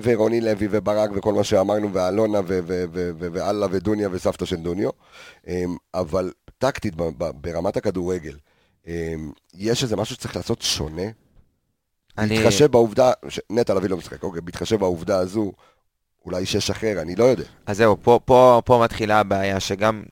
ורוני 0.03 0.40
לוי 0.40 0.68
וברק 0.70 1.11
וכל 1.14 1.34
מה 1.34 1.44
שאמרנו, 1.44 1.92
ואלונה 1.92 2.40
ואללה 3.18 3.66
ודוניה 3.70 4.09
וסבתא 4.12 4.44
של 4.44 4.57
דוניו. 4.57 4.90
אמ, 5.46 5.76
אבל 5.94 6.32
טקטית, 6.59 6.94
ברמת 7.18 7.76
הכדורגל, 7.76 8.36
אמ, 8.86 9.32
יש 9.55 9.82
איזה 9.82 9.96
משהו 9.96 10.14
שצריך 10.14 10.36
לעשות 10.36 10.62
שונה? 10.62 11.03
אני... 12.18 12.36
בהתחשב 12.36 12.66
בעובדה, 12.66 13.12
ש- 13.28 13.40
נטע 13.50 13.74
לביא 13.74 13.90
לא 13.90 13.96
משחק, 13.96 14.22
אוקיי, 14.22 14.40
בהתחשב 14.40 14.76
בעובדה 14.76 15.18
הזו, 15.18 15.53
אולי 16.24 16.46
שש 16.46 16.70
אחר, 16.70 17.00
אני 17.00 17.16
לא 17.16 17.24
יודע. 17.24 17.44
אז 17.66 17.76
זהו, 17.76 17.96
פה, 18.03 18.20
פה, 18.24 18.62
פה 18.64 18.80
מתחילה 18.84 19.20
הבעיה 19.20 19.61
שגם 19.61 20.03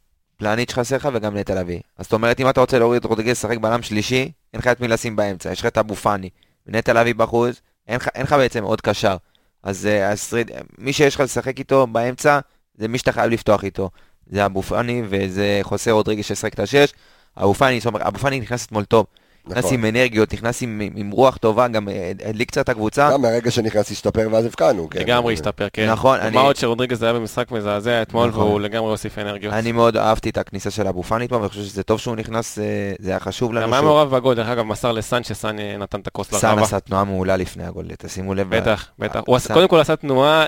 פלניץ' 0.40 0.72
חסר 0.72 0.96
לך 0.96 1.08
וגם 1.12 1.36
נטע 1.36 1.54
לביא. 1.54 1.80
אז 1.98 2.04
זאת 2.04 2.12
אומרת, 2.12 2.40
אם 2.40 2.48
אתה 2.48 2.60
רוצה 2.60 2.78
להוריד 2.78 3.00
את 3.00 3.04
רודריגז 3.04 3.30
לשחק 3.30 3.58
בלם 3.58 3.82
שלישי, 3.82 4.32
אין 4.52 4.60
לך 4.60 4.66
את 4.66 4.80
מי 4.80 4.88
לשים 4.88 5.16
באמצע, 5.16 5.52
יש 5.52 5.60
לך 5.60 5.66
את 5.66 5.78
אבו 5.78 5.94
פאני. 5.96 6.30
ונטע 6.66 6.92
לביא 6.92 7.14
בחוץ, 7.14 7.60
אין 7.88 7.98
לך, 8.22 8.32
בעצם 8.32 8.64
עוד 8.64 8.80
קשר. 8.80 9.16
אז, 9.62 9.86
אה, 9.86 10.08
אז 10.10 10.20
שריד- 10.30 10.50
מי 10.78 10.92
שיש 10.92 11.14
לך 11.14 11.20
לשחק 11.20 11.58
איתו 11.58 11.86
באמצע, 11.86 12.40
זה 12.74 12.88
מי 12.88 12.98
שאתה 12.98 13.12
חייב 13.12 13.30
לפתוח 13.30 13.64
איתו. 13.64 13.90
זה 14.26 14.46
אבו 14.46 14.62
פאני 14.62 15.02
וזה 15.08 15.60
חוסה 15.62 15.90
רודריגז 15.90 16.24
שישחק 16.24 16.54
את 16.54 16.60
השש. 16.60 16.92
אבו 17.36 17.54
פאני, 17.54 17.80
זאת 17.80 17.86
אומרת, 17.86 18.02
אבו 18.02 18.18
פאני 18.18 18.40
נכנס 18.40 18.66
אתמול 18.66 18.84
טוב. 18.84 19.06
נכנס 19.50 19.64
נכון. 19.64 19.74
עם 19.74 19.84
אנרגיות, 19.84 20.32
נכנס 20.32 20.62
עם, 20.62 20.80
עם 20.96 21.10
רוח 21.10 21.36
טובה, 21.36 21.68
גם 21.68 21.88
אה, 21.88 22.12
הדליק 22.24 22.48
קצת 22.50 22.60
את 22.64 22.68
הקבוצה. 22.68 23.10
גם 23.12 23.22
מהרגע 23.22 23.50
שנכנס 23.50 23.90
השתפר 23.90 24.28
ואז 24.32 24.44
הבקענו, 24.44 24.90
כן. 24.90 25.00
לגמרי 25.00 25.34
השתפר, 25.34 25.68
כן. 25.72 25.90
נכון, 25.90 26.18
אני- 26.20 26.34
מה 26.34 26.40
עוד 26.40 26.56
שרודריגז 26.56 27.02
היה 27.02 27.12
במשחק 27.12 27.50
מזעזע 27.50 28.02
אתמול, 28.02 28.28
נכון. 28.28 28.42
והוא 28.42 28.60
לגמרי 28.60 28.90
הוסיף 28.90 29.18
אנרגיות. 29.18 29.54
אני 29.54 29.72
מאוד 29.72 29.96
אהבתי 29.96 30.30
את 30.30 30.38
הכניסה 30.38 30.70
של 30.70 30.86
אבו 30.86 31.02
פאני 31.02 31.24
אתמול, 31.26 31.40
ואני 31.40 31.48
חושב 31.50 31.62
שזה 31.62 31.82
טוב 31.82 31.98
שהוא 32.00 32.16
נכנס, 32.16 32.58
אה, 32.58 32.64
זה 32.98 33.10
היה 33.10 33.20
חשוב 33.20 33.52
לנו. 33.52 33.66
גם 33.66 33.72
היה 33.72 33.82
מעורב 33.82 34.16
בגול, 34.16 34.34
דרך 34.34 34.48
אגב, 34.48 34.64
מסר 34.64 34.92
לסאן, 34.92 35.24
שסאן 35.24 35.58
אה, 35.58 35.76
נתן 35.78 36.00
את 36.00 36.06
הכוס 36.06 36.30
סאן 36.34 36.48
לרחבה. 36.50 36.62
עשה 36.66 36.80
תנועה 36.80 37.04
מעולה 37.04 37.36
לפני 37.36 37.64
הגול, 37.64 37.84
תשימו 37.98 38.34
לב. 38.34 38.56
בטח, 38.56 38.86
בטח. 38.98 39.20
הוא. 39.26 39.38
קודם 39.52 39.68
כל 39.68 39.80
עשה 39.80 39.96
תנועה, 39.96 40.44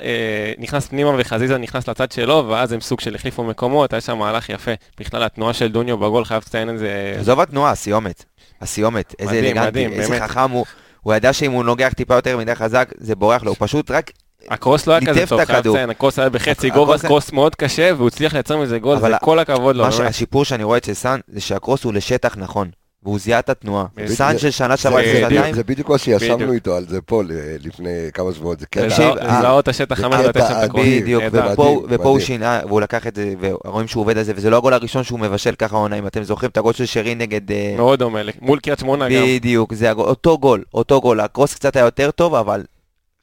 נכנס 0.59 0.87
פנימה 0.87 1.11
וחזיזה 1.19 1.59
נכנס 1.59 1.89
לצד 1.89 2.13
שלו, 2.13 2.45
ואז 2.49 2.73
הם 2.73 2.81
סוג 2.81 3.01
של 3.01 3.15
החליפו 3.15 3.45
מקומות, 3.45 3.93
היה 3.93 4.01
שם 4.01 4.19
מהלך 4.19 4.49
יפה. 4.51 4.71
בכלל, 5.01 5.23
התנועה 5.23 5.53
של 5.53 5.69
דוניו 5.73 5.99
בגול, 5.99 6.25
חייב 6.25 6.43
לציין 6.47 6.71
את 6.71 6.79
זה. 6.79 7.17
עזוב 7.21 7.41
התנועה, 7.41 7.71
הסיומת. 7.71 8.25
הסיומת, 8.63 9.15
איזה 9.19 9.39
אלגנטי, 9.39 9.87
איזה 9.87 10.09
באמת. 10.09 10.31
חכם 10.31 10.51
הוא. 10.51 10.67
הוא 11.01 11.15
ידע 11.15 11.33
שאם 11.33 11.53
הוא 11.53 11.65
נוגח 11.65 11.93
טיפה 11.97 12.15
יותר 12.15 12.37
מדי 12.37 12.55
חזק, 12.55 12.89
זה 12.99 13.15
בורח 13.15 13.43
לו, 13.43 13.51
הוא 13.51 13.57
פשוט 13.59 13.91
רק... 13.91 14.11
הקרוס 14.51 14.87
לא 14.87 14.93
היה 14.93 15.07
כזה 15.07 15.27
טוב, 15.27 15.45
חייב. 15.45 15.69
לציין, 15.69 15.91
הקרוס 15.91 16.19
היה 16.19 16.29
בחצי 16.29 16.71
גובה, 16.71 16.99
קרוס 16.99 17.33
מאוד 17.33 17.55
קשה, 17.55 17.91
והוא 17.97 18.09
הצליח 18.09 18.35
לייצר 18.35 18.57
מזה 18.57 18.79
גול, 18.79 19.01
זה 19.01 19.09
כל 19.21 19.39
הכבוד 19.39 19.77
לו, 19.77 19.85
מה 19.85 19.91
באמת. 19.91 20.03
שהשיפור 20.03 20.45
שאני 20.45 20.65
רואה 20.65 20.79
אצל 20.79 20.95
סאן, 20.95 21.21
זה 21.29 21.41
שהקרוס 21.41 21.85
הוא 21.85 21.93
לשטח 21.95 22.37
נכון. 22.37 22.71
והוא 23.03 23.19
זיהה 23.19 23.39
את 23.39 23.49
התנועה. 23.51 23.87
של 24.39 24.51
שנה 24.51 24.77
זה- 24.77 24.83
שעברה 24.83 25.03
זה- 25.03 25.21
שנתיים, 25.21 25.55
זה 25.55 25.65
בדיוק 25.65 25.89
מה 25.89 25.99
שישבנו. 25.99 26.53
איתו 26.53 26.75
על 26.77 26.87
זה 26.89 27.01
פה 27.01 27.23
לפני 27.65 27.91
כמה 28.15 28.33
שבועות, 28.33 28.61
זה 28.61 28.67
קטע. 28.67 28.87
לזהות- 28.87 29.65
את 29.65 29.69
השטח 29.69 29.99
קטע 29.99 30.09
ולתת 30.21 30.41
שם 30.49 30.55
את. 30.65 30.71
אדיר. 30.71 31.01
בדיוק. 31.01 31.25
ופה, 31.89 32.09
הוא. 32.09 32.21
שינה, 32.21 32.61
והוא 32.69 32.81
לקח 32.81 33.07
את 33.07 33.15
זה, 33.17 33.35
ורואים 33.41 33.89
שהוא 33.89 34.01
עובד 34.01 34.19
על 34.19 34.25
זה, 34.25 34.33
וזה 34.37 34.51
לא 34.51 34.57
הגול 34.57 34.73
הראשון 34.75 35.03
שהוא 35.05 35.21
מבשל 35.21 35.55
ככה 35.55 35.77
העונה, 35.77 35.99
אם 35.99 36.07
אתם 36.07 36.23
זוכרים 36.23 36.51
את 36.51 36.57
הגול 36.57 36.73
של 36.73 36.87
שרי 36.87 37.15
נגד... 37.15 37.51
אה, 37.53 37.75
מאוד 37.77 37.99
דומה, 37.99 38.21
מול 38.41 38.59
קריית 38.61 38.79
שמונה 38.79 39.09
גם. 39.09 39.23
בדיוק, 39.27 39.75
זה 39.75 39.93
אותו 39.93 40.39
גול, 40.39 40.65
אותו 40.75 41.01
גול, 41.01 41.21
הקרוס 41.21 41.55
קצת 41.55 41.77
היה 41.77 41.85
יותר 41.85 42.11
טוב, 42.11 42.35
אבל 42.35 42.63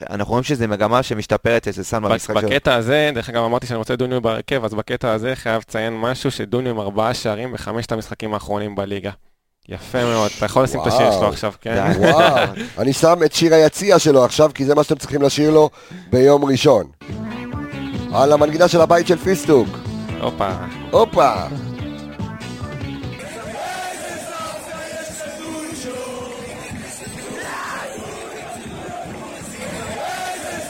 אנחנו 0.09 0.31
רואים 0.31 0.43
שזו 0.43 0.67
מגמה 0.67 1.03
שמשתפרת 1.03 1.67
אצל 1.67 1.83
סאן 1.83 2.03
במשחק 2.03 2.39
שלו. 2.39 2.49
בקטע 2.49 2.75
הזה, 2.75 3.11
דרך 3.15 3.29
אגב 3.29 3.43
אמרתי 3.43 3.67
שאני 3.67 3.77
רוצה 3.77 3.95
דוניו 3.95 4.21
בהרכב, 4.21 4.65
אז 4.65 4.73
בקטע 4.73 5.11
הזה 5.13 5.35
חייב 5.35 5.61
לציין 5.67 5.93
משהו 5.97 6.31
שדוניו 6.31 6.71
עם 6.71 6.79
ארבעה 6.79 7.13
שערים 7.13 7.53
בחמשת 7.53 7.91
המשחקים 7.91 8.33
האחרונים 8.33 8.75
בליגה. 8.75 9.11
יפה 9.71 10.03
מאוד, 10.03 10.31
אתה 10.37 10.45
יכול 10.45 10.63
לשים 10.63 10.81
את 10.81 10.87
השיר. 10.87 11.11
שלו 11.11 11.27
עכשיו, 11.27 11.53
כן? 11.61 11.91
וואו, 11.99 12.35
אני 12.79 12.93
שם 12.93 13.15
את 13.25 13.33
שיר 13.33 13.53
היציע 13.53 13.99
שלו 13.99 14.25
עכשיו, 14.25 14.51
כי 14.53 14.65
זה 14.65 14.75
מה 14.75 14.83
שאתם 14.83 14.95
צריכים 14.95 15.21
לשיר 15.21 15.51
לו 15.51 15.69
ביום 16.09 16.45
ראשון. 16.45 16.83
על 18.13 18.31
המנגינה 18.31 18.67
של 18.67 18.81
הבית 18.81 19.07
של 19.07 19.17
פיסטוק. 19.17 19.67
הופה. 20.21 20.49
הופה. 20.91 21.33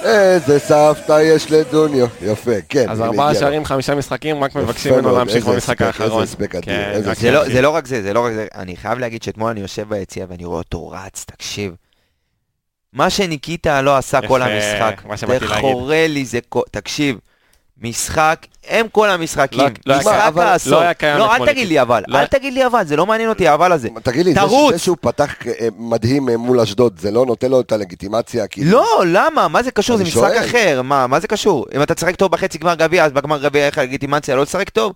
איזה 0.03 0.59
סבתא 0.59 1.21
יש 1.23 1.51
לדוניו. 1.51 2.07
יפה, 2.21 2.51
כן. 2.69 2.89
אז 2.89 3.01
ארבעה. 3.01 3.35
שערים, 3.35 3.65
חמישה 3.65 3.95
משחקים, 3.95 4.43
רק 4.43 4.55
מבקשים 4.55 4.93
ממנו 4.93 5.17
להמשיך 5.17 5.45
במשחק 5.45 5.81
האחרון. 5.81 6.11
איזה 6.11 6.23
הספק 6.23 6.55
אדיר, 6.55 6.63
כן, 6.65 7.13
זה 7.13 7.31
לא. 7.31 7.49
זה 7.49 7.61
לא 7.61 7.69
רק 7.69 7.87
זה, 7.87 8.01
זה 8.01 8.13
לא 8.13 8.25
רק 8.25 8.33
זה. 8.33 8.47
אני 8.55 8.77
חייב 8.77 8.99
להגיד 8.99 9.23
שאתמול 9.23 9.49
אני 9.49 9.59
יושב 9.59 9.89
ביציע 9.89 10.25
ואני 10.29 10.45
רואה 10.45 10.57
אותו 10.57 10.89
רץ, 10.89 11.25
תקשיב. 11.27 11.75
מה 12.93 13.09
שניקיטה 13.09 13.81
לא 13.81 13.97
עשה 13.97 14.19
כל 14.27 14.41
המשחק, 14.41 15.01
זה. 15.15 15.47
חורה 15.47 16.07
לי, 16.07 16.25
זה... 16.25 16.39
תקשיב, 16.71 17.17
משחק, 17.81 18.45
הם 18.69 18.85
כל 18.91 19.09
המשחקים, 19.09 19.59
לא- 19.59 19.67
לא 19.85 19.97
משחק 19.99 20.13
אבל- 20.27 20.43
העשור. 20.43 20.71
לא 20.73 20.81
היה 20.81 20.93
קיים 20.93 21.17
לא, 21.17 21.35
אל 21.35 21.45
תגיד 21.47 21.67
לי 21.67 21.81
אבל, 21.81 22.03
לא- 22.07 22.17
אל 22.17 22.25
תגיד 22.25 22.53
לי 22.53 22.65
אבל, 22.65 22.85
זה 22.85 22.95
לא 22.95 23.05
מעניין 23.05 23.29
אותי 23.29 23.47
האבל 23.47 23.71
הזה. 23.71 23.89
תגיד 24.03 24.25
לי, 24.25 24.33
זה- 24.33 24.39
תרוץ. 24.39 24.73
זה 24.73 24.79
שהוא 24.79 24.97
פתח 25.01 25.33
אה, 25.47 25.67
מדהים 25.77 26.29
אה, 26.29 26.37
מול 26.37 26.59
אשדוד, 26.59 26.99
זה 26.99 27.11
לא 27.11 27.25
נותן 27.25 27.51
לו 27.51 27.61
את 27.61 27.71
הלגיטימציה? 27.71 28.47
כאילו? 28.47 28.71
לא, 28.71 29.03
למה? 29.07 29.47
מה 29.47 29.63
זה 29.63 29.71
קשור? 29.71 29.97
זה 29.97 30.03
משחק 30.03 30.13
שואל. 30.15 30.45
אחר, 30.45 30.81
מה 30.81 31.07
מה 31.07 31.19
זה 31.19 31.27
קשור? 31.27 31.65
אם 31.75 31.81
אתה 31.81 31.95
תשחק 31.95 32.15
טוב 32.15 32.31
בחצי 32.31 32.57
גמר 32.57 32.75
גביע, 32.75 33.05
אז 33.05 33.11
בגמר 33.11 33.37
גביע 33.43 33.61
אין 33.61 33.71
לך 33.71 33.77
לגיטימציה 33.77 34.35
לא 34.35 34.41
לשחק 34.41 34.69
טוב? 34.69 34.93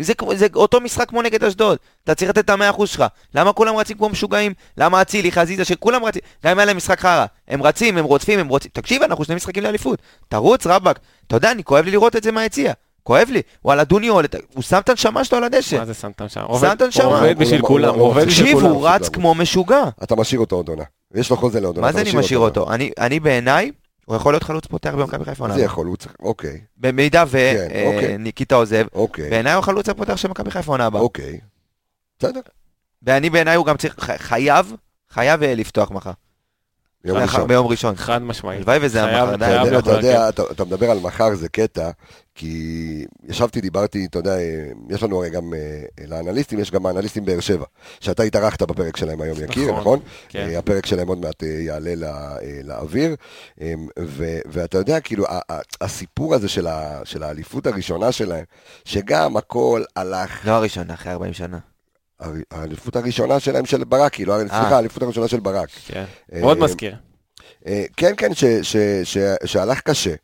זה, 0.00 0.12
זה 0.34 0.46
אותו 0.54 0.80
משחק 0.80 1.08
כמו 1.08 1.22
נגד 1.22 1.44
אשדוד, 1.44 1.78
אתה 2.04 2.14
צריך 2.14 2.30
לתת 2.30 2.44
את 2.44 2.50
המאה 2.50 2.70
אחוז 2.70 2.88
שלך. 2.88 3.04
למה 3.34 3.52
כולם 3.52 3.76
רצים 3.76 3.96
כמו 3.96 4.08
משוגעים? 4.08 4.52
למה 4.78 5.02
אצילי, 5.02 5.32
חזיזה, 5.32 5.64
שכולם 5.64 6.04
רצים? 6.04 6.22
גם 6.44 6.50
אם 6.52 6.58
היה 6.58 6.66
להם 6.66 6.76
משחק 6.76 7.00
חרא. 7.00 7.26
הם 7.48 7.62
רצים, 7.62 7.98
הם 7.98 8.04
רודפים, 8.04 8.38
הם 8.38 8.48
רוצים. 8.48 8.70
תקשיב, 8.74 9.02
אנחנו 9.02 9.24
שני 9.24 9.34
משחקים 9.34 9.62
לאליפות. 9.62 9.98
תרוץ, 10.28 10.66
רבאק. 10.66 10.98
אתה 11.26 11.36
יודע, 11.36 11.50
אני 11.50 11.64
כואב 11.64 11.84
לי 11.84 11.90
לראות 11.90 12.16
את 12.16 12.22
זה 12.22 12.32
מהיציע. 12.32 12.72
כואב 13.06 13.28
לי. 13.30 13.42
וואלה, 13.64 13.84
דוניו, 13.84 14.14
עולה- 14.14 14.28
הוא 14.54 14.62
שם 14.62 14.78
את 14.78 14.88
הנשמה 14.88 15.24
שלו 15.24 15.38
על 15.38 15.44
הדשא. 15.44 15.76
מה 15.76 15.84
זה 15.84 15.94
שם? 15.94 16.10
שם 16.28 16.72
את 16.72 16.82
הנשמה. 16.82 17.04
הוא 17.04 17.14
עובד 17.14 17.38
בשביל 17.38 17.62
כולם, 17.62 17.94
הוא- 17.94 18.02
עובד 18.02 18.26
בשביל 18.26 18.46
תקשיב, 18.46 18.60
כולם. 18.60 18.72
הוא 18.74 18.88
רץ 18.88 19.08
כמו 19.08 19.34
משוגע. 19.34 19.82
אתה 20.02 20.16
משאיר 20.16 20.40
אותו 20.40 20.56
עוד 20.56 20.68
עונה. 20.68 20.82
יש 21.14 21.30
לו 21.30 21.36
חוזה 21.36 21.60
לעוד 21.60 21.76
עונה. 21.76 21.86
מה 21.86 21.92
זה 21.92 22.00
אני 22.00 22.12
משאיר 22.18 22.38
אותו? 22.38 22.72
אני- 22.72 22.90
אני 22.98 23.20
בעיניי, 23.20 23.70
הוא 24.04 24.16
יכול 24.16 24.32
להיות 24.32 24.42
חלוץ 24.42 24.66
פותח 24.66 24.94
במכבי 24.98 25.24
חיפה. 25.24 25.46
זה. 25.54 25.60
יכול, 25.60 25.86
הוא 25.86 25.96
צריך, 25.96 26.14
אוקיי, 26.20 26.60
במידה 26.76 27.24
כן, 27.32 27.68
אוקיי. 27.86 28.14
וניקיטה 28.14 28.54
עוזב, 28.54 28.84
אוקיי, 28.94 29.30
בעיניי 29.30 29.52
הוא 29.52 29.58
החלוץ 29.58 29.88
הפותח 29.88 30.16
של 30.16 30.28
מכבי 30.28 30.50
חיפה 30.50 30.72
עונה 30.72 30.86
הבאה. 30.86 31.02
אוקיי. 31.02 31.40
בסדר, 32.18 32.40
ואני 33.02 33.30
בעיניי 33.30 33.56
הוא 33.56 33.66
גם 33.66 33.76
צריך, 33.76 33.94
חייב, 34.16 34.72
חייב 35.10 35.42
אה, 35.42 35.54
לפתוח 35.54 35.90
מחר. 35.90 36.10
יום 37.04 37.16
מחר 37.18 37.24
ראשון. 37.26 37.48
ביום 37.48 37.66
ראשון. 37.66 37.96
חד 37.96 38.22
משמעית. 38.22 38.58
הלוואי 38.58 38.78
וזה 38.82 39.04
היה 39.04 39.24
מחר, 39.24 39.34
אתה 39.78 39.90
יודע, 39.90 40.28
אתה 40.28 40.64
מדבר 40.64 40.90
על 40.90 40.98
מחר 40.98 41.34
זה 41.34 41.48
קטע, 41.48 41.90
כי 42.38 43.04
ישבתי, 43.28 43.60
דיברתי, 43.60 44.06
אתה 44.10 44.18
יודע, 44.18 44.38
אה, 44.38 44.44
יש 44.90 45.02
לנו 45.02 45.16
הרי 45.18 45.30
גם, 45.30 45.54
אה, 45.54 45.60
לאנליסטים, 46.06 46.58
יש 46.58 46.70
גם 46.70 46.86
אנליסטים 46.86 47.24
באר 47.24 47.40
שבע, 47.40 47.64
שאתה 48.00 48.22
התארחת 48.22 48.62
בפרק 48.62 48.96
שלהם 48.96 49.20
היום, 49.20 49.38
יקיר, 49.44 49.62
נכון, 49.64 49.80
נכון? 49.80 49.98
כן. 50.28 50.48
אה, 50.50 50.58
הפרק 50.58 50.86
שלהם 50.86 51.08
עוד 51.08 51.18
מעט 51.18 51.42
אה, 51.42 51.48
יעלה 51.48 51.94
לא- 51.94 52.06
אה, 52.06 52.36
לאוויר, 52.64 53.14
אה, 53.60 53.74
ו- 54.00 54.38
ואתה 54.46 54.78
יודע, 54.78 55.00
כאילו, 55.00 55.24
הסיפור 55.80 56.34
הזה 56.34 56.48
של 56.48 56.66
ה- 56.66 57.00
של 57.04 57.22
האליפות 57.22 57.66
הראשונה 57.66 58.12
שלהם, 58.12 58.44
שגם 58.84 59.36
הכל 59.36 59.82
הלך, 59.96 60.46
לא 60.46 60.52
הראשונה, 60.52 60.94
אחרי 60.94 61.12
40 61.12 61.32
שנה. 61.32 61.58
האליפות 62.50 62.96
הראשונה 62.96 63.40
שלהם 63.40 63.64
של 63.66 63.84
ברק, 63.84 64.12
כאילו, 64.12 64.38
סליחה, 64.38 64.76
האליפות 64.76 65.02
הראשונה 65.02 65.28
של 65.28 65.40
ברק. 65.40 65.68
כן. 65.86 66.04
אה, 66.32 66.40
מאוד 66.40 66.58
מזכיר. 66.58 66.96
אה, 67.66 67.84
כן, 67.96 68.12
כן, 68.16 68.34
ש, 68.34 68.44
ש, 68.44 68.76
ש, 69.04 69.18
שהלך 69.44 69.80
קשה. 69.80 70.14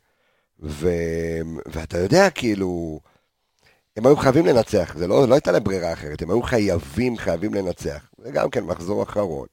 ו, 0.63 0.89
ואתה 1.65 1.97
יודע, 1.97 2.29
כאילו, 2.29 2.99
הם 3.97 4.05
היו 4.05 4.17
חייבים 4.17 4.45
לנצח, 4.45 4.95
זה 4.97 5.07
לא, 5.07 5.27
לא 5.27 5.33
הייתה 5.33 5.51
להם 5.51 5.63
ברירה 5.63 5.93
אחרת, 5.93 6.21
הם 6.21 6.29
היו 6.29 6.41
חייבים, 6.41 7.17
חייבים 7.17 7.53
לנצח. 7.53 8.09
וגם 8.19 8.49
כן, 8.49 8.63
מחזור 8.63 9.03
אחרון. 9.03 9.47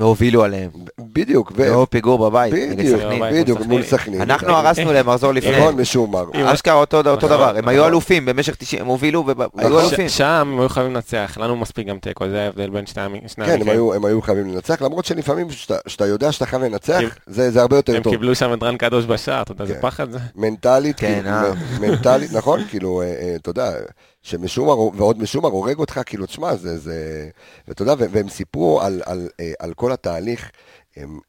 לא 0.00 0.06
הובילו 0.06 0.44
עליהם. 0.44 0.70
בדיוק. 1.00 1.52
לא 1.58 1.86
פיגור 1.90 2.30
בבית. 2.30 2.52
נגד 2.52 2.78
בדיוק, 2.78 3.00
סכנין. 3.00 3.22
בדיוק, 3.32 3.60
מול 3.60 3.82
סכנין. 3.82 4.20
אנחנו 4.20 4.52
הרסנו 4.52 4.92
להם 4.92 5.06
מחזור 5.06 5.32
לפני. 5.32 5.58
נכון, 5.58 5.74
משומר. 5.80 6.24
אשכרה 6.44 6.74
אותו 6.74 7.02
נכון, 7.02 7.18
דבר, 7.18 7.48
הם 7.48 7.56
נכון. 7.56 7.68
היו 7.68 7.86
אלופים 7.86 8.26
במשך 8.26 8.54
90, 8.54 8.82
הם 8.82 8.88
הובילו 8.88 9.26
והיו 9.26 9.48
נכון. 9.54 9.72
אלופים. 9.72 10.08
שם 10.08 10.50
הם 10.52 10.60
היו 10.60 10.68
חייבים 10.68 10.94
לנצח, 10.94 11.38
לנו 11.40 11.56
מספיק 11.56 11.86
גם 11.86 11.98
תיקו, 11.98 12.28
זה 12.28 12.42
ההבדל 12.44 12.70
בין 12.70 12.86
שני 12.86 12.94
כן, 12.94 13.00
הם 13.00 13.52
המקרים. 13.52 13.68
היו, 13.68 13.94
הם 13.94 14.04
היו 14.04 14.22
חייבים 14.22 14.54
לנצח, 14.54 14.82
למרות 14.82 15.04
שלפעמים 15.04 15.50
שאתה, 15.50 15.76
שאתה 15.86 16.06
יודע 16.06 16.32
שאתה 16.32 16.46
חייב 16.46 16.62
לנצח, 16.62 17.00
זה, 17.26 17.50
זה 17.50 17.60
הרבה 17.60 17.76
יותר 17.76 17.96
הם 17.96 18.02
טוב. 18.02 18.12
קיבלו 18.12 18.34
שם 18.34 18.52
את 18.52 18.62
רן 18.62 18.76
קדוש 18.76 19.04
בשער, 19.04 19.42
אתה 19.42 19.52
יודע, 19.52 19.66
כן. 19.66 19.72
זה 19.74 19.80
פחד 19.80 20.10
זה. 20.10 20.18
מנטלית, 20.36 21.00
כן, 21.00 21.22
כאילו, 21.22 22.06
אה. 22.06 22.18
נכון? 22.32 22.60
כאילו, 22.68 23.02
אה, 23.02 23.06
אה, 23.06 23.34
אתה 23.36 23.50
יודע, 23.50 23.70
שמשומר, 24.22 24.78
ועוד 24.78 25.18
משומר 25.18 25.48
הורג 25.48 25.78
אותך, 25.78 26.00
כאילו, 26.06 26.26
תשמע, 26.26 26.56
זה, 26.56 26.78
זה, 26.78 27.30
ואתה 27.68 27.82
יודע, 27.82 27.94
והם 28.10 28.28
סיפרו 28.28 28.80
על, 28.80 29.02
על, 29.06 29.28
אה, 29.40 29.52
על 29.58 29.74
כל 29.74 29.92
התהליך, 29.92 30.50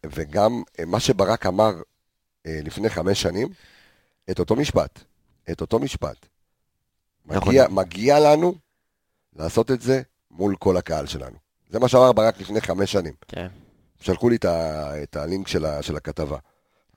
וגם 0.05 0.63
אה, 0.79 0.85
מה 0.85 0.99
שברק 0.99 1.45
אמר 1.45 1.71
אה, 2.45 2.59
לפני 2.63 2.89
חמש 2.89 3.21
שנים, 3.21 3.47
את 4.31 4.39
אותו 4.39 4.55
משפט, 4.55 4.99
את 5.51 5.61
אותו 5.61 5.79
משפט. 5.79 6.25
נכון. 7.25 7.49
מגיע, 7.49 7.67
מגיע 7.67 8.19
לנו 8.19 8.55
לעשות 9.35 9.71
את 9.71 9.81
זה 9.81 10.01
מול 10.31 10.55
כל 10.55 10.77
הקהל 10.77 11.05
שלנו. 11.05 11.35
זה 11.69 11.79
מה 11.79 11.87
שאמר 11.87 12.11
ברק 12.11 12.39
לפני 12.39 12.61
חמש 12.61 12.91
שנים. 12.91 13.13
כן. 13.27 13.47
שלחו 13.99 14.29
לי 14.29 14.35
את, 14.35 14.45
ה, 14.45 15.03
את 15.03 15.15
הלינק 15.15 15.47
של, 15.47 15.65
ה, 15.65 15.81
של 15.81 15.95
הכתבה. 15.95 16.37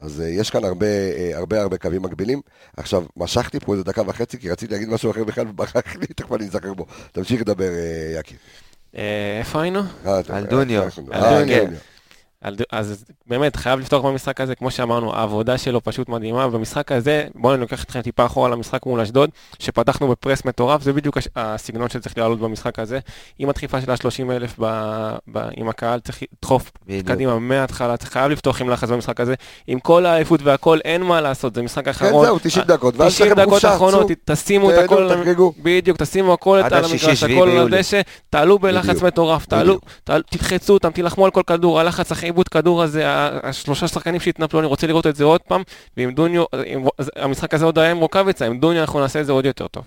אז 0.02 0.20
uh, 0.20 0.40
יש 0.40 0.50
כאן 0.50 0.64
הרבה, 0.64 0.86
uh, 0.86 1.36
הרבה 1.36 1.62
הרבה 1.62 1.78
קווים 1.78 2.02
מקבילים. 2.02 2.40
עכשיו, 2.76 3.04
משכתי 3.16 3.60
פה 3.60 3.72
איזה 3.72 3.84
דקה 3.84 4.02
וחצי, 4.06 4.38
כי 4.38 4.50
רציתי 4.50 4.72
להגיד 4.74 4.88
משהו 4.88 5.10
אחר 5.10 5.24
בכלל, 5.24 5.48
וברח 5.48 5.72
לי, 6.00 6.06
תכף 6.16 6.32
אני 6.32 6.44
אזכר 6.44 6.74
בו. 6.74 6.86
תמשיך 7.12 7.40
לדבר, 7.40 7.68
uh, 7.70 8.20
יקי. 8.20 8.34
אה, 8.96 9.36
איפה 9.38 9.62
היינו? 9.62 9.80
אה, 10.06 10.20
אתה- 10.20 10.36
על 10.36 10.46
דוניו. 10.46 10.82
אז 12.72 13.04
באמת, 13.26 13.56
חייב 13.56 13.80
לפתוח 13.80 14.04
במשחק 14.04 14.40
הזה, 14.40 14.54
כמו 14.54 14.70
שאמרנו, 14.70 15.14
העבודה 15.14 15.58
שלו 15.58 15.84
פשוט 15.84 16.08
מדהימה, 16.08 16.48
במשחק 16.48 16.92
הזה, 16.92 17.26
בואו 17.34 17.54
אני 17.54 17.60
לוקח 17.60 17.84
אתכם 17.84 18.02
טיפה 18.02 18.26
אחורה 18.26 18.48
למשחק 18.48 18.86
מול 18.86 19.00
אשדוד, 19.00 19.30
שפתחנו 19.58 20.08
בפרס 20.08 20.44
מטורף, 20.44 20.82
זה 20.82 20.92
בדיוק 20.92 21.18
הסגנון 21.36 21.88
שצריך 21.88 22.18
לעלות 22.18 22.38
במשחק 22.38 22.78
הזה, 22.78 22.98
עם 23.38 23.48
הדחיפה 23.48 23.80
של 23.80 23.90
ה-30 23.90 24.32
אלף 24.32 24.60
עם 25.56 25.68
הקהל, 25.68 26.00
צריך 26.00 26.18
לדחוף. 26.38 26.70
קדימה 27.04 27.38
מההתחלה, 27.38 27.96
צריך 27.96 28.12
חייב 28.12 28.30
לפתוח 28.30 28.60
עם 28.60 28.70
לחץ 28.70 28.88
במשחק 28.88 29.20
הזה, 29.20 29.34
עם 29.66 29.80
כל 29.80 30.06
העייפות 30.06 30.40
והכל, 30.42 30.78
אין 30.84 31.02
מה 31.02 31.20
לעשות, 31.20 31.54
זה 31.54 31.62
משחק 31.62 31.84
כן, 31.84 31.90
אחרון. 31.90 32.26
זהו, 32.26 32.38
90 32.42 32.66
דקות, 32.66 32.94
ואז 32.96 33.08
יש 33.08 33.14
90 33.14 33.32
לכם 33.32 33.42
דקות 33.42 33.64
אחרונות, 33.64 34.10
תשימו 34.24 34.70
את 34.70 34.78
הכל. 34.78 35.08
בדיוק, 35.62 35.96
תשימו 35.98 36.32
הכל 36.32 36.58
על 36.64 36.84
המגרש, 36.84 37.22
הכל. 37.22 37.50
הדשא, 37.58 38.00
תעלו 38.30 38.58
בלחץ. 38.58 39.02
מטורף, 39.02 39.46
תדחצו 40.30 40.72
אותם, 40.72 40.90
תילחמו 40.90 41.24
על 41.24 41.30
כל 41.30 41.42
כדור, 41.46 41.80
הלחץ 41.80 42.12
עיבוד 42.32 42.48
כדור 42.48 42.82
הזה, 42.82 43.02
השלושה 43.42 43.88
שחקנים 43.88 44.20
שהתנפלו, 44.20 44.60
אני 44.60 44.66
רוצה 44.66 44.86
לראות 44.86 45.06
את 45.06 45.16
זה 45.16 45.24
עוד 45.24 45.40
פעם, 45.40 45.62
ועם 45.96 46.10
דוניו, 46.14 46.44
עם- 46.66 46.84
המשחק 47.16 47.54
הזה 47.54 47.64
עוד 47.64 47.78
היה 47.78 47.90
עם 47.90 47.98
רוקאביצה, 47.98 48.46
עם 48.46 48.60
דוניו 48.60 48.80
אנחנו 48.80 49.00
נעשה 49.00 49.20
את 49.20 49.26
זה 49.26 49.32
עוד 49.32 49.46
יותר 49.46 49.66
טוב. 49.66 49.84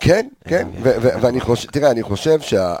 כן, 0.00 0.26
כן, 0.48 0.68
ואני 0.82 1.40
חושב, 1.40 1.70
תראה, 1.70 1.90
אני 1.90 2.02
חושב 2.02 2.40
שה... 2.40 2.74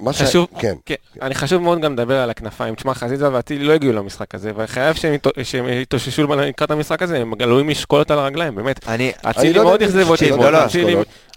מה 0.00 0.12
ש... 0.12 0.22
חשוב, 0.22 0.46
כן, 0.58 0.74
כן, 0.86 0.94
אני 1.22 1.34
חשוב 1.34 1.62
מאוד 1.62 1.80
גם 1.80 1.92
לדבר 1.92 2.20
על 2.20 2.30
הכנפיים, 2.30 2.74
תשמע, 2.74 2.94
חזיזה 2.94 3.32
ואצילי 3.32 3.64
לא 3.64 3.72
הגיעו 3.72 3.92
למשחק 3.92 4.34
הזה, 4.34 4.52
וחייב 4.56 4.96
שהם 5.42 5.68
יתאוששו 5.68 6.26
לקראת 6.36 6.70
המשחק 6.70 7.02
הזה, 7.02 7.18
הם 7.18 7.32
עלולים 7.40 7.68
לשקולות 7.68 8.10
על 8.10 8.18
הרגליים, 8.18 8.54
באמת. 8.54 8.88
אני, 8.88 9.12
אצילי 9.22 9.52
לא 9.52 9.62
מאוד 9.64 9.82
יודע 9.82 9.86
אם 9.86 9.90
אכזב 10.00 10.10
אותי, 10.10 10.30
לא, 10.30 10.52
לא. 10.52 10.58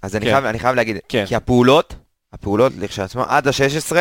אז 0.01 0.15
אני 0.15 0.25
כן. 0.25 0.31
חייב, 0.31 0.45
אני 0.45 0.59
חייב 0.59 0.75
להגיד, 0.75 0.97
כן. 1.09 1.25
כי 1.27 1.35
הפעולות, 1.35 1.95
הפעולות 2.33 2.73
לכשעצמן, 2.79 3.23
עד 3.27 3.47
ה-16, 3.47 3.95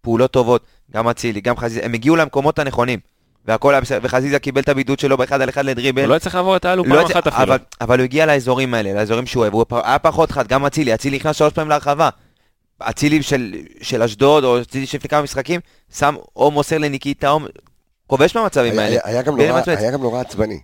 פעולות 0.00 0.30
טובות, 0.30 0.62
גם 0.92 1.08
אצילי, 1.08 1.40
גם 1.40 1.56
חזיזה, 1.56 1.80
הם 1.84 1.94
הגיעו 1.94 2.16
למקומות 2.16 2.58
הנכונים, 2.58 2.98
והכל 3.44 3.72
היה 3.74 3.80
בסדר, 3.80 3.98
וחזיזה 4.02 4.38
קיבל 4.38 4.60
את 4.60 4.68
הבידוד 4.68 4.98
שלו 4.98 5.16
באחד 5.16 5.40
על 5.40 5.48
אחד 5.48 5.64
לדריבל. 5.64 6.02
הוא 6.04 6.14
לא 6.14 6.18
צריך 6.18 6.34
לעבור 6.34 6.56
את 6.56 6.64
האלו 6.64 6.84
לא 6.84 6.94
פעם 6.96 7.06
אחת 7.06 7.26
אפילו. 7.26 7.42
אבל, 7.42 7.58
אבל 7.80 7.98
הוא 7.98 8.04
הגיע 8.04 8.26
לאזורים 8.26 8.74
האלה, 8.74 8.92
לאזורים 8.94 9.26
שהוא 9.26 9.42
אוהב, 9.42 9.54
הוא 9.54 9.64
היה 9.84 9.98
פחות 9.98 10.30
חד, 10.30 10.48
גם 10.48 10.66
אצילי, 10.66 10.94
אצילי 10.94 11.16
נכנס 11.16 11.36
שלוש 11.36 11.52
פעמים 11.52 11.68
להרחבה. 11.70 12.08
אצילי 12.82 13.22
של, 13.22 13.54
של 13.82 14.02
אשדוד, 14.02 14.44
או 14.44 14.60
אצילי 14.60 14.86
שלפני 14.86 15.08
כמה 15.08 15.22
משחקים, 15.22 15.60
שם 15.98 16.14
או 16.36 16.50
מוסר 16.50 16.78
לניקיטה, 16.78 17.30
או... 17.30 17.40
כובש 18.06 18.36
מהמצבים 18.36 18.78
האלה. 18.78 18.96
היה- 19.04 19.22
גם 19.22 19.36
נורא- 19.36 19.60
גם 19.92 20.02
נורא 20.02 20.20
עצבני. 20.20 20.60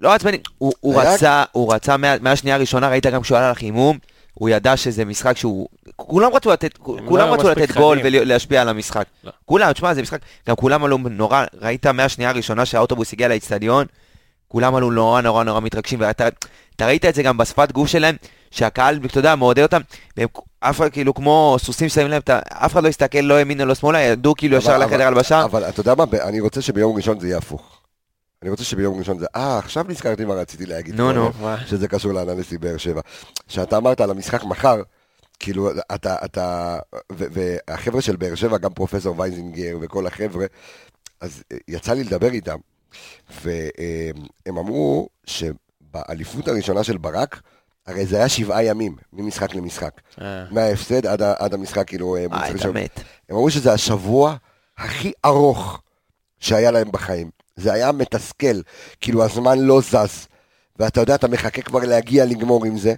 לא 0.00 0.14
עצבני, 0.14 0.38
הוא, 0.58 0.72
הוא 0.80 1.00
היה- 1.00 1.14
רצה, 1.14 1.44
הוא 1.52 1.74
רצה 1.74 1.96
מה, 1.96 2.14
מהשנייה 2.20 2.56
הראשונה, 2.56 2.88
ראית 2.88 3.06
גם 3.06 3.22
כשהוא 3.22 3.38
עלה 3.38 3.50
לחימום, 3.50 3.98
הוא 4.34 4.48
ידע 4.48 4.76
שזה 4.76 5.04
משחק 5.04 5.36
שהוא... 5.36 5.68
כולם 5.96 6.34
רצו 6.34 6.50
לתת, 6.50 6.78
הם 6.86 7.06
כולם 7.08 7.28
לא 7.28 7.32
רצו 7.34 7.50
לתת 7.50 7.72
גול. 7.72 8.00
ולהשפיע 8.04 8.62
על 8.62 8.68
המשחק. 8.68 9.04
לא. 9.24 9.30
כולם, 9.44 9.72
תשמע, 9.72 9.94
זה 9.94 10.02
משחק, 10.02 10.18
גם 10.48 10.56
כולם 10.56 10.84
עלו 10.84 10.98
נורא, 10.98 11.44
ראית 11.60 11.86
מהשנייה 11.86 12.30
הראשונה 12.30 12.66
שהאוטובוס 12.66 13.12
הגיע 13.12 13.28
לאצטדיון, 13.28 13.86
כולם 14.48 14.74
עלו 14.74 14.90
נורא 14.90 15.20
נורא 15.20 15.44
נורא 15.44 15.60
מתרגשים, 15.60 16.00
ואתה 16.00 16.28
אתה 16.76 16.86
ראית 16.86 17.04
את 17.04 17.14
זה 17.14 17.22
גם 17.22 17.36
בשפת 17.36 17.72
גוף 17.72 17.88
שלהם, 17.88 18.16
שהקהל, 18.50 19.00
אתה 19.06 19.18
יודע, 19.18 19.34
מעודד 19.34 19.62
אותם, 19.62 19.80
והם 20.16 20.28
אף 20.60 20.76
אחד 20.76 20.88
כאילו 20.88 21.14
כמו 21.14 21.56
סוסים 21.58 21.88
שמים 21.88 22.08
להם, 22.08 22.22
אף 22.48 22.72
אחד 22.72 22.82
לא 22.82 22.88
הסתכל 22.88 23.18
לא 23.18 23.40
ימינה 23.40 23.64
לא 23.64 23.74
שמאלה, 23.74 24.00
ידעו 24.00 24.34
כאילו 24.36 24.56
ישר 24.56 24.78
לחדר 24.78 25.06
הלבשה. 25.06 25.44
אבל 25.44 25.64
אתה 25.68 25.80
יודע 25.80 25.94
מה, 25.94 26.04
אני 26.22 26.40
רוצה 26.40 26.62
שביום 26.62 26.96
ראשון 26.96 27.20
זה 27.20 27.26
יהיה 27.26 27.38
הפוך. 27.38 27.79
אני 28.42 28.50
רוצה 28.50 28.64
שביום 28.64 28.98
ראשון 28.98 29.18
זה... 29.18 29.26
אה, 29.36 29.58
עכשיו 29.58 29.84
נזכרתי 29.88 30.24
מה 30.24 30.34
רציתי 30.34 30.66
להגיד. 30.66 30.94
נו, 30.94 31.12
נו. 31.12 31.30
מה? 31.40 31.66
שזה 31.66 31.88
קשור 31.88 32.12
לאנליסטי 32.12 32.58
באר 32.58 32.76
שבע. 32.76 33.00
שאתה 33.48 33.76
אמרת 33.76 34.00
על 34.00 34.10
המשחק 34.10 34.44
מחר, 34.44 34.82
כאילו, 35.38 35.70
אתה, 35.94 36.16
אתה, 36.24 36.78
והחבר'ה 37.10 38.00
של 38.00 38.16
באר 38.16 38.34
שבע, 38.34 38.58
גם 38.58 38.72
פרופסור 38.72 39.20
וייזינגר 39.20 39.78
וכל 39.80 40.06
החבר'ה, 40.06 40.46
אז 41.20 41.42
אה, 41.52 41.56
יצא 41.68 41.92
לי 41.92 42.04
לדבר 42.04 42.30
איתם, 42.30 42.58
והם 43.42 44.58
אמרו 44.58 45.08
שבאליפות 45.26 46.48
הראשונה 46.48 46.84
של 46.84 46.98
ברק, 46.98 47.40
הרי 47.86 48.06
זה 48.06 48.16
היה 48.16 48.28
שבעה 48.28 48.64
ימים, 48.64 48.96
ממשחק 49.12 49.54
למשחק. 49.54 50.00
אה, 50.20 50.44
מההפסד 50.50 51.06
עד, 51.06 51.22
עד 51.22 51.54
המשחק, 51.54 51.88
כאילו, 51.88 52.16
אה, 52.16 52.28
מול 52.28 52.38
אה. 52.64 52.72
מת. 52.72 53.00
הם 53.28 53.36
אמרו 53.36 53.50
שזה 53.50 53.72
השבוע 53.72 54.36
הכי 54.78 55.12
ארוך 55.24 55.82
שהיה 56.38 56.70
להם 56.70 56.92
בחיים. 56.92 57.30
זה 57.56 57.72
היה 57.72 57.92
מתסכל, 57.92 58.60
כאילו 59.00 59.24
הזמן 59.24 59.58
לא 59.58 59.80
זז. 59.80 60.26
ואתה 60.78 61.00
יודע, 61.00 61.14
אתה 61.14 61.28
מחכה 61.28 61.62
כבר 61.62 61.78
להגיע 61.78 62.24
לגמור 62.24 62.64
עם 62.64 62.78
זה. 62.78 62.94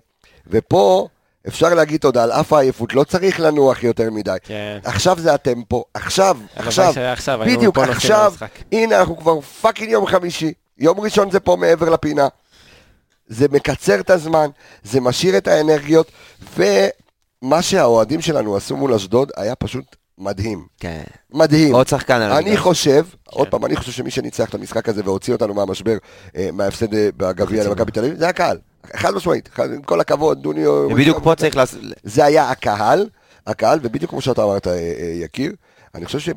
ופה 0.46 1.08
אפשר 1.48 1.74
להגיד 1.74 2.00
תודה, 2.00 2.22
על 2.22 2.32
אף 2.32 2.52
העייפות, 2.52 2.94
לא 2.94 3.04
צריך 3.04 3.40
לנוח 3.40 3.82
יותר 3.82 4.10
מדי. 4.10 4.36
כן. 4.42 4.78
עכשיו 4.84 5.18
זה 5.18 5.34
הטמפו, 5.34 5.84
עכשיו, 5.94 6.38
עכשיו, 6.56 6.92
עכשיו, 6.96 7.40
בדיוק, 7.46 7.78
עכשיו. 7.78 8.34
הנה 8.72 9.00
אנחנו 9.00 9.16
כבר 9.16 9.40
פאקינג 9.40 9.90
יום 9.90 10.06
חמישי, 10.06 10.52
יום 10.78 11.00
ראשון 11.00 11.30
זה 11.30 11.40
פה 11.40 11.56
מעבר 11.56 11.90
לפינה. 11.90 12.28
זה 13.26 13.46
מקצר 13.52 14.00
את 14.00 14.10
הזמן, 14.10 14.50
זה 14.82 15.00
משאיר 15.00 15.36
את 15.36 15.48
האנרגיות, 15.48 16.12
ומה 16.56 17.62
שהאוהדים 17.62 18.20
שלנו 18.20 18.56
עשו 18.56 18.76
מול 18.76 18.94
אשדוד 18.94 19.32
היה 19.36 19.54
פשוט 19.54 19.96
מדהים. 20.22 20.66
כן. 20.80 21.02
מדהים. 21.32 21.74
עוד 21.74 21.88
שחקן 21.88 22.14
על 22.22 22.32
אני. 22.32 22.56
חושב, 22.56 23.04
כן. 23.10 23.16
עוד 23.24 23.48
פעם, 23.48 23.64
אני 23.64 23.76
חושב 23.76 23.92
שמי 23.92 24.10
שניצח 24.10 24.48
את 24.48 24.54
המשחק 24.54 24.88
הזה 24.88 25.02
והוציא 25.04 25.32
אותנו 25.32 25.54
מהמשבר, 25.54 25.96
אה, 26.36 26.48
מההפסד 26.52 26.94
אה, 26.94 27.08
בגביע 27.16 27.64
למכבי 27.68 27.92
תל 27.92 28.04
אביב, 28.04 28.18
זה 28.18 28.28
הקהל. 28.28 28.58
חד 28.96 29.14
משמעית, 29.14 29.48
עם 29.58 29.82
כל 29.82 30.00
הכבוד, 30.00 30.42
דוניו... 30.42 30.70
ובדיוק 30.70 31.18
פה 31.22 31.34
צריך 31.34 31.56
לעשות... 31.56 31.80
זה 32.02 32.24
היה 32.24 32.50
הקהל, 32.50 33.08
הקהל, 33.46 33.78
ובדיוק 33.82 34.10
כמו 34.10 34.20
שאתה 34.20 34.44
אמרת, 34.44 34.66
אה, 34.66 34.72
יקיר, 35.14 35.52
אני 35.94 36.06
חושב 36.06 36.34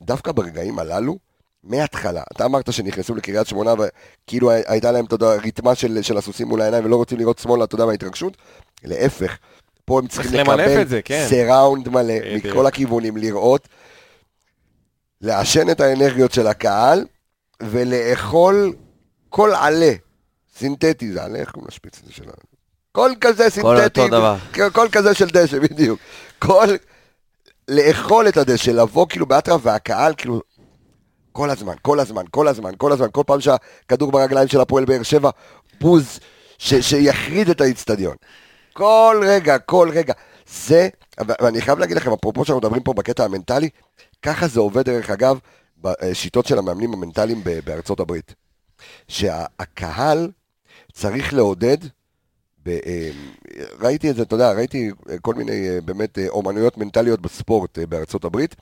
שדווקא 0.00 0.32
ברגעים 0.32 0.78
הללו, 0.78 1.18
מההתחלה, 1.64 2.22
אתה 2.36 2.44
אמרת 2.44 2.72
שנכנסו 2.72 3.14
לקריית 3.14 3.46
שמונה 3.46 3.74
וכאילו 3.74 4.50
הי- 4.50 4.62
הייתה 4.66 4.92
להם, 4.92 5.04
אתה 5.04 5.14
יודע, 5.14 5.32
ריתמה 5.32 5.74
של, 5.74 6.02
של 6.02 6.16
הסוסים 6.16 6.48
מול 6.48 6.60
העיניים 6.60 6.84
ולא 6.84 6.96
רוצים 6.96 7.18
לראות 7.18 7.38
שמאלה, 7.38 7.64
אתה 7.64 7.74
יודע, 7.74 7.86
מההתרגשות, 7.86 8.36
להפך, 8.84 9.36
פה 9.84 9.98
הם 9.98 10.06
צריכים 10.06 10.40
לקבל 10.40 10.82
את 10.82 10.88
זה, 10.88 11.02
כן. 11.02 11.26
סיראונד 11.28 11.88
מלא. 11.88 12.14
מכל 12.34 12.66
הכיוונים, 12.66 13.16
לראות, 13.16 13.68
לעשן 15.20 15.70
את 15.70 15.80
האנרגיות 15.80 16.32
של 16.32 16.46
הקהל 16.46 17.04
ולאכול 17.62 18.72
כל 19.28 19.52
עלה 19.54 19.92
סינתטי, 20.56 21.12
זה 21.12 21.24
עלה, 21.24 21.38
איך 21.38 21.50
קוראים 21.50 21.68
לשפיץ 21.68 22.00
הזה 22.04 22.12
שלנו? 22.12 22.32
כל 22.92 23.10
כזה 23.20 23.50
סינתטי, 23.50 24.08
דבר. 24.08 24.36
כל 24.72 24.88
כזה 24.92 25.14
של 25.14 25.26
דשא, 25.26 25.58
בדיוק. 25.58 26.00
כל, 26.38 26.66
לאכול 27.68 28.28
את 28.28 28.36
הדשא, 28.36 28.70
לבוא 28.70 29.06
כאילו 29.08 29.26
באטרף 29.26 29.60
והקהל 29.64 30.14
כאילו, 30.16 30.40
כל 31.32 31.50
הזמן, 31.50 31.74
כל 31.82 32.00
הזמן, 32.00 32.24
כל 32.30 32.48
הזמן, 32.48 32.72
כל 32.76 32.92
הזמן, 32.92 33.06
כל 33.12 33.22
פעם 33.26 33.40
שהכדור 33.40 34.12
ברגליים 34.12 34.48
של 34.48 34.60
הפועל 34.60 34.84
באר 34.84 35.02
שבע, 35.02 35.30
בוז 35.80 36.20
ש, 36.58 36.74
שיחריד 36.74 37.48
את 37.50 37.60
האיצטדיון. 37.60 38.16
כל 38.72 39.22
רגע, 39.26 39.58
כל 39.58 39.90
רגע. 39.92 40.14
זה, 40.46 40.88
ואני 41.40 41.60
חייב 41.60 41.78
להגיד 41.78 41.96
לכם, 41.96 42.12
אפרופו 42.12 42.44
שאנחנו 42.44 42.60
מדברים 42.60 42.82
פה 42.82 42.92
בקטע 42.92 43.24
המנטלי, 43.24 43.68
ככה 44.22 44.48
זה 44.48 44.60
עובד 44.60 44.84
דרך 44.84 45.10
אגב 45.10 45.38
בשיטות 45.78 46.46
של 46.46 46.58
המאמנים 46.58 46.92
המנטליים 46.92 47.42
בארצות 47.64 48.00
הברית. 48.00 48.34
שהקהל 49.08 50.30
צריך 50.92 51.34
לעודד, 51.34 51.78
אה, 52.66 53.10
ראיתי 53.80 54.10
את 54.10 54.16
זה, 54.16 54.22
אתה 54.22 54.34
יודע, 54.34 54.52
ראיתי 54.52 54.90
אה, 55.10 55.18
כל 55.18 55.34
מיני 55.34 55.68
אה, 55.68 55.80
באמת 55.84 56.18
אומנויות 56.28 56.78
מנטליות 56.78 57.20
בספורט 57.20 57.78
בארצות 57.78 58.24
הברית, 58.24 58.56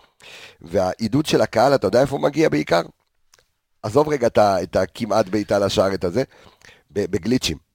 והעידוד 0.60 1.26
של 1.26 1.40
הקהל, 1.40 1.74
אתה 1.74 1.86
יודע 1.86 2.00
איפה 2.00 2.16
הוא 2.16 2.22
מגיע 2.22 2.48
בעיקר? 2.48 2.82
עזוב 3.82 4.08
רגע 4.08 4.28
את 4.38 4.76
הכמעט 4.76 5.28
בעיטה 5.28 5.58
לשער 5.58 5.94
את 5.94 6.04
הזה, 6.04 6.22
בגליצ'ים. 6.90 7.69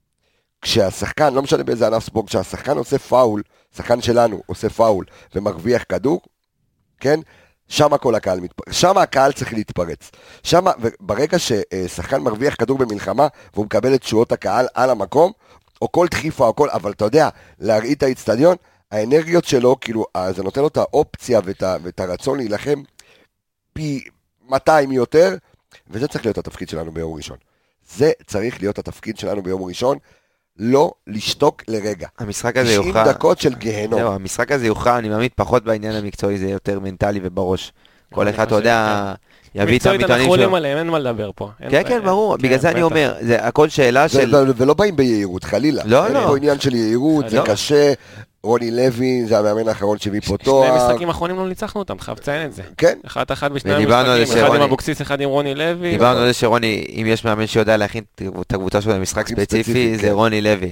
כשהשחקן, 0.66 1.34
לא 1.34 1.42
משנה 1.42 1.64
באיזה 1.64 1.88
ענף 1.88 2.04
ספורט, 2.04 2.28
כשהשחקן 2.28 2.78
עושה 2.78 3.00
פאול, 3.00 3.44
שחקן 3.78 4.02
שלנו 4.02 4.42
עושה 4.46 4.70
פאול 4.70 5.06
ומרוויח 5.36 5.84
כדור, 5.90 6.22
כן? 7.00 7.20
שם 7.68 7.98
כל 7.98 8.16
הקהל 8.16 8.40
מתפרץ, 8.40 8.74
שם 8.74 8.98
הקהל 8.98 9.32
צריך 9.32 9.54
להתפרץ. 9.54 10.12
שם, 10.44 10.66
ברגע 11.00 11.38
ששחקן 11.40 12.22
מרוויח 12.22 12.56
כדור 12.56 12.78
במלחמה 12.78 13.28
והוא 13.54 13.66
מקבל 13.66 13.96
את 13.96 14.02
תשואות 14.02 14.32
הקהל 14.32 14.68
על 14.74 14.90
המקום, 14.90 15.32
או 15.82 15.92
כל 15.92 16.08
דחיפה 16.12 16.48
או 16.48 16.56
כל, 16.56 16.70
אבל 16.70 16.92
אתה 16.92 17.06
יודע, 17.06 17.30
להרעיד 17.60 17.98
את 17.98 18.04
האיצטדיון, 18.04 18.56
האנרגיות 18.92 19.46
שלו, 19.46 19.80
כאילו, 19.82 20.06
אה, 20.16 20.34
זה 20.34 20.44
נותן 20.44 20.62
לו 20.62 20.68
את 20.68 20.78
האופציה 20.78 21.40
ואת, 21.44 21.64
ואת 21.84 22.00
הרצון 22.00 22.38
להילחם 22.38 22.82
פי 23.74 24.04
200 24.50 24.92
יותר, 24.92 25.36
וזה 25.90 26.08
צריך 26.08 26.26
להיות 26.26 26.38
התפקיד 26.38 26.70
שלנו 26.70 26.92
ביום 26.92 27.14
ראשון. 27.14 27.38
זה 27.96 28.12
צריך 28.28 28.62
להיות 28.62 28.80
התפקיד 28.80 29.18
שלנו 29.18 29.44
ביום 29.44 29.64
ראשון, 29.64 29.98
לא 30.60 30.92
לשתוק 31.08 31.62
לרגע. 31.68 32.08
המשחק 32.20 32.58
הזה 32.58 32.70
90 32.70 32.88
יוכל... 32.88 33.04
דקות 33.06 33.40
של 33.40 33.56
גיהנום. 33.56 34.00
זהו, 34.00 34.12
המשחק 34.12 34.52
הזה 34.52 34.68
יוכל, 34.68 34.90
אני 34.90 35.10
מאמין, 35.10 35.30
פחות 35.36 35.64
בעניין 35.64 35.96
המקצועי, 35.96 36.38
זה 36.38 36.50
יותר 36.50 36.80
מנטלי 36.80 37.20
ובראש. 37.24 37.74
כל 38.14 38.30
אחד, 38.30 38.46
אתה 38.46 38.56
יודע, 38.56 39.14
יביא 39.56 39.64
את 39.64 39.76
מקצועית 39.76 40.02
המטענים 40.02 40.22
אנחנו 40.22 40.34
עולים 40.34 40.48
שלו. 40.48 40.56
עליהם, 40.56 40.78
אין 40.78 40.88
מה 40.88 41.00
לדבר 41.00 41.32
פה. 41.36 41.50
אין 41.62 41.72
כן, 41.72 41.84
כן, 41.88 42.02
ברור, 42.04 42.38
כן, 42.38 42.44
בגלל 42.44 42.60
זה 42.60 42.70
אני. 42.70 42.82
אומר, 42.82 43.16
זה 43.22 43.46
הכל 43.46 43.70
שאלה 43.70 44.10
של... 44.10 44.36
ולא 44.56 44.74
באים 44.74 44.96
ביהירות, 44.96 45.44
חלילה. 45.44 45.84
לא, 45.86 46.06
אין 46.06 46.14
לא. 46.14 46.28
פה 46.28 46.38
עניין 46.38 46.60
של 46.60 46.76
יהירות, 46.76 47.30
זה 47.30 47.38
לא. 47.38 47.44
קשה. 47.46 47.94
רוני 48.46 48.72
לוי, 48.72 49.26
זה 49.26 49.40
המאמן 49.40 49.68
האחרון 49.68 49.98
שהביא 49.98 50.22
פה 50.22 50.26
שני 50.26 50.38
תואר. 50.38 50.76
משחקים 50.76 51.10
אחרונים 51.10 51.36
לא 51.36 51.48
ניצחנו 51.48 51.82
אותם, 51.82 52.00
חייב 52.00 52.18
לציין 52.18 52.46
את 52.46 52.54
זה. 52.54 52.62
כן, 52.78 52.98
אחת 53.08 53.32
אחת 53.32 53.52
בשני 53.52 53.74
המשחקים, 53.74 54.26
זה 54.26 54.46
אחד 54.46 54.56
עם 54.56 54.62
אבוקסיס, 54.62 55.02
אחד 55.02 55.22
עם 55.22 55.30
רוני 55.30 55.56
לוי. 55.56 55.92
דיברנו 55.92 56.20
על 56.20 56.28
זה 56.28 56.34
שרוני, 56.34 56.86
אם 56.90 57.06
יש 57.08 57.26
מאמן 57.26 57.48
שיודע 57.48 57.78
להכין 57.78 58.04
את 58.42 58.54
הקבוצה 58.54 58.82
שלו 58.82 58.94
למשחק 58.94 59.28
ספציפי, 59.28 59.98
זה 59.98 60.02
כן. 60.02 60.14
רוני 60.14 60.42
לוי, 60.42 60.72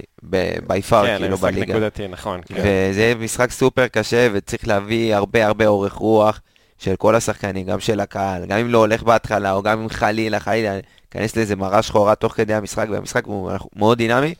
בי 0.68 0.82
פאר, 0.82 1.06
כן, 1.06 1.18
כאילו, 1.20 1.34
משחק 1.34 1.54
בליגה. 1.54 1.74
נקודתי, 1.74 2.08
נכון. 2.08 2.42
כן. 2.46 2.64
וזה 2.66 3.14
משחק 3.20 3.52
סופר 3.52 3.88
קשה, 3.88 4.28
וצריך 4.34 4.68
להביא 4.68 5.16
הרבה 5.16 5.46
הרבה 5.46 5.68
אורך 5.68 5.94
רוח 5.94 6.42
של 6.78 6.96
כל 6.96 7.16
השחקנים, 7.16 7.66
גם 7.66 7.80
של 7.80 8.00
הקהל, 8.00 8.46
גם 8.46 8.58
אם 8.58 8.70
לא 8.70 8.78
הולך 8.78 9.04
בהתחלה, 9.04 9.54
או 9.54 9.62
גם 9.62 9.82
אם 9.82 9.90
חלילה, 9.90 10.40
חלילה, 10.40 10.78
להיכנס 11.14 11.36
לאיזה 11.36 11.56
מראה 11.56 11.82
שחורה 11.82 12.16
תוך 12.16 12.34
כדי 12.34 12.54
המשחק, 12.54 12.88
והמשחק 12.90 13.26
הוא 13.26 13.52
מאוד 13.76 13.98
דינמי, 13.98 14.34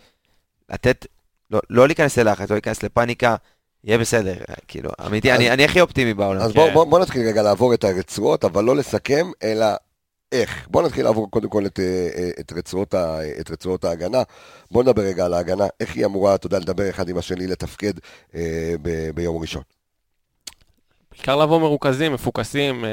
לתת, 0.74 1.06
לא, 1.54 1.60
לא 1.70 1.88
להיכנס 1.88 2.18
ללחץ, 2.18 2.50
לא 2.50 2.56
להיכנס 2.56 2.84
לפאניקה, 2.84 3.36
יהיה 3.84 3.98
בסדר, 3.98 4.34
כאילו, 4.68 4.90
אמיתי, 5.06 5.32
אז- 5.32 5.40
אני, 5.40 5.52
אני 5.52 5.66
הכי 5.66 5.82
אופטימי 5.82 6.14
בעולם. 6.14 6.42
אז 6.42 6.54
בוא, 6.54 6.68
כן. 6.68 6.74
בוא, 6.74 6.84
בוא 6.86 7.00
נתחיל 7.00 7.28
רגע 7.28 7.42
לעבור 7.44 7.74
את 7.74 7.84
הרצועות, 7.84 8.46
אבל 8.46 8.64
לא 8.64 8.76
לסכם, 8.76 9.32
אלא 9.44 9.66
איך. 10.32 10.68
בוא 10.72 10.82
נתחיל 10.84 11.04
לעבור 11.06 11.32
קודם 11.32 11.50
כל 11.50 11.66
את, 11.66 11.80
אה, 11.80 12.10
אה, 12.18 12.30
את, 12.40 12.54
רצועות, 12.54 12.94
ה, 12.94 13.18
את 13.40 13.52
רצועות 13.52 13.86
ההגנה. 13.86 14.22
בוא 14.72 14.84
נדבר 14.84 15.02
רגע 15.02 15.26
על 15.26 15.34
ההגנה, 15.34 15.66
איך 15.80 15.96
היא 15.96 16.06
אמורה, 16.06 16.36
אתה 16.36 16.48
יודע, 16.48 16.60
לדבר 16.60 16.90
אחד 16.90 17.10
עם 17.10 17.18
השני, 17.18 17.48
לתפקד 17.48 17.94
אה, 18.36 18.74
ב, 18.82 19.10
ביום 19.16 19.42
ראשון. 19.42 19.62
בעיקר 21.12 21.36
לבוא 21.36 21.60
מרוכזים, 21.60 22.14
מפוקסים, 22.14 22.86
אה, 22.86 22.90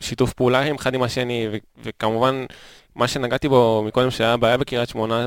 שיתוף 0.00 0.32
פעולה 0.32 0.60
עם 0.60 0.74
אחד 0.74 0.94
עם 0.94 1.02
השני, 1.02 1.48
ו- 1.52 1.56
וכמובן, 1.84 2.44
מה 3.00 3.08
שנגעתי 3.08 3.48
בו 3.48 3.82
מקודם, 3.86 4.10
שהיה 4.10 4.36
בעיה 4.36 4.56
בקריית 4.56 4.88
שמונה, 4.88 5.26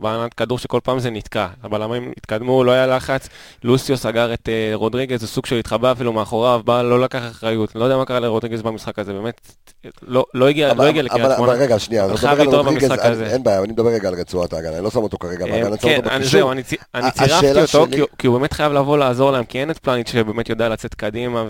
בענת 0.00 0.34
כדור 0.34 0.58
שכל 0.58 0.80
פעם 0.84 0.98
זה 0.98 1.10
נתקע. 1.10 1.46
הבלמים 1.62 2.12
התקדמו, 2.16 2.64
לא 2.64 2.70
היה 2.72 2.86
לחץ, 2.86 3.28
לוסיו 3.64 3.96
סגר 3.96 4.34
את 4.34 4.48
אה, 4.48 4.70
רודריגז, 4.74 5.20
זה 5.20 5.26
סוג 5.26 5.46
של 5.46 5.56
התחבא 5.56 5.92
אפילו 5.92 6.12
מאחוריו, 6.12 6.60
בא, 6.64 6.82
לא 6.82 7.00
לקח 7.00 7.22
אחריות. 7.30 7.74
לא 7.74 7.84
יודע 7.84 7.96
מה 7.96 8.04
קרה 8.04 8.20
לרודריגז 8.20 8.62
במשחק 8.62 8.98
הזה, 8.98 9.12
באמת, 9.12 9.40
לא, 10.02 10.24
לא 10.34 10.48
הגיע, 10.48 10.74
לא 10.74 10.82
הגיע 10.82 11.02
לקריית 11.02 11.30
שמונה. 11.36 11.52
אבל 11.52 11.62
רגע, 11.62 11.78
שנייה, 11.78 12.04
אני 12.04 12.12
מדבר 12.12 12.28
על 12.28 12.46
רודריגז, 12.66 12.90
אני-. 12.92 13.26
אין 13.26 13.42
בעיה, 13.42 13.58
אני 13.58 13.72
מדבר 13.72 13.88
רגע 13.88 14.08
על 14.08 14.14
רצועת 14.14 14.52
ההגנה, 14.52 14.76
אני 14.76 14.84
לא 14.84 14.90
שם 14.90 14.98
אותו 14.98 15.18
כרגע 15.18 15.44
אה, 15.44 15.50
בהגנה, 15.50 15.68
אני 15.68 15.76
שם 15.76 15.82
כן, 15.88 15.96
אותו 15.96 16.08
בקישור. 16.10 16.30
זהו, 16.30 16.52
אני 16.94 17.10
צירפתי 17.10 17.78
אותו, 17.78 17.86
כי 18.18 18.26
הוא- 18.26 18.38
באמת 18.38 18.52
חייב 18.52 18.72
לבוא 18.72 18.98
לעזור 18.98 19.30
להם, 19.30 19.44
כי 19.44 19.60
אין 19.60 19.70
את 19.70 19.78
פלניץ' 19.78 20.10
שבאמת 20.12 20.48
יודע 20.48 20.68
לצאת 20.68 20.94
קדימה 20.94 21.44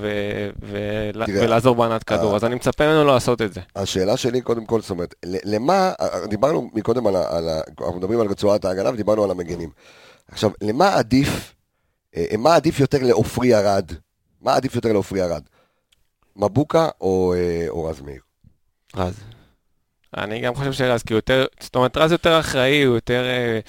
ולעזור 1.29 1.75
בענת 1.75 2.05
כדור, 2.05 2.31
אה, 2.31 2.37
אז 2.37 2.45
אני 2.45 2.55
מצפה 2.55 2.87
ממנו 2.87 3.05
לעשות 3.05 3.43
את 3.43 3.55
זה. 3.55 3.61
השאלה 3.77 4.17
שלי 4.17 4.41
קודם 4.41 4.65
כל, 4.65 4.81
זאת 4.81 4.91
אומרת, 4.91 5.15
למה, 5.65 5.93
דיברנו 6.29 6.71
מקודם 6.75 7.07
על, 7.07 7.17
על 7.17 7.49
אנחנו 7.81 7.99
מדברים 7.99 8.21
על 8.21 8.27
רצועת 8.27 8.65
ההגנה 8.65 8.91
ודיברנו 8.91 9.25
על 9.25 9.31
המגנים. 9.31 9.71
עכשיו, 10.29 10.51
למה 10.61 10.95
עדיף, 10.95 11.55
אה, 12.17 12.25
מה 12.39 12.55
עדיף 12.55 12.81
יותר 12.81 12.99
לעופרי 13.03 13.55
ארד? 13.55 13.91
מה 14.41 14.55
עדיף 14.55 14.75
יותר 14.75 14.93
לעופרי 14.93 15.23
ארד? 15.23 15.43
מבוקה 16.37 16.89
או, 17.01 17.35
אה, 17.37 17.67
או 17.69 17.85
רז 17.85 18.01
מאיר? 18.01 18.21
רז. 18.97 19.15
אני 20.17 20.41
גם 20.41 20.55
חושב 20.55 20.73
שרז, 20.73 21.03
כי 21.03 21.13
הוא 21.13 21.19
יותר, 21.19 21.47
זאת 21.61 21.77
אומרת, 21.77 21.97
רז 21.97 22.13
יותר 22.13 22.41
אחראי, 22.41 22.83
הוא 22.83 22.95
יותר, 22.95 23.25
אה, 23.25 23.61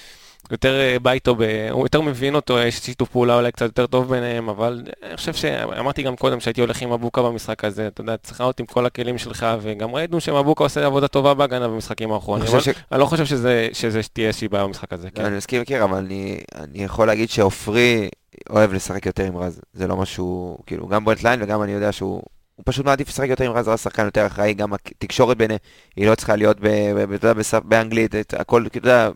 יותר 0.51 0.79
אה, 0.79 0.99
בא 0.99 1.11
איתו, 1.11 1.35
ב, 1.35 1.41
הוא 1.71 1.85
יותר 1.85 2.01
מבין 2.01 2.35
אותו, 2.35 2.59
יש 2.59 2.77
שיתוף 2.79 3.09
פעולה 3.09 3.35
אולי 3.35 3.51
קצת 3.51 3.65
יותר 3.65 3.87
טוב 3.87 4.09
ביניהם, 4.09 4.49
אבל 4.49 4.81
אני 5.03 5.17
חושב 5.17 5.33
שאמרתי 5.33 6.03
גם 6.03 6.15
קודם 6.15 6.39
שהייתי 6.39 6.61
הולך 6.61 6.81
עם 6.81 6.93
מבוקה 6.93 7.21
במשחק 7.21 7.63
הזה, 7.63 7.87
אתה 7.87 8.01
יודע, 8.01 8.17
צריכה 8.17 8.43
להיות 8.43 8.59
עם 8.59 8.65
כל 8.65 8.85
הכלים 8.85 9.17
שלך, 9.17 9.45
וגם 9.61 9.95
ראינו 9.95 10.19
שמבוקה 10.21 10.63
עושה 10.63 10.85
עבודה 10.85 11.07
טובה 11.07 11.33
בהגנה 11.33 11.67
במשחקים 11.67 12.11
האחרונים, 12.11 12.47
אני 12.53 12.61
ש- 12.61 12.69
אני 12.91 12.99
לא 12.99 13.05
חושב 13.05 13.25
שזה, 13.25 13.67
שזה 13.73 13.99
תהיה 14.13 14.27
איזושהי 14.27 14.47
בעיה 14.47 14.63
במשחק 14.63 14.93
הזה, 14.93 15.09
כן. 15.11 15.25
אני 15.25 15.37
מסכים 15.37 15.61
מכיר, 15.61 15.83
אבל 15.83 15.97
אני, 15.97 16.39
אני 16.55 16.83
יכול 16.83 17.07
להגיד 17.07 17.29
שעופרי 17.29 18.09
אוהב 18.49 18.73
לשחק 18.73 19.05
יותר 19.05 19.23
עם 19.23 19.37
רז. 19.37 19.61
זה 19.73 19.87
לא 19.87 19.97
משהו, 19.97 20.57
כאילו, 20.65 20.87
גם 20.87 21.05
ברנט 21.05 21.23
ליין 21.23 21.41
וגם 21.43 21.63
אני 21.63 21.71
יודע 21.71 21.91
שהוא... 21.91 22.21
הוא 22.55 22.63
פשוט 22.65 22.85
מעדיף 22.85 23.07
לשחק 23.09 23.29
יותר 23.29 23.43
עם 23.45 23.51
רז, 23.51 23.67
רז 23.67 23.79
שחקן 23.79 24.05
יותר 24.05 24.25
אחראי, 24.27 24.53
גם 24.53 24.73
התקשורת 24.73 25.37
ביניהם, 25.37 25.59
היא 25.95 26.07
לא 26.07 26.15
צריכה 26.15 26.35
להיות, 26.35 26.57
ב, 26.59 26.67
ב, 26.95 27.15
ב, 27.25 27.41
באנגלית, 27.63 28.15
את 28.15 28.33
הכל, 28.37 28.65
כאילו, 28.71 28.81
אתה 28.81 28.89
יודע, 28.89 29.09
ב- 29.09 29.13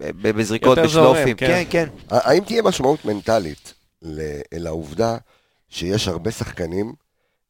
בזריקות, 0.00 0.78
בשלופים, 0.78 1.36
כן. 1.36 1.46
כן, 1.46 1.64
כן. 1.70 1.88
האם 2.10 2.44
תהיה 2.44 2.62
משמעות 2.62 3.04
מנטלית 3.04 3.74
לעובדה 4.52 5.16
שיש 5.68 6.08
הרבה 6.08 6.30
שחקנים, 6.30 6.92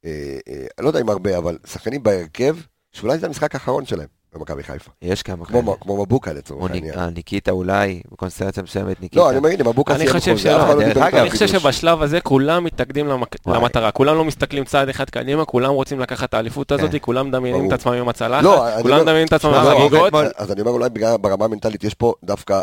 אה, 0.04 0.38
אה, 0.48 0.66
אני 0.78 0.84
לא 0.84 0.88
יודע 0.88 1.00
אם 1.00 1.08
הרבה, 1.08 1.38
אבל 1.38 1.58
שחקנים 1.66 2.02
בהרכב, 2.02 2.56
שאולי 2.92 3.18
זה 3.18 3.26
המשחק 3.26 3.54
האחרון 3.54 3.86
שלהם 3.86 4.08
במכבי 4.34 4.62
חיפה. 4.62 4.90
יש 5.02 5.22
כמה 5.22 5.44
כמו, 5.46 5.62
כאלה. 5.62 5.76
כמו 5.80 6.02
מבוקה 6.02 6.32
לצורך 6.32 6.60
או 6.62 6.66
העניין. 6.68 6.98
אה, 6.98 7.10
ניקיטה 7.10 7.50
אולי, 7.50 8.00
בקונסטלציה 8.12 8.62
מסוימת, 8.62 9.00
ניקיטה. 9.00 9.20
לא, 9.20 9.28
אני 9.30 9.38
אומר, 9.38 9.48
הנה, 9.48 9.64
מבוקה 9.64 9.94
אני 9.94 10.04
סיים 10.06 10.12
חושב 10.18 10.30
חוזה, 10.32 10.42
שלא. 10.42 10.56
אף 10.56 10.66
אחד 10.66 10.74
לא 10.74 10.80
דרך 10.80 10.88
דיבר 10.88 11.00
אגב, 11.00 11.06
איתו 11.06 11.16
על 11.16 11.22
אני 11.22 11.30
חושב. 11.30 11.46
שבשלב 11.46 12.02
הזה 12.02 12.20
כולם 12.20 12.64
מתאגדים. 12.64 13.08
למטרה, 13.46 13.90
כולם 13.90 14.16
לא 14.16 14.24
מסתכלים 14.24 14.64
צעד 14.64 14.88
אחד 14.88 15.10
קדימה, 15.10 15.44
כולם 15.44 15.70
רוצים 15.72 16.00
לקחת 16.00 16.28
את 16.28 16.34
האליפות 16.34 16.72
הזאת, 16.72 16.90
כן. 16.92 16.98
כולם 17.00 17.28
מדמיינים 17.28 17.60
את 17.60 17.68
ברור. 17.68 17.74
עצמם 17.74 17.92
עם 17.92 18.08
הצלחת, 18.08 18.42
לא, 18.44 18.74
אני 18.74 18.82
כולם 18.82 18.96
מדמיינים 19.00 19.26
את 19.28 19.32
עצמם 19.32 19.50
עם 19.54 19.60
מבוקה 19.66 19.78
חגיגות. 19.80 20.08
אתמול- 20.08 20.30
אז 20.36 20.52
אני 20.52 20.60
אומר, 20.60 20.70
אולי 20.72 20.88
בגלל 20.90 21.16
ברמה 21.20 21.44
המנטלית 21.44 21.84
יש 21.84 21.94
פה 21.94 22.14
דווקא, 22.24 22.60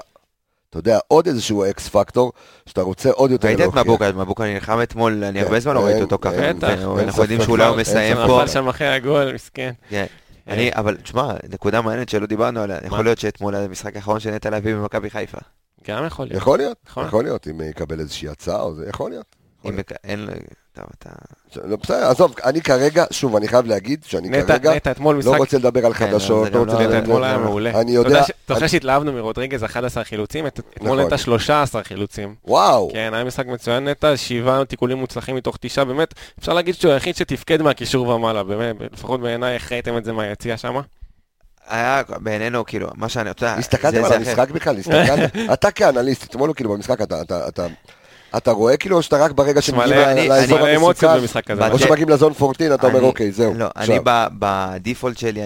אתה 0.69 0.79
יודע, 0.79 0.99
עוד 1.07 1.27
איזשהו 1.27 1.65
אקס 1.69 1.87
פקטור, 1.89 2.31
שאתה 2.65 2.81
רוצה 2.81 3.09
עוד 3.11 3.31
יותר 3.31 3.47
ראית 3.47 3.59
את 3.59 3.63
להוכיח. 3.63 3.83
מבוקה, 3.83 4.11
מבוקה 4.11 4.43
נלחם 4.45 4.79
אתמול, 4.83 5.23
אני 5.23 5.39
כן, 5.39 5.45
הרבה 5.45 5.59
זמן 5.59 5.73
לא 5.73 5.85
ראיתי 5.85 6.01
אותו 6.01 6.17
ככה. 6.21 6.53
בטח, 6.53 6.67
ואנחנו 6.67 6.97
אין 6.99 7.09
יודעים 7.17 7.41
שאולי 7.41 7.65
הוא 7.65 7.77
מסיים. 7.77 8.17
פה. 8.17 8.23
נפל 8.43 8.47
שם 8.47 8.67
אחרי 8.67 8.87
הגול, 8.87 9.33
מסכן. 9.33 9.71
אני, 10.47 10.71
אבל 10.73 10.97
תשמע, 10.97 11.33
נקודה 11.49 11.81
מעניינת 11.81 12.09
שלא 12.09 12.25
דיברנו 12.25 12.59
עליה, 12.59 12.77
יכול 12.83 13.03
להיות 13.03 13.19
שאתמול 13.19 13.55
היה 13.55 13.65
המשחק 13.65 13.95
האחרון 13.95 14.19
שנטע 14.19 14.49
להביא 14.49 14.75
במכבי 14.75 15.09
חיפה. 15.09 15.37
גם 15.87 16.05
יכול 16.05 16.25
להיות. 16.25 16.41
יכול 16.41 16.57
להיות. 16.57 16.77
יכול 16.97 17.23
להיות, 17.23 17.47
אם 17.47 17.61
יקבל 17.61 17.99
איזושהי 17.99 18.29
הצעה 18.29 18.61
או 18.61 18.75
זה, 18.75 18.89
יכול 18.89 19.11
להיות. 19.11 19.35
טוב, 20.77 20.85
אתה... 20.99 21.09
לא, 21.67 21.77
בסדר, 21.83 22.05
עזוב, 22.09 22.35
אני 22.43 22.61
כרגע, 22.61 23.05
שוב, 23.11 23.35
אני 23.35 23.47
חייב 23.47 23.65
להגיד 23.65 24.03
שאני 24.07 24.29
נטע, 24.29 24.45
כרגע 24.47 24.75
נטע, 24.75 24.91
אתמול 24.91 25.15
לא 25.15 25.19
משחק... 25.19 25.37
רוצה 25.37 25.57
לדבר 25.57 25.85
על 25.85 25.93
כן, 25.93 26.07
חדשות, 26.11 26.51
לא 26.53 26.59
רוצה 26.59 26.73
לא- 26.73 26.79
לדבר... 26.81 26.87
נטע, 26.95 26.99
אתמול 27.03 27.23
היה 27.23 27.33
לא- 27.37 27.43
מעולה. 27.43 27.81
אני 27.81 27.91
יודע- 27.91 28.23
ש- 28.23 28.31
אתה 28.45 28.53
יודע 28.53 28.67
שהתלהבנו 28.67 29.13
מרודריגז 29.13 29.63
11 29.63 30.03
חילוצים? 30.03 30.47
את- 30.47 30.59
אתמול 30.59 30.97
נכון. 30.97 31.07
נטע 31.07 31.17
13 31.17 31.83
חילוצים. 31.83 32.35
וואו, 32.45 32.89
כן, 32.93 33.13
היה 33.13 33.23
משחק 33.23 33.45
מצוין 33.45 33.87
נטע, 33.87 34.17
שבעה 34.17 34.65
תיקולים 34.65 34.97
מוצלחים 34.97 35.35
מתוך 35.35 35.57
תשעה, 35.61 35.85
באמת, 35.85 36.13
אפשר 36.39 36.53
להגיד 36.53 36.75
שהוא 36.75 36.91
היחיד 36.91 37.15
שתפקד 37.15 37.61
מהקישור 37.61 38.07
ומעלה, 38.07 38.43
באמת, 38.43 38.75
לפחות 38.93 39.21
בעיניי, 39.21 39.53
איך 39.53 39.71
ראיתם 39.71 39.97
את 39.97 40.05
זה 40.05 40.13
מהיציע 40.13 40.57
שם? 40.57 40.75
היה 41.67 42.01
בעינינו, 42.17 42.65
כאילו, 42.65 42.87
מה 42.95 43.09
שאני... 43.09 43.29
יודע, 43.29 43.53
הסתכלתם 43.53 44.03
על 44.05 44.13
המשחק 44.13 44.49
בכלל? 44.49 44.77
הסתכלת? 44.77 45.31
אתה 45.53 45.71
כאנליסט, 45.71 46.23
אתמול 46.23 46.53
כאילו 46.55 46.69
במשחק, 46.73 47.01
אתה- 47.01 47.67
אתה- 48.37 48.51
רואה 48.51 48.77
כאילו 48.77 48.97
או 48.97 49.01
שאתה 49.01 49.17
רק 49.17 49.31
ברגע 49.31 49.61
שמגיעים 49.61 49.89
לאזור 50.29 50.57
המסוכן, 50.59 51.07
או 51.71 51.79
שמגיעים 51.79 52.09
לזון 52.09 52.33
14, 52.41 52.75
אתה 52.75 52.87
אומר 52.87 53.01
אוקיי, 53.01 53.31
זהו. 53.31 53.53
לא. 53.53 53.67
אני 53.75 53.99
בדיפולט 54.39 55.17
שלי, 55.17 55.45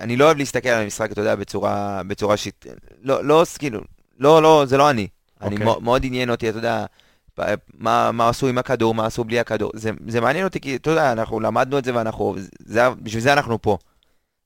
אני, 0.00 0.16
לא 0.16 0.24
אוהב 0.24 0.36
להסתכל 0.38 0.68
על 0.68 0.82
המשחק, 0.82 1.12
אתה 1.12 1.20
יודע, 1.20 1.34
בצורה, 1.34 2.36
שיט... 2.36 2.66
לא, 3.02 3.24
לא, 3.24 3.44
כאילו, 3.58 3.80
לא, 4.18 4.42
לא, 4.42 4.64
זה 4.66 4.76
לא 4.76 4.90
אני. 4.90 5.06
אני 5.40 5.54
אוקיי. 5.54 5.66
מאו- 5.66 5.80
מאוד 5.80 6.04
עניין 6.04 6.30
אותי, 6.30 6.48
אתה 6.48 6.58
יודע, 6.58 6.84
מה, 7.78 8.10
מה 8.12 8.28
עשו 8.28 8.48
עם 8.48 8.58
הכדור, 8.58 8.94
מה 8.94 9.06
עשו 9.06 9.24
בלי 9.24 9.40
הכדור. 9.40 9.70
זה, 9.74 9.90
זה 10.08 10.20
מעניין 10.20 10.44
אותי, 10.44 10.60
כי 10.60 10.76
אתה 10.76 10.90
יודע, 10.90 11.12
אנחנו 11.12 11.40
למדנו 11.40 11.78
את 11.78 11.84
זה 11.84 11.94
ואנחנו, 11.96 12.34
זה, 12.66 12.80
בשביל 12.90 13.22
זה 13.22 13.32
אנחנו 13.32 13.62
פה. 13.62 13.78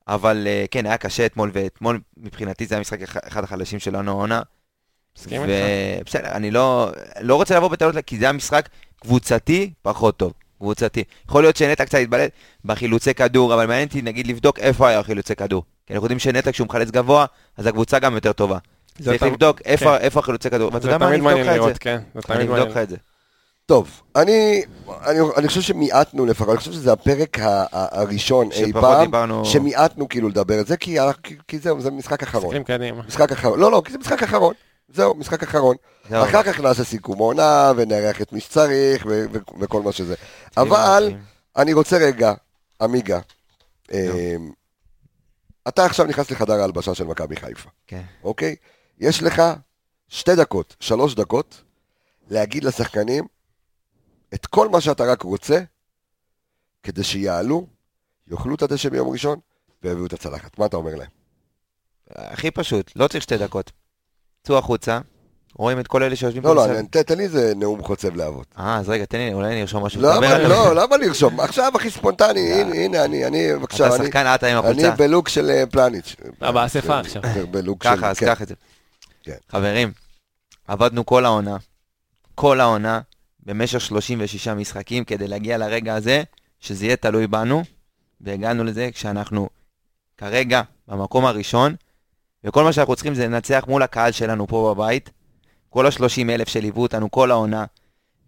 אבל 0.09 0.45
אה, 0.47 0.64
כן, 0.70 0.87
היה 0.87 0.97
קשה 0.97 1.26
אתמול, 1.26 1.51
ואתמול 1.53 2.01
מבחינתי 2.16 2.66
זה 2.66 2.74
היה 2.74 2.80
משחק 2.80 3.03
אחד 3.03 3.20
אחד 3.28 3.45
החלשים 3.45 3.78
שלנו 3.78 4.11
העונה. 4.11 4.41
מסכים 5.18 5.42
איתך? 5.42 5.52
ובסדר, 6.00 6.28
אני 6.28 6.50
לא, 6.50 6.90
לא 7.20 7.34
רוצה 7.34 7.56
לבוא 7.56 7.68
בטעות, 7.68 7.94
כי 8.06 8.18
זה 8.18 8.24
היה 8.24 8.32
משחק 8.32 8.68
קבוצתי 9.00 9.70
פחות 9.82 10.16
טוב. 10.16 10.32
קבוצתי. 10.58 11.04
יכול 11.28 11.42
להיות 11.42 11.56
שנטע 11.56 11.84
קצת 11.84 11.98
התבלט 11.98 12.30
בחילוצי 12.64 13.14
כדור, 13.14 13.54
אבל 13.54 13.66
מעניין 13.66 13.88
אותי 13.88 14.02
נגיד 14.02 14.26
לבדוק 14.26 14.58
איפה 14.58 14.88
היה 14.88 15.02
חילוצי 15.02 15.34
כדור. 15.34 15.62
כי 15.86 15.92
אנחנו 15.94 16.04
יודעים 16.04 16.18
שנטע 16.18 16.52
כשהוא 16.52 16.66
מחלץ 16.66 16.90
גבוה, 16.90 17.26
אז 17.56 17.66
הקבוצה 17.66 17.98
גם 17.98 18.14
יותר 18.14 18.32
טובה. 18.32 18.58
זה 18.98 19.04
צריך 19.04 19.22
תמ- 19.22 19.28
לבדוק 19.28 19.60
איפה 19.64 19.84
כן. 19.98 20.04
איפה 20.04 20.20
החילוצי 20.20 20.50
כדור. 20.50 20.70
ואתה 20.74 20.86
יודע 20.86 20.98
מה, 20.98 21.08
אני 21.08 21.16
אבדוק 21.20 21.40
לך 21.40 21.68
את 21.68 21.74
זה. 21.74 21.78
כן, 21.80 21.98
זה 22.14 22.34
אני 22.34 22.44
אבדוק 22.44 22.68
לך. 22.68 22.76
את 22.76 22.88
זה. 22.88 22.96
טוב, 23.66 23.88
אני, 24.16 24.62
אני, 25.06 25.18
אני 25.36 25.48
חושב 25.48 25.60
שמיעטנו 25.60 26.26
לפחות, 26.26 26.48
אני 26.48 26.58
חושב 26.58 26.72
שזה 26.72 26.92
הפרק 26.92 27.38
ה, 27.38 27.60
ה, 27.72 28.00
הראשון 28.00 28.48
אי 28.52 28.72
פעם, 28.72 29.04
דיברנו- 29.04 29.44
שמיעטנו 29.44 30.08
כאילו 30.08 30.28
לדבר 30.28 30.60
את 30.60 30.66
זה, 30.66 30.76
כי, 30.76 30.96
כי, 31.22 31.34
כי 31.48 31.58
זהו, 31.58 31.80
זה 31.80 31.90
משחק 31.90 32.22
אחרון. 32.22 32.54
משחק 33.08 33.32
אחרון, 33.32 33.60
לא, 33.60 33.70
לא, 33.72 33.82
כי 33.84 33.92
זה 33.92 33.98
משחק 33.98 34.22
אחרון. 34.22 34.54
זהו, 34.89 35.14
משחק 35.14 35.43
אחרון. 35.43 35.76
אחר 36.11 36.43
כך 36.43 36.61
נעשה 36.61 36.84
סיכום 36.84 37.18
עונה, 37.18 37.72
ונארח 37.76 38.22
את 38.22 38.32
מי 38.32 38.41
שצריך, 38.41 39.07
וכל 39.61 39.82
מה 39.82 39.93
שזה. 39.93 40.14
אבל, 40.57 41.12
אני 41.57 41.72
רוצה 41.72 41.97
רגע, 41.99 42.32
עמיגה, 42.80 43.20
אמ, 43.93 44.53
אתה 45.68 45.84
עכשיו 45.84 46.07
נכנס 46.07 46.30
לחדר 46.30 46.53
ההלבשה 46.53 46.95
של 46.95 47.05
מכבי 47.05 47.37
חיפה, 47.37 47.70
כן. 47.87 48.03
אוקיי? 48.24 48.57
יש 48.99 49.22
לך 49.22 49.43
שתי 50.09 50.34
דקות, 50.37 50.76
שלוש 50.80 51.14
דקות, 51.14 51.62
להגיד 52.30 52.64
לשחקנים 52.64 53.26
את 54.34 54.47
כל 54.47 54.68
מה 54.68 54.80
שאתה 54.80 55.05
רק 55.05 55.22
רוצה, 55.22 55.61
כדי 56.82 57.05
שיעלו, 57.05 57.66
יאכלו 58.26 58.55
את 58.55 58.62
הדשא 58.62 58.89
ביום 58.89 59.09
ראשון, 59.09 59.39
ויביאו 59.82 60.07
את 60.07 60.12
הצלחת. 60.12 60.59
מה 60.59 60.66
אתה 60.66 60.76
אומר 60.76 60.95
להם? 60.95 61.11
הכי 62.11 62.51
פשוט, 62.51 62.93
לא 62.97 63.09
צריך 63.09 63.22
שתי 63.22 63.39
דקות. 63.39 63.72
צאו 64.47 64.59
החוצה, 64.59 64.99
רואים 65.55 65.80
את 65.80 65.86
כל 65.86 66.03
אלה 66.03 66.16
שיושבים 66.16 66.42
לא, 66.42 66.57
לא. 66.57 66.64
אני- 66.64 66.88
ת- 66.88 66.97
תן 66.97 67.18
לי 67.18 67.24
איזה 67.24 67.53
נאום 67.57 67.82
חוצב 67.82 68.16
להבות. 68.16 68.47
אה, 68.59 68.76
אז 68.78 68.88
רגע, 68.88 69.05
תן 69.05 69.18
לי, 69.18 69.32
אולי 69.32 69.53
אני 69.53 69.61
ארשום 69.62 69.84
משהו. 69.86 70.03
לא, 70.03 70.74
למה 70.74 70.97
לרשום? 70.97 71.40
עכשיו 71.40 71.72
הכי 71.74 71.90
ספונטני, 71.90 72.53
הנה, 72.53 72.74
הנה, 72.74 73.05
אני, 73.05 73.26
אני, 73.26 73.53
בבקשה, 73.53 73.86
אתה 73.86 73.97
אני, 73.97 74.05
שחקן 74.05 74.26
עטה 74.26 74.47
עם 74.47 74.59
אני 74.59 74.70
החולצה. 74.70 74.90
בלוק 74.97 75.28
של 75.28 75.51
אה, 75.51 75.66
פלניץ'. 75.66 76.16
אתה 76.38 76.53
באספה 76.53 76.99
עכשיו. 76.99 77.22
בלוק 77.51 77.84
של, 77.84 77.97
ככה, 77.97 78.11
אז 78.11 78.18
כן. 78.18 78.26
קח 78.26 78.42
את 78.42 78.49
זה. 78.49 78.55
כן. 79.22 79.36
חברים, 79.51 79.92
עבדנו 80.68 81.07
כל 81.07 81.24
העונה, 81.24 81.57
כל 82.34 82.61
העונה, 82.61 83.01
במשך 83.47 83.80
36 83.80 84.49
משחקים 84.49 85.05
כדי 85.05 85.28
להגיע 85.28 85.59
לרגע 85.59 85.94
הזה, 85.94 86.22
שזה 86.61 86.84
יהיה 86.84 86.97
תלוי 86.97 87.26
בנו, 87.26 87.62
והגענו 88.20 88.64
לזה 88.64 88.88
כשאנחנו 88.92 89.49
כרגע 90.18 90.62
במקום 90.88 91.24
הראשון, 91.26 91.74
וכל 92.45 92.64
מה 92.64 92.72
שאנחנו 92.72 92.95
צריכים 92.97 93.14
זה 93.14 93.24
לנצח 93.26 93.64
מול 93.68 93.82
הקהל 93.82 94.12
שלנו 94.12 94.47
פה 94.47 94.74
בבית, 94.74 95.11
כל 95.70 95.87
ה-30 95.87 96.01
אלף 96.30 96.49
שליוו 96.49 96.82
אותנו 96.82 97.11
כל 97.11 97.30
העונה, 97.30 97.64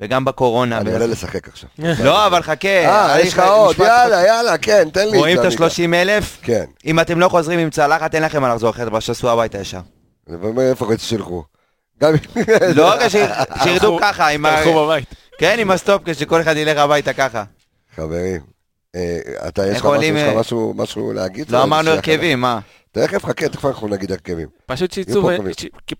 וגם 0.00 0.24
בקורונה. 0.24 0.78
אני 0.78 0.92
עולה 0.92 1.06
לשחק 1.06 1.48
עכשיו. 1.48 1.68
לא, 2.04 2.26
אבל 2.26 2.42
חכה. 2.42 2.68
אה, 2.68 3.20
יש 3.20 3.32
לך 3.32 3.38
עוד, 3.48 3.76
יאללה, 3.78 4.26
יאללה, 4.26 4.58
כן, 4.58 4.88
תן 4.92 5.08
לי 5.08 5.18
רואים 5.18 5.36
את 5.36 5.42
זה, 5.42 5.48
עמיגה. 5.48 5.64
ה-30 5.66 5.94
אלף? 5.94 6.38
כן. 6.42 6.64
אם 6.84 7.00
אתם 7.00 7.20
לא 7.20 7.28
חוזרים 7.28 7.58
עם 7.58 7.70
צלחת, 7.70 8.14
אין 8.14 8.22
לכם 8.22 8.42
מה 8.42 8.48
לחזור 8.48 8.70
אחרת, 8.70 8.86
אבל 8.88 9.00
שתעשו 9.00 9.30
הביתה 9.30 9.58
ישר. 9.58 9.80
ומאיפה 10.26 10.84
רוצים 10.84 10.98
שילכו? 11.08 11.44
גם. 12.02 12.12
לא 12.74 13.08
שירדו 13.64 13.98
ככה, 14.00 14.28
עם 14.28 14.46
ה... 14.46 14.56
תלכו 14.56 14.84
בבית. 14.86 15.14
כן, 15.38 15.56
עם 15.58 15.70
הסטופ, 15.70 16.02
כשכל 16.04 16.40
אחד 16.40 16.56
ילך 16.56 16.78
הביתה 16.78 17.12
ככה. 17.12 17.44
חברים, 17.96 18.40
אה, 18.96 19.18
אתה, 19.48 19.66
יש 19.66 19.78
לך 19.80 19.86
משהו- 20.36 20.68
אה, 20.70 20.82
משהו- 20.82 21.12
להגיד? 21.12 21.50
לא 21.50 21.62
אמרנו 21.62 21.90
הרכבים, 21.90 22.40
מה? 22.40 22.58
תכף, 22.92 23.24
חכה, 23.24 23.48
תכף 23.48 23.64
אנחנו 23.64 23.88
נגיד 23.88 24.12
הרכבים. 24.12 24.48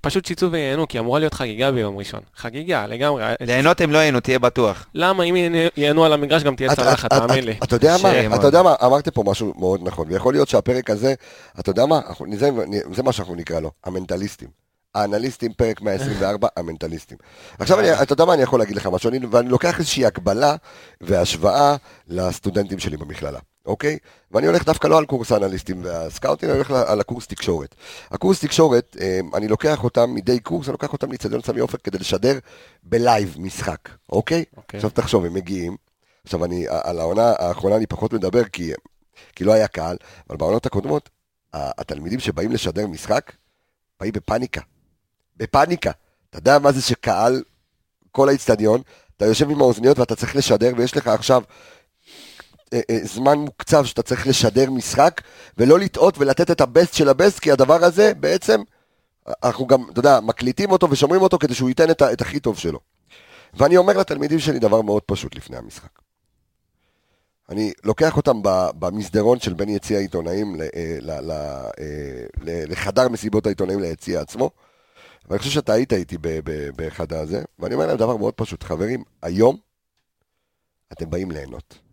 פשוט 0.01 0.25
שיצאו 0.27 0.53
וייהנו, 0.53 0.89
כי 0.89 0.99
אמורה 0.99 1.19
להיות 1.19 1.35
חגיגה 1.35 1.73
ביום 1.73 1.97
ראשון. 1.99 2.21
חגיגה, 2.37 2.87
לגמרי. 2.87 3.23
ליהנות 3.41 3.81
הם 3.81 3.93
לא 3.93 3.99
ייהנו, 3.99 4.21
תהיה 4.21 4.39
בטוח. 4.39 4.87
למה 4.95 5.25
אם 5.25 5.37
ייהנו- 5.77 6.05
על 6.05 6.13
המגרש 6.13 6.43
גם 6.43 6.57
תהיה 6.57 6.77
צלחת, 6.77 7.11
תאמין 7.13 7.45
לי. 7.45 7.55
אתה 7.65 7.77
יודע 7.77 7.97
מה, 8.03 8.11
אתה. 8.37 8.47
יודע 8.47 8.63
מה, 8.63 8.75
אמרת 8.85 9.09
פה 9.09 9.23
משהו 9.27 9.53
מאוד 9.59 9.81
נכון, 9.85 10.07
ויכול 10.13 10.35
להיות 10.35 10.49
שהפרק 10.49 10.91
הזה, 10.91 11.15
אתה 11.61 11.71
יודע 11.71 11.87
מה, 11.87 12.01
זה- 12.37 12.51
זה 12.95 13.03
מה 13.03 13.13
שאנחנו 13.13 13.35
נקרא 13.35 13.61
לו, 13.61 13.71
המנטליסטים. 13.85 14.49
האנליסטים, 14.95 15.53
פרק 15.53 15.81
124, 15.83 16.49
המנטליסטים. 16.57 17.19
עכשיו, 17.59 17.81
אני- 17.81 18.03
אתה 18.03 18.13
יודע 18.13 18.25
מה, 18.25 18.35
אני 18.35 18.43
יכול 18.43 18.59
להגיד 18.59 18.77
לך 18.77 18.87
משהו, 18.87 19.11
אני- 19.11 19.27
ואני 19.31 19.49
לוקח 19.49 19.79
איזושהי 19.79 20.07
הקבלה 20.07 20.57
והשוואה 21.01 21.77
לסטודנטים 22.09 22.79
שלי 22.79 22.97
במכללה, 22.97 23.39
אוקיי? 23.69 23.99
ואני 24.31 24.47
הולך 24.47 24.65
דווקא 24.65 24.87
לא 24.87 24.99
על 24.99 25.07
קורס 25.07 25.33
האנליסטים 25.33 25.85
והסקאוטים, 25.85 26.49
אני 26.49 26.57
הולך 26.57 26.71
על 26.71 27.01
הקורס 27.01 27.27
תקשורת. 27.27 27.75
הקורס 28.11 28.41
תקשורת, 28.41 28.97
אה, 29.01 29.21
אני 29.35 29.49
לוקח 29.49 29.85
אותם 29.85 30.15
מדי 30.15 30.41
קורס, 30.41 30.67
אני 30.67 30.73
לוקח 30.73 30.93
אותם 30.93 31.13
לאצטדיון 31.13 31.43
סמי 31.43 31.61
עופר 31.61 31.79
כדי 31.85 31.99
לשדר 31.99 32.39
בלייב 32.83 33.37
משחק, 33.39 33.89
אוקיי? 34.13 34.45
אוקיי. 34.57 34.79
עכשיו 34.79 34.91
תחשוב, 34.91 35.25
הם 35.25 35.35
מגיעים, 35.35 35.77
עכשיו 36.25 36.45
אני, 36.45 36.67
על 36.69 37.01
העונה 37.01 37.33
האחרונה 37.39 37.77
אני 37.77 37.87
פחות 37.87 38.13
מדבר 38.13 38.45
כי, 38.45 38.73
כי 39.37 39.45
לא 39.45 39.53
היה 39.53 39.69
קהל, 39.69 39.97
אבל 40.31 40.37
בעונות 40.37 40.67
הקודמות, 40.67 41.11
התלמידים 41.53 42.21
שבאים 42.21 42.53
לשדר 42.53 42.87
משחק, 42.87 43.33
באים 44.01 44.13
בפאניקה. 44.13 44.61
בפאניקה. 45.37 45.91
אתה 46.31 46.39
יודע 46.39 46.59
מה 46.59 46.73
זה 46.73 46.83
שקהל, 46.83 47.43
כל 48.13 48.29
האיצטדיון, 48.29 48.83
אתה 49.17 49.27
יושב 49.27 49.51
עם 49.51 49.61
האוזניות 49.61 49.99
ואתה 49.99 50.17
צריך 50.17 50.37
לשדר, 50.37 50.73
ויש 50.77 50.97
לך 50.97 51.07
עכשיו 51.07 51.43
זמן 53.03 53.39
מוקצב 53.39 53.85
שאתה 53.85 54.03
צריך 54.03 54.27
לשדר 54.27 54.71
משחק, 54.71 55.21
ולא 55.59 55.79
לטעות 55.79 56.19
ולתת 56.19 56.51
את 56.51 56.61
הבסט 56.61 56.95
של 56.95 57.09
הבסט, 57.09 57.39
כי 57.39 57.53
הדבר 57.53 57.85
הזה 57.85 58.15
בעצם, 58.15 58.63
אנחנו 59.45 59.67
גם, 59.67 59.85
אתה 59.91 59.99
יודע, 59.99 60.21
מקליטים 60.21 60.71
אותו 60.71 60.91
ושומרים 60.91 61.23
אותו 61.23 61.39
כדי 61.39 61.55
שהוא 61.55 61.69
ייתן 61.69 61.91
את, 61.91 62.03
את 62.03 62.21
הכי 62.21 62.41
טוב 62.41 62.59
שלו. 62.59 62.81
ואני 63.55 63.77
אומר 63.77 63.97
לתלמידים 63.97 64.39
שלי 64.39 64.59
דבר 64.59 64.83
מאוד 64.83 65.03
פשוט 65.03 65.35
לפני 65.35 65.57
המשחק. 65.57 65.91
אני 67.49 67.73
לוקח 67.85 68.17
אותם 68.17 68.41
במסדרון 68.79 69.41
של 69.41 69.55
בין 69.55 69.69
יציע 69.69 69.99
העיתונאים 69.99 70.61
אה, 70.61 70.69
אה, 70.75 72.65
לחדר 72.69 73.09
מסיבות 73.09 73.47
העיתונאים 73.47 73.81
ליציע 73.81 74.21
עצמו. 74.21 74.51
ואני 75.29 75.39
חושב 75.39 75.51
שאתה 75.51 75.73
היית 75.73 75.93
איתי 75.93 76.17
באחד 76.77 77.13
הזה, 77.13 77.43
ואני 77.59 77.75
אומר 77.75 77.87
להם 77.87 77.97
דבר 77.97 78.17
מאוד 78.17 78.35
פשוט, 78.35 78.63
חברים, 78.63 79.05
היום 79.23 79.57
אתם 80.93 81.11
באים 81.11 81.31
ליהנות. 81.31 81.88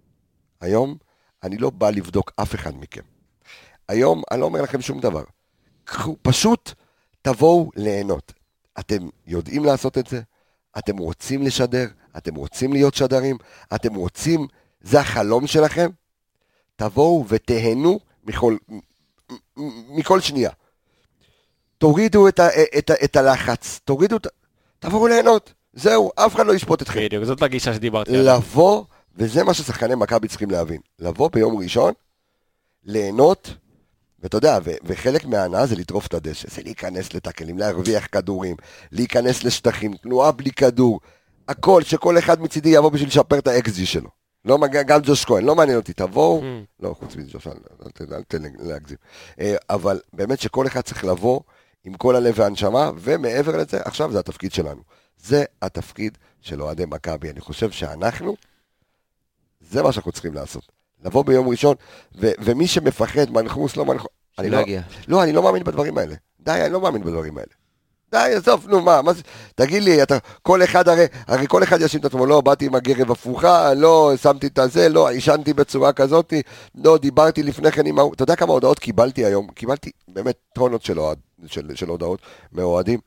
היום 0.61 0.97
אני 1.43 1.57
לא 1.57 1.69
בא 1.69 1.89
לבדוק 1.89 2.31
אף 2.35 2.55
אחד 2.55 2.75
מכם. 2.75 3.01
היום 3.87 4.21
אני 4.31 4.39
לא 4.39 4.45
אומר 4.45 4.61
לכם 4.61 4.81
שום 4.81 4.99
דבר. 4.99 5.23
קחו, 5.83 6.15
פשוט 6.21 6.71
תבואו 7.21 7.71
ליהנות. 7.75 8.33
אתם 8.79 9.07
יודעים 9.27 9.65
לעשות 9.65 9.97
את 9.97 10.07
זה, 10.07 10.21
אתם 10.77 10.97
רוצים 10.97 11.41
לשדר, 11.41 11.87
אתם 12.17 12.35
רוצים 12.35 12.73
להיות 12.73 12.93
שדרים, 12.93 13.37
אתם 13.75 13.95
רוצים, 13.95 14.47
זה 14.81 14.99
החלום 14.99 15.47
שלכם, 15.47 15.89
תבואו 16.75 17.25
ותהנו 17.27 17.99
מכל, 18.23 18.57
מכל 19.87 20.19
שנייה. 20.19 20.51
תורידו 21.77 22.27
את, 22.27 22.39
ה, 22.39 22.47
את, 22.77 22.89
ה, 22.89 22.93
את 23.03 23.15
הלחץ, 23.15 23.79
תורידו 23.83 24.17
את. 24.17 24.27
תבואו 24.79 25.07
ליהנות, 25.07 25.53
זהו, 25.73 26.11
אף 26.15 26.35
אחד 26.35 26.45
לא 26.45 26.53
ישפוט 26.53 26.81
אתכם. 26.81 26.99
בדיוק, 26.99 27.23
זאת 27.23 27.41
הגישה 27.41 27.73
שדיברתי 27.73 28.17
עליה. 28.17 28.35
לבוא, 28.35 28.83
וזה 29.15 29.43
מה 29.43 29.53
ששחקני 29.53 29.95
מכבי 29.95 30.27
צריכים 30.27 30.51
להבין, 30.51 30.81
לבוא 30.99 31.29
ביום 31.33 31.57
ראשון, 31.57 31.93
ליהנות, 32.83 33.53
ואתה 34.19 34.37
יודע, 34.37 34.59
ו- 34.65 34.71
וחלק 34.83 35.25
מההנאה 35.25 35.65
זה 35.65 35.75
לטרוף 35.75 36.07
את 36.07 36.13
הדשא, 36.13 36.47
זה 36.49 36.61
להיכנס 36.63 37.13
לטאקלים, 37.13 37.57
להרוויח 37.57 38.07
כדורים, 38.11 38.55
להיכנס 38.91 39.43
לשטחים, 39.43 39.93
תנועה 39.97 40.31
בלי 40.31 40.51
כדור. 40.51 40.99
הכל, 41.47 41.81
שכל 41.83 42.17
אחד 42.17 42.41
מצידי 42.41 42.69
יבוא 42.69 42.89
בשביל 42.89 43.07
לשפר 43.09 43.37
את 43.39 43.47
האקזי 43.47 43.85
שלו. 43.85 44.09
לא, 44.45 44.57
גם 44.87 44.99
ג'וש 45.03 45.25
כהן, 45.25 45.45
לא 45.45 45.55
מעניין 45.55 45.77
אותי, 45.77 45.93
תבואו, 45.93 46.41
Mm. 46.41 46.43
לא, 46.79 46.95
חוץ 46.99 47.15
מג'וש, 47.15 47.47
אל 47.47 47.51
אל 47.85 47.91
תן- 47.91 48.13
אל 48.13 48.23
תן 48.27 48.37
להגזים. 48.59 48.97
אה, 49.39 49.55
אבל 49.69 49.99
באמת 50.13 50.39
שכל 50.39 50.67
אחד 50.67 50.81
צריך 50.81 51.05
לבוא 51.05 51.39
עם 51.83 51.93
כל 51.93 52.15
הלב 52.15 52.33
והנשמה, 52.37 52.91
ומעבר 52.97 53.57
לזה, 53.57 53.79
עכשיו 53.85 54.11
זה 54.11 54.19
התפקיד 54.19 54.51
שלנו. 54.51 54.81
זה 55.17 55.43
התפקיד 55.61 56.17
של 56.41 56.61
אוהדי 56.61 56.83
מכבי. 56.87 57.29
אני 57.29 57.39
חושב 57.41 57.71
שאנחנו, 57.71 58.35
זה 59.69 59.83
מה 59.83 59.91
שאנחנו 59.91 60.11
צריכים 60.11 60.33
לעשות. 60.33 60.63
לבוא 61.05 61.25
ביום 61.25 61.47
ראשון, 61.47 61.75
ו- 62.21 62.31
ומי 62.39 62.67
שמפחד, 62.67 63.31
מנחוס, 63.31 63.77
לא 63.77 63.85
מנחוס, 63.85 64.09
אני 64.39 64.49
לא, 64.49 64.57
יגיע. 64.57 64.81
לא, 65.07 65.23
אני 65.23 65.31
לא 65.31 65.43
מאמין 65.43 65.63
בדברים 65.63 65.97
האלה. 65.97 66.15
די, 66.39 66.51
אני 66.51 66.73
לא 66.73 66.81
מאמין 66.81 67.03
בדברים 67.03 67.37
האלה. 67.37 67.51
די, 68.11 68.33
עזוב, 68.35 68.67
נו, 68.69 68.81
מה, 68.81 69.01
מה 69.01 69.13
זה, 69.13 69.21
תגיד 69.55 69.83
לי, 69.83 70.03
אתה, 70.03 70.17
כל 70.41 70.63
אחד 70.63 70.87
הרי, 70.87 71.05
הרי 71.27 71.47
כל 71.47 71.63
אחד 71.63 71.81
יאשים 71.81 71.99
את 71.99 72.05
עצמו, 72.05 72.25
לא, 72.25 72.41
באתי 72.41 72.65
עם 72.65 72.75
הגרב 72.75 73.11
הפוכה, 73.11 73.73
לא, 73.73 74.13
שמתי 74.21 74.47
את 74.47 74.59
הזה, 74.59 74.89
לא, 74.89 75.09
עישנתי 75.09 75.53
בצורה 75.53 75.93
כזאת, 75.93 76.33
לא, 76.75 76.97
דיברתי 76.97 77.43
לפני 77.43 77.71
כן 77.71 77.85
עם 77.85 77.99
ההוא, 77.99 78.13
אתה 78.13 78.23
יודע 78.23 78.35
כמה 78.35 78.53
הודעות 78.53 78.79
קיבלתי 78.79 79.25
היום? 79.25 79.47
קיבלתי 79.47 79.91
באמת 80.07 80.35
טונות 80.53 80.83
של, 80.83 80.99
אוהד, 80.99 81.17
של, 81.47 81.75
של 81.75 81.89
הודעות 81.89 82.19
מאוהדים. 82.51 82.99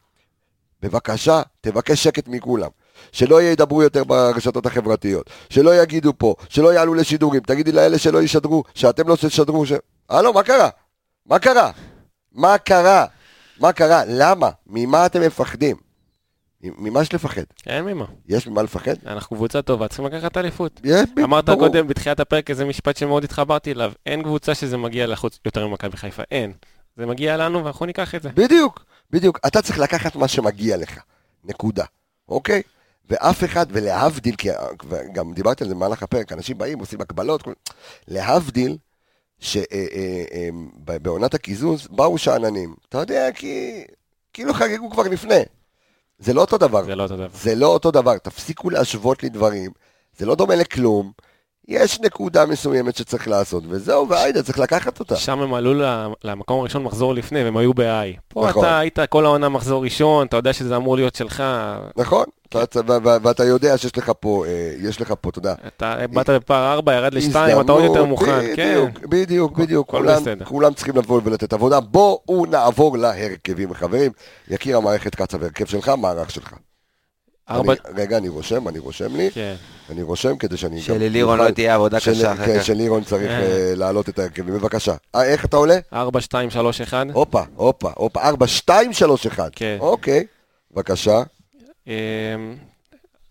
בבקשה, 0.83 1.43
תבקש 1.61 2.05
שקט 2.05 2.29
מכולם. 2.29 2.71
שלא 3.13 3.43
ידברו 3.43 3.83
יותר 3.83 4.05
ברשתות 4.05 4.67
החברתיות, 4.67 5.31
שלא 5.51 5.83
יגידו 5.83 6.13
פה, 6.19 6.35
שלא 6.49 6.75
יעלו 6.75 6.95
לשידורים, 6.95 7.41
תגידי 7.41 7.73
לאלה 7.73 7.99
שלא 7.99 8.23
ישדרו, 8.23 8.65
שאתם 8.75 9.09
לא 9.09 9.17
תשדרו, 9.17 9.67
ש... 9.67 9.73
הלו, 10.09 10.33
מה 10.33 10.43
קרה? 10.43 10.69
מה 11.27 11.39
קרה? 11.39 11.71
מה 12.33 12.59
קרה? 12.59 13.05
מה 13.61 13.73
קרה? 13.73 14.03
למה? 14.07 14.51
ממה 14.67 15.07
אתם 15.07 15.21
מפחדים? 15.21 15.77
ממה 16.63 17.03
יש 17.03 17.15
לפחד? 17.15 17.43
אין 17.67 17.85
ממה. 17.85 18.05
יש 18.29 18.47
ממה 18.47 18.63
לפחד? 18.63 18.95
אנחנו 19.07 19.37
קבוצה 19.37 19.63
טובה, 19.63 19.89
צריכים 19.89 20.07
לקחת 20.07 20.37
אליפות. 20.37 20.81
אמרת. 21.25 21.51
קודם 21.51 21.87
בתחילת 21.87 22.21
הפרק 22.21 22.51
איזה 22.51 22.65
משפט 22.65 22.97
שמאוד 22.97 23.25
התחברתי 23.25 23.73
אליו, 23.73 23.93
אין 24.07 24.23
קבוצה 24.23 24.55
שזה 24.55 24.77
מגיע 24.77 25.07
לחוץ 25.07 25.39
יותר 25.45 25.67
ממכבי 25.67 25.97
חיפה, 25.97 26.23
אין. 26.31 26.53
זה 26.97 27.07
מגיע 27.07 27.37
לנו 27.37 27.65
ואנחנו 27.65 27.87
ניקח 27.87 28.15
את 28.15 28.23
זה. 28.23 28.29
בדיוק, 28.35 28.85
בדיוק. 29.11 29.39
אתה 29.47 29.63
צריך 29.63 29.79
לקחת 29.79 30.17
מה 30.17 30.29
שמגיע 30.29 30.77
לך, 30.77 30.99
נקודה, 31.45 31.85
אוקיי? 32.29 32.63
ואף 33.11 33.45
אחד, 33.45 33.67
ולהבדיל, 33.71 34.37
כי 34.37 34.49
גם 35.13 35.33
דיברתי 35.33 35.65
על 35.65 35.69
זה 35.69 35.75
במהלך 35.75 36.03
הפרק, 36.03 36.33
אנשים 36.33 36.59
באים, 36.59 36.79
עושים 36.79 37.01
הקבלות, 37.01 37.43
כל- 37.43 37.53
להבדיל, 38.09 38.77
שבעונת 40.89 41.35
הקיזוז 41.35 41.87
באו 41.91 42.19
שאננים, 42.19 42.75
אתה 42.89 42.99
יודע, 42.99 43.29
כי 43.35 43.85
כאילו 44.33 44.55
חגגו 44.55 44.91
כבר 44.91 45.03
לפני. 45.03 45.43
זה 46.19 46.33
לא 46.35 46.41
אותו 46.41 46.59
דבר. 46.59 46.85
זה 46.85 46.95
לא 46.95 47.03
אותו 47.03 47.17
דבר. 47.17 47.29
זה 47.35 47.55
לא 47.55 47.67
אותו 47.67 47.91
דבר, 47.91 48.19
תפסיקו 48.19 48.71
להשוות 48.71 49.23
לי 49.23 49.29
דברים, 49.29 49.71
זה 50.19 50.27
לא 50.27 50.35
דומה 50.35 50.55
לכלום, 50.57 51.13
יש 51.69 52.01
נקודה 52.01 52.47
מסוימת 52.47 52.97
שצריך 52.97 53.29
לעשות, 53.29 53.65
וזהו, 53.69 54.09
והיידה, 54.09 54.43
צריך 54.43 54.59
לקחת 54.59 55.01
אותה. 55.01 55.17
שם 55.17 55.41
הם 55.41 55.55
עלו 55.55 55.73
למקום 56.25 56.61
הראשון 56.61 56.83
מחזור 56.83 57.15
לפני, 57.15 57.45
והם 57.45 57.57
היו 57.57 57.75
ב-I. 57.75 58.21
פה 58.29 58.49
נכון. 58.49 58.65
אתה 58.65 58.79
היית 58.79 58.99
כל 59.09 59.25
העונה 59.25 59.49
מחזור 59.49 59.83
ראשון, 59.83 60.27
אתה 60.27 60.37
יודע 60.37 60.53
שזה 60.53 60.77
אמור 60.77 60.97
להיות 60.97 61.15
שלך, 61.15 61.43
נכון, 61.97 62.25
ואתה 63.23 63.45
יודע 63.45 63.79
שיש 63.79 63.99
לך 63.99 64.13
פה, 64.21 64.45
אה, 64.47 64.75
יש 64.81 65.01
לך 65.01 65.15
פה, 65.21 65.31
אתה 65.31 65.39
יודע, 65.39 65.55
אתה 65.77 65.97
באת 66.11 66.31
בפער 66.31 66.73
4, 66.73 66.95
ירד 66.95 67.15
ל-2, 67.15 67.61
אתה 67.61 67.73
עוד 67.73 67.85
יותר 67.85 68.05
מוכן, 68.05 68.41
כן. 68.57 68.85
בדיוק, 68.85 69.07
בדיוק, 69.09 69.59
בדיוק, 69.59 69.95
בסדר. 69.95 70.45
כולם 70.45 70.75
צריכים 70.75 70.97
לבוא 70.97 71.21
ולתת 71.25 71.53
עבודה. 71.53 71.81
בואו 71.81 72.47
נעבור 72.51 72.99
להרכבים, 72.99 73.75
חברים. 73.75 74.13
יקיר 74.49 74.77
המערכת 74.77 75.15
קצב, 75.15 75.43
הרכב 75.43 75.67
שלך, 75.67 75.89
מערך 75.89 76.31
שלך. 76.31 76.53
ארבע, 77.51 77.73
אני- 77.73 78.03
רגע, 78.03 78.17
אני 78.17 78.29
רושם, 78.29 78.69
אני 78.69 78.79
רושם 78.79 79.17
לי, 79.17 79.31
כן. 79.31 79.55
אני 79.91 80.03
רושם 80.03 80.37
כדי 80.37 80.57
שאני. 80.57 80.81
שללירון 80.83 81.39
לא 81.39 81.51
תהיה 81.51 81.75
עבודה 81.75 82.01
של- 82.01 82.11
קשה 82.13 82.33
אחר 82.33 82.47
כן, 82.47 82.59
כך. 82.59 82.65
שלירון 82.65 83.05
צריך 83.05 83.31
אה. 83.31 83.41
אה, 83.43 83.73
להעלות 83.75 84.09
את 84.09 84.19
ההרכבים. 84.19 84.55
בבקשה. 84.55 84.95
אה, 85.15 85.25
איך 85.25 85.45
אתה 85.45 85.57
עולה? 85.57 85.79
4, 85.93 86.21
2, 86.21 86.51
3, 86.51 86.81
1. 86.81 87.07
הופה, 87.13 87.43
הופה, 87.57 87.91
הופה, 87.97 88.21
4, 88.23 88.47
2, 88.47 88.93
3, 88.93 89.27
1. 89.27 89.53
כן. 89.57 89.77
אוקיי, 89.81 90.27
בבקשה. 90.75 91.23
אמ, 91.87 91.93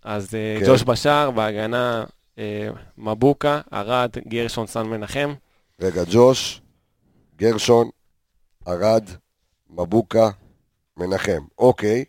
אז 0.03 0.35
אה, 0.35 0.57
כן. 0.59 0.65
ג'וש 0.67 0.83
בשאר, 0.83 1.31
בהגנה 1.31 2.03
אה, 2.39 2.67
מבוקה, 2.97 3.61
ארד, 3.73 4.09
גרשון, 4.27 4.67
סן 4.67 4.83
מנחם. 4.83 5.33
רגע, 5.81 6.03
ג'וש, 6.11 6.61
גרשון, 7.37 7.89
ארד, 8.67 9.03
מבוקה, 9.69 10.29
מנחם. 10.97 11.41
אוקיי, 11.59 12.03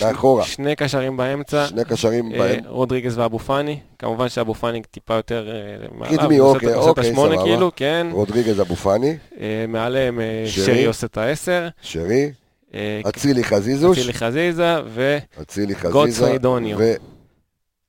מאחורה. 0.00 0.44
שני 0.44 0.76
קשרים 0.76 1.16
באמצע. 1.16 1.66
שני 1.66 1.84
קשרים 1.84 2.32
אה, 2.32 2.38
בהם. 2.38 2.60
רודריגז 2.66 3.18
ואבו 3.18 3.38
פאני, 3.38 3.80
כמובן 3.98 4.28
שאבו 4.28 4.54
פאני 4.54 4.82
טיפה 4.82 5.14
יותר 5.14 5.50
אה, 5.50 5.86
מעליו, 5.98 6.18
קדמי, 6.18 6.40
אוקיי, 6.40 6.74
אוקיי, 6.74 7.14
סבבה. 7.14 7.42
כאילו, 7.42 7.70
כן, 7.76 8.06
רודריגז 8.10 8.60
אבו 8.60 8.76
פאני, 8.76 9.16
אה, 9.40 9.64
מעליהם 9.68 10.20
שרי. 10.46 10.84
עושה 10.84 11.06
את 11.06 11.16
העשר, 11.16 11.68
שרי, 11.82 12.32
אה, 12.74 13.00
אצילי 13.08 13.44
חזיזוש, 13.44 13.98
אצילי 13.98 14.12
חזיזה, 14.12 14.76
ו... 14.86 15.18
אצילי 15.42 15.74
חזיזה, 15.74 15.92
גוטסווי 15.92 16.38
דוניו. 16.38 16.78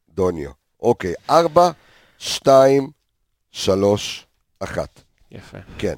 ודוניו. 0.09 0.49
אוקיי, 0.81 1.13
ארבע, 1.29 1.71
שתיים, 2.17 2.89
שלוש, 3.51 4.25
אחת. 4.59 5.01
יפה. 5.31 5.57
כן. 5.77 5.95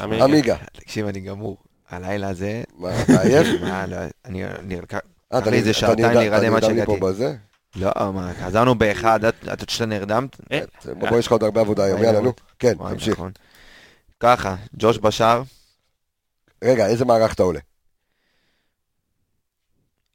עמיגה. 0.00 0.56
תקשיב, 0.72 1.06
אני 1.06 1.20
גמור. 1.20 1.63
הלילה 1.90 2.28
הזה, 2.28 2.62
מה, 2.78 3.02
אתה 3.02 3.20
עייף? 3.20 3.46
מה, 3.62 3.86
לא, 3.86 3.96
אני, 4.24 4.44
אני, 4.46 4.76
לקח 4.80 4.98
אה, 5.32 5.50
לי 5.50 5.56
איזה 5.56 5.72
שעתיים 5.72 5.98
נרדם- 6.08 6.14
להירדם 6.18 6.54
עד 6.54 6.64
אתה 6.64 6.68
נרדם 6.68 6.70
לי 6.70 6.80
שהגעתי. 6.86 7.00
פה 7.00 7.08
בזה? 7.08 7.36
לא, 7.76 7.90
מה, 8.12 8.32
חזרנו 8.44 8.74
באחד, 8.74 9.24
עד 9.24 9.34
עד 9.46 9.68
שאתה 9.68 9.86
נרדמת? 9.86 10.36
אה, 10.52 10.60
בוא, 10.98 11.18
יש 11.18 11.26
לך 11.26 11.32
עוד 11.32 11.42
הרבה 11.42 11.60
עבודה 11.60 11.84
היום, 11.84 12.02
יאללה. 12.02 12.20
נו. 12.20 12.32
כן, 12.58 12.74
תמשיך. 12.90 13.12
נכון. 13.14 13.32
ככה, 14.20 14.56
ג'וש 14.78 14.98
בשאר, 14.98 15.42
רגע, 16.64 16.86
איזה 16.86 17.04
מערך 17.04 17.34
אתה 17.34 17.42
עולה? 17.42 17.60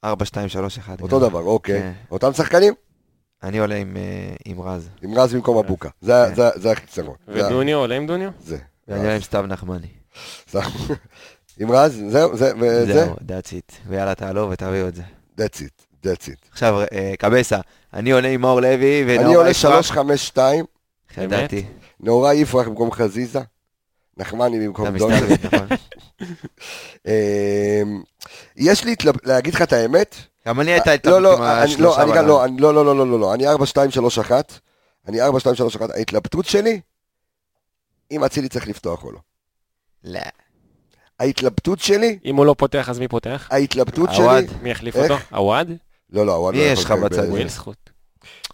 4, 0.04 0.26
2, 0.26 0.50
3, 0.50 0.78
1. 0.78 1.02
אותו 1.02 1.20
דבר, 1.20 1.40
אוקיי. 1.42 1.80
כן. 1.82 1.92
אותם 2.12 2.34
שחקנים? 2.34 2.74
אני 3.44 3.58
עולה 3.60 3.76
עם, 3.76 3.98
אה, 3.98 4.64
רז, 4.64 4.90
עם 5.02 5.14
רז 5.20 5.34
במקום 5.34 5.58
אבוקה. 5.58 5.90
זה- 6.02 6.26
כן. 6.30 6.36
זה- 6.36 6.50
זה 6.56 6.72
החיסרון. 6.72 7.16
ודוניו, 7.28 7.78
עולה 7.78 7.96
עם 7.96 8.08
דוניו? 8.08 8.30
זה. 8.40 8.58
ואני 8.88 9.00
עולה 9.02 9.16
עם 9.16 9.22
סתיו 9.22 9.46
נחמני. 9.48 9.88
עם 11.60 11.72
רז, 11.72 12.02
זהו, 12.10 12.38
זה, 12.38 12.52
וזה? 12.60 12.94
זהו, 12.94 13.16
that's 13.16 13.50
it. 13.50 13.74
ויאללה, 13.88 14.16
תעלו 14.16 14.50
ותביאו 14.50 14.88
את 14.88 14.96
זה. 14.96 15.02
That's 15.38 15.58
it, 15.58 16.06
that's 16.06 16.26
it. 16.26 16.50
עכשיו, 16.52 16.82
אה, 16.92 17.14
קבסה, 17.20 17.60
אני 17.94 18.12
עולה 18.12 18.28
עם 18.28 18.42
מאור 18.42 18.62
לוי 18.62 19.04
ונאור 19.08 19.26
אני 19.26 19.36
עולה 19.36 19.50
יפרח. 19.50 19.82
352, 19.82 20.66
איך 21.10 21.18
ידעתי? 21.18 21.66
נאורה 22.00 22.34
יפרח 22.34 22.68
במקום 22.68 22.92
חזיזה, 22.92 23.40
נחמני 24.18 24.68
במקום. 24.68 24.94
מסתלבט, 24.94 25.46
נכון? 25.46 25.68
אמ, 27.08 28.02
יש 28.56 28.84
לי, 28.84 28.96
להגיד 29.24 29.54
לך 29.54 29.62
את 29.62 29.74
האמת, 29.74 30.16
גם 30.48 30.60
אני 30.60 30.72
הייתה 30.72 31.10
לא, 31.10 31.22
לא, 31.22 31.38
עם 31.38 31.42
השלושה 31.44 32.06
לא. 32.06 32.16
לא, 32.16 32.24
לא, 32.24 32.74
לא, 32.74 32.86
לא, 32.86 32.96
לא, 32.96 33.08
לא, 33.08 33.20
לא, 33.20 33.34
אני 33.34 33.48
4, 33.48 33.66
2, 33.66 33.92
3, 33.92 34.20
1, 34.20 34.60
אני 35.08 35.22
4, 35.22 35.40
2, 35.40 35.56
3, 35.56 35.76
1, 35.76 35.90
ההתלבטות 35.90 36.46
שלי, 36.46 36.82
אם 38.12 38.24
אצילי 38.24 38.50
צריך 38.50 38.68
לפתוח 38.68 39.04
או 39.04 39.12
לא. 39.12 39.20
לא. 40.04 40.20
ההתלבטות 41.20 41.80
שלי, 41.80 42.20
אם 42.26 42.36
הוא 42.36 42.46
לא 42.46 42.56
פותח, 42.58 42.90
אז 42.90 43.00
מי 43.00 43.08
פותח? 43.08 43.48
ההתלבטות 43.52 44.10
עווד. 44.10 44.46
שלי, 44.48 44.58
מי 44.62 44.70
יחליף 44.72 44.96
איך? 44.96 45.12
אותו? 45.12 45.24
עווד? 45.32 45.72
לא, 46.14 46.26
לא, 46.26 46.50
מי 46.54 46.58
לא 46.58 46.64
יש 46.64 46.80
יכול 46.84 46.96
לך 46.98 47.04
בצד? 47.04 47.30
וויל 47.30 47.50
זכות. 47.50 47.90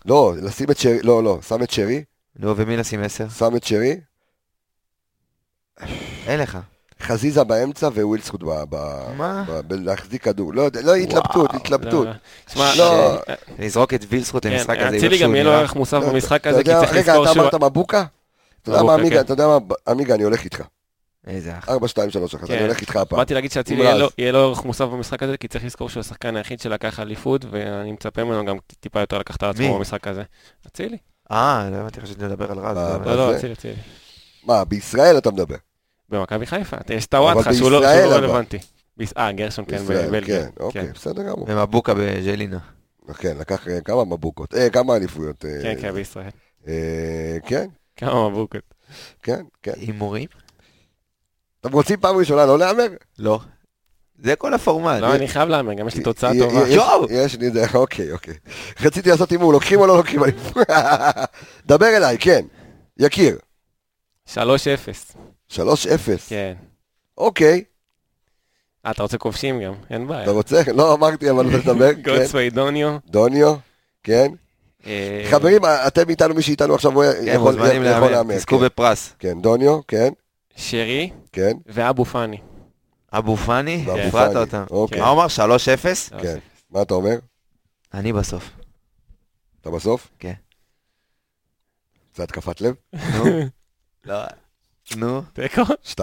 לא, 0.05 0.33
לשים 0.41 0.71
את 0.71 0.77
שרי, 0.77 1.01
לא, 1.01 1.23
לא, 1.23 1.39
שם 1.47 1.63
את 1.63 1.71
שרי, 1.71 2.03
נו, 2.39 2.57
ומי 2.57 2.77
לשים 2.77 3.03
עשר? 3.03 3.29
שם 3.29 3.55
את 3.55 3.63
שרי, 3.63 3.97
אין 6.27 6.39
לך. 6.39 6.57
חזיזה 7.01 7.43
באמצע 7.43 7.87
ווילסקוט 7.87 8.43
ב... 8.43 8.63
ב... 8.69 8.75
מה? 9.17 9.45
ב... 9.67 9.73
להחזיק 9.73 10.23
כדור. 10.23 10.53
לא 10.53 10.61
יודע, 10.61 10.81
לא 10.81 10.95
התלבטות, 10.95 11.53
התלבטות. 11.53 12.07
לא, 12.07 12.13
תשמע, 12.45 12.75
לא. 12.77 13.13
אה, 13.29 13.35
לזרוק 13.59 13.93
את 13.93 14.05
וילסקוט 14.09 14.43
כן, 14.43 14.51
למשחק 14.51 14.77
הזה. 14.79 14.97
אצילי 14.97 15.17
גם 15.17 15.35
יהיה 15.35 15.43
לו. 15.43 15.51
ערך 15.51 15.75
מוסף 15.75 15.97
לא, 16.01 16.09
במשחק 16.09 16.47
הזה, 16.47 16.63
כי 16.63 16.69
צריך 16.69 16.91
רגע, 16.91 16.99
לזכור 16.99 17.23
אתה 17.23 17.33
שהוא... 17.33 17.41
אמרת 17.43 17.53
מבוקה? 17.55 18.05
אתה 18.63 18.83
מה, 18.83 18.97
מבוקה, 18.97 19.15
כן. 19.15 19.19
אתה 19.19 19.33
יודע 19.33 19.47
מה, 19.47 19.57
עמיגה, 19.87 20.15
אני 20.15 20.23
הולך 20.23 20.43
איתך. 20.43 20.61
איזה 21.27 21.57
אח. 21.57 21.69
4, 21.69 21.87
2, 21.87 22.09
3, 22.11 22.35
1, 22.35 22.47
כן. 22.47 22.53
אני 22.53 22.61
הולך 22.63 22.81
איתך 22.81 22.95
הפעם. 22.95 23.19
באתי 23.19 23.33
להגיד 23.33 23.51
שאצילי 23.51 23.83
יהיה. 23.83 23.95
לו- 23.95 24.09
ערך 24.17 24.65
מוסף 24.65 24.85
במשחק 24.85 25.23
הזה, 25.23 25.37
כי 25.37 25.47
צריך 25.47 25.65
לזכור 25.65 25.89
שהוא 25.89 26.01
השחקן 26.01 26.35
היחיד 26.35 26.59
שלקח 26.59 26.99
אליפות, 26.99 27.45
ואני 27.51 27.91
מצפה 27.91 28.23
ממנו 28.23 28.45
גם 28.45 28.57
טיפה 28.79 28.99
יותר 28.99 29.17
לקחת 29.17 29.43
על? 29.43 29.49
עצמו 29.49 29.77
במשחק 29.77 30.07
הזה. 30.07 30.23
אצילי. 30.67 30.97
אה, 31.31 31.69
לא 31.71 31.75
הבנתי 31.75 32.01
חשבתי 32.01 32.23
לדבר 32.23 32.51
על 32.51 32.59
רז. 32.59 32.77
אה, 32.77 32.97
לא, 33.05 33.15
לא? 33.15 33.35
אצילי, 33.35 33.53
אצילי. 33.53 33.73
מה, 34.43 34.65
בישראל 34.65 35.17
אתה 35.17 35.31
מדבר? 35.31 35.55
במכבי 36.09 36.45
חיפה, 36.45 36.77
יש 36.89 37.07
אבל 37.13 37.53
שהוא 37.53 37.71
לא 37.71 37.81
לא. 37.81 38.15
רלוונטי. 38.15 38.57
אה, 39.17 39.31
גרשון 39.31 39.65
כן, 39.67 39.83
בבלגיה. 39.89 40.43
כן, 40.43 40.49
אוקיי, 40.59 40.87
בסדר 40.93 41.23
גמור. 41.23 41.45
ומבוקה 41.49 41.93
בג'לינה. 41.93 42.59
כן, 43.17 43.37
לקח 43.37 43.67
אה, 43.67 43.81
כמה 43.81 44.05
מבוקות, 44.05 44.55
אה, 44.55 44.69
כמה 44.69 44.95
אליפויות. 44.95 45.45
כן, 45.63 45.73
כן, 45.81 45.91
בישראל. 45.91 46.29
כן, 47.45 47.65
כמה 47.95 48.29
מבוקות. 48.29 48.61
כן, 49.23 49.41
כן. 49.63 49.71
הימורים? 49.77 50.27
אתם 51.65 51.73
רוצים 51.73 51.99
פעם 51.99 52.17
ראשונה 52.17 52.45
לא 52.45 52.59
להמר? 52.59 52.87
לא. 53.19 53.39
זה 54.23 54.35
כל 54.35 54.53
הפורמט. 54.53 55.01
לא, 55.01 55.15
אני 55.15 55.27
חייב 55.27 55.49
להמר, 55.49 55.73
גם 55.73 55.87
יש 55.87 55.95
לי 55.95 56.03
תוצאה 56.03 56.31
טובה. 56.39 56.71
שוב! 56.71 57.05
יש 57.09 57.35
לי 57.35 57.47
את 57.47 57.53
זה, 57.53 57.65
אוקיי, 57.73 58.11
אוקיי. 58.11 58.33
רציתי 58.81 59.09
לעשות 59.09 59.29
הימור, 59.29 59.53
לוקחים 59.53 59.79
או 59.79 59.87
לא 59.87 59.97
לוקחים? 59.97 60.21
דבר 61.65 61.97
אליי, 61.97 62.17
כן. 62.19 62.45
יקיר. 62.97 63.37
3-0. 64.33 64.37
3-0. 65.51 65.57
כן. 66.27 66.53
אוקיי. 67.17 67.63
אה, 68.85 68.91
אתה 68.91 69.03
רוצה 69.03 69.17
כובשים 69.17 69.61
גם? 69.61 69.73
אין 69.89 70.07
בעיה. 70.07 70.23
אתה 70.23 70.31
רוצה? 70.31 70.61
לא 70.77 70.93
אמרתי, 70.93 71.29
אבל 71.29 71.61
תדבר. 71.61 71.93
כן. 71.93 72.01
גולדסווי 72.01 72.49
דוניו. 72.49 72.97
דוניו, 73.07 73.55
כן. 74.03 74.31
אה, 74.87 75.25
חברים, 75.31 75.61
אתם 75.87 76.09
איתנו, 76.09 76.35
מי 76.35 76.41
שאיתנו 76.41 76.75
עכשיו, 76.75 76.91
כן, 76.91 77.27
יכול 77.27 77.53
מוזמנים 77.53 77.81
יכול 77.83 77.93
להמר, 77.93 78.11
להמר. 78.11 78.35
תזכו 78.35 78.57
כן. 78.57 78.65
בפרס. 78.65 79.13
כן, 79.19 79.41
דוניו, 79.41 79.79
כן, 79.87 80.13
שרי 80.55 81.09
כן, 81.31 81.51
ואבו 81.65 82.05
פאני. 82.05 82.37
אבו 83.13 83.37
פאני, 83.37 83.83
ואבו 83.87 83.99
הפרעת 83.99 84.31
פאני, 84.31 84.39
אותם. 84.39 84.63
אוקיי. 84.69 84.99
מה 84.99 85.07
הוא 85.07 85.21
אמר? 85.21 85.27
3-0? 86.15 86.21
כן. 86.21 86.39
מה 86.69 86.81
אתה 86.81 86.93
אומר? 86.93 87.15
אני 87.93 88.13
בסוף. 88.13 88.51
אתה 89.61 89.71
בסוף? 89.71 90.11
כן. 90.19 90.33
זה 92.15 92.23
התקפת 92.23 92.61
לב? 92.61 92.75
נו. 92.93 93.25
לא. 94.05 94.19
נו. 94.95 95.21
תיקו? 95.33 95.61
2-1. 95.61 95.95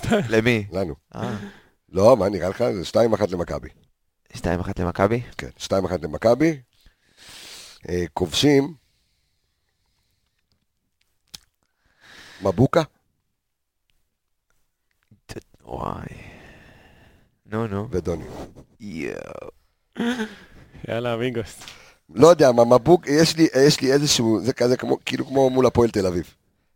למי? 0.32 0.66
לנו. 0.72 0.94
אה, 1.14 1.36
לא, 1.88 2.16
מה 2.16 2.28
נראה 2.28 2.48
לך? 2.48 2.64
זה 2.72 2.98
2-1 3.16 3.30
למכבי. 3.30 3.68
2-1 4.32 4.38
למכבי? 4.78 5.22
כן, 5.38 5.48
2-1 5.58 5.72
למכבי. 6.02 6.60
אה, 7.88 8.04
כובשים. 8.14 8.74
מבוקה 12.42 12.82
וואי. 15.66 16.06
נו, 17.46 17.66
נו. 17.66 17.88
ודוניו. 17.90 18.26
יואו. 18.80 19.16
יאללה, 20.88 21.14
אמיגוס. 21.14 21.60
לא 22.14 22.26
יודע 22.28 22.52
מה, 22.52 22.64
מבוק, 22.64 23.06
יש 23.08 23.36
לי, 23.36 23.48
יש 23.66 23.80
לי 23.80 23.92
איזשהו, 23.92 24.40
זה 24.42 24.52
כזה 24.52 24.76
כמו, 24.76 24.98
כאילו 25.06 25.26
כמו 25.26 25.50
מול 25.50 25.66
הפועל 25.66 25.90
תל 25.90 26.06
אביב. 26.06 26.34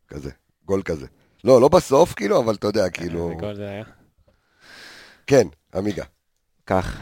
כזה, 0.09 0.30
גול 0.64 0.82
כזה. 0.82 1.07
לא, 1.45 1.61
לא 1.61 1.68
בסוף 1.68 2.14
כאילו, 2.14 2.41
אבל 2.43 2.55
אתה 2.55 2.66
יודע, 2.66 2.91
כאילו... 2.91 3.24
איזה 3.30 3.41
גול 3.41 3.55
זה 3.55 3.68
היה. 3.68 3.84
כן, 5.26 5.47
עמיגה. 5.74 6.05
קח. 6.64 6.97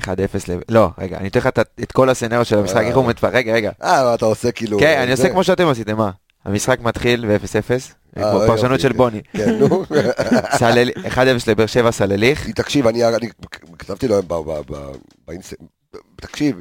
1-0 0.00 0.06
ל... 0.48 0.52
לא, 0.68 0.88
רגע, 0.98 1.16
אני 1.18 1.28
אתן 1.28 1.38
לך 1.38 1.46
את- 1.46 1.92
כל 1.92 2.08
הסצנריו 2.10 2.44
של 2.44 2.58
המשחק, 2.58 2.76
אה. 2.76 2.88
איך 2.88 2.96
הוא 2.96 3.06
מתפרק, 3.06 3.34
רגע, 3.34 3.52
רגע. 3.52 3.70
אה, 3.82 4.14
אתה 4.14 4.24
עושה 4.24 4.52
כאילו... 4.52 4.78
כן, 4.78 5.00
אני. 5.02 5.10
עושה 5.10 5.30
כמו 5.30 5.44
שאתם 5.44 5.68
עשיתם, 5.68 5.96
מה? 5.96 6.10
המשחק 6.44 6.80
מתחיל 6.80 7.26
ב-0-0, 7.26 7.70
אה, 8.16 8.46
פרשנות 8.46 8.80
של 8.80 8.88
כן. 8.92 8.96
בוני. 8.96 9.20
כן, 9.32 9.58
נו. 9.58 9.84
סלל- 10.58 10.90
1-0 11.06 11.18
לבאר 11.46 11.66
שבע 11.66 11.90
סלליך, 11.92 12.50
תקשיב, 12.50 12.86
אני, 12.86 13.04
אני 13.08 13.28
כתבתי 13.78 14.08
לו 14.08 14.22
ב- 14.22 14.34
ב- 14.34 14.60
ב- 14.72 14.92
באינסט... 15.28 15.54
תקשיב, 16.16 16.60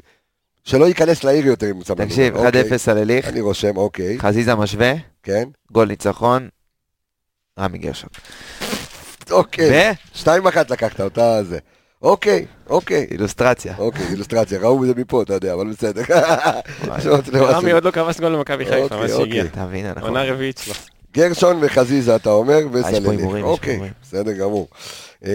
שלא 0.64 0.86
ייכנס 0.86 1.24
לעיר 1.24 1.46
יותר 1.46 1.66
אם 1.72 1.80
לנו 1.90 2.06
תקשיב, 2.06 2.34
גול. 2.38 2.46
אוקיי. 2.48 2.62
1-0 2.72 2.78
סלליך, 2.78 3.28
אני 3.28 3.42
רושם, 3.42 3.78
אוקיי, 3.78 4.20
חזיזה 4.20 4.56
משווה, 4.56 4.94
כן, 5.24 5.44
גול 5.72 5.88
ניצחון, 5.88 6.50
רמי 7.60 7.78
גרשון. 7.78 8.10
אוקיי. 9.32 9.92
2-1 10.24 10.28
לקחת 10.70 11.02
אותה 11.02 11.44
זה. 11.44 11.60
אוקיי, 12.04 12.46
אוקיי. 12.70 13.08
ואילוסטרציה. 13.10 13.76
אוקיי, 13.78 14.08
אילוסטרציה, 14.08 14.60
ראו 14.60 14.84
את 14.84 14.88
זה 14.88 14.94
מפה, 14.98 15.22
אתה 15.22 15.34
יודע, 15.34 15.54
אבל 15.54 15.68
בסדר. 15.68 16.02
רמי. 17.56 17.72
עוד 17.72 17.84
לא 17.84 17.92
כבש 17.92 18.20
גול 18.20 18.30
למכבי 18.30 18.66
חיפה, 18.66 18.78
אוקיי, 18.78 18.98
מה 18.98 19.08
שהגיע. 19.08 19.24
אוקיי. 19.24 19.42
אתה 19.42 19.66
מבין, 19.66 19.86
אנחנו... 19.86 20.08
עונה 20.08 20.24
רביעית 20.24 20.58
שלו. 20.58 20.74
גרשון 21.14 21.58
וחזיזה, 21.62 22.16
אתה 22.16 22.30
אומר, 22.30 22.58
אה, 22.58 22.62
פה 22.62 22.70
וסלליך. 22.80 23.10
הימורים, 23.10 23.38
יש 23.38 23.42
פה 23.44 23.50
אוקיי. 23.50 23.80
בסדר 24.02 24.32
גמור. 24.32 24.68
אמ, 25.26 25.30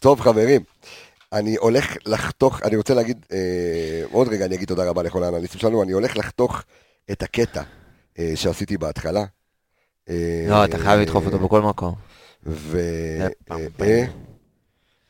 טוב, 0.00 0.20
חברים, 0.20 0.60
אני 1.32 1.56
הולך 1.56 1.96
לחתוך, 2.06 2.62
אני 2.62 2.76
רוצה 2.76 2.94
להגיד, 2.94 3.26
אה, 3.32 4.02
עוד 4.12 4.28
רגע 4.28 4.44
אני 4.44 4.54
אגיד 4.54 4.68
תודה 4.68 4.84
רבה 4.84 5.02
לכל 5.02 5.24
האנליסטים 5.24 5.60
שלנו, 5.60 5.82
אני 5.82 5.92
הולך 5.92 6.16
לחתוך 6.16 6.62
את 7.10 7.22
הקטע 7.22 7.62
אה, 8.18 8.32
שעשיתי 8.34 8.76
בהתחלה. 8.76 9.24
אה, 10.08 10.46
לא, 10.48 10.64
אתה 10.64 10.78
חייב 10.78 11.00
לדחוף 11.00 11.26
אותו 11.26 11.38
בכל 11.38 11.62
מקום. 11.62 11.94
ו... 12.46 12.78
זה 13.18 13.28
פעם 13.44 13.60
אה, 13.60 13.66
פעמים. 13.76 13.92
אה, 13.94 14.06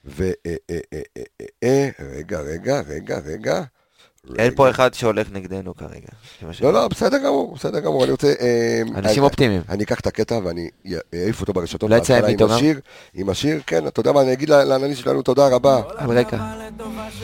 ו... 0.06 0.30
אה, 0.46 0.54
אה, 0.70 0.78
אה, 1.64 1.88
רגע, 2.16 2.40
רגע, 2.40 2.80
רגע, 2.88 3.18
רגע. 3.26 3.62
אין 4.28 4.46
רגע. 4.46 4.56
פה 4.56 4.70
אחד 4.70 4.94
שהולך 4.94 5.26
נגדנו 5.32 5.76
כרגע. 5.76 6.08
לא, 6.60 6.72
לא, 6.72 6.88
בסדר 6.88 7.18
גמור, 7.18 7.54
בסדר 7.54 7.80
גמור, 7.80 8.04
אני 8.04 8.10
רוצה... 8.10 8.34
אנשים 8.96 9.22
אופטימיים. 9.22 9.62
אני 9.68 9.84
אקח 9.84 10.00
את 10.00 10.06
הקטע 10.06 10.38
ואני 10.44 10.68
אעיף 11.14 11.40
אותו 11.40 11.52
ברשתות. 11.52 11.90
בהתחלה 11.90 12.26
איתו 12.28 12.44
עם? 12.44 12.50
השיר, 12.50 12.80
עם 13.14 13.28
השיר, 13.28 13.60
כן, 13.66 13.86
אתה 13.86 14.00
יודע 14.00 14.12
מה, 14.12 14.20
אני 14.20 14.32
אגיד 14.32 14.48
לאנליסט 14.48 15.00
שלנו 15.00 15.22
תודה 15.22 15.48
רבה. 15.48 15.82
על 15.96 16.18
רקע. 16.18 16.36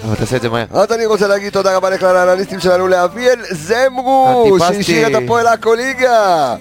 אבל 0.04 0.14
תעשה 0.14 0.36
את 0.36 0.42
זה 0.42 0.48
מהר. 0.48 0.66
אז 0.70 0.92
אני 0.92 1.06
רוצה 1.06 1.28
להגיד 1.28 1.52
תודה 1.52 1.76
רבה 1.76 1.90
לכלל 1.90 2.16
האנליסטים 2.16 2.60
שלנו, 2.60 2.88
לאביאל 2.88 3.40
זמרו. 3.50 4.56
שהשאיר 4.58 5.08
את 5.08 5.22
הפועל 5.22 5.46
עכו 5.46 5.74
ליגה. 5.74 6.56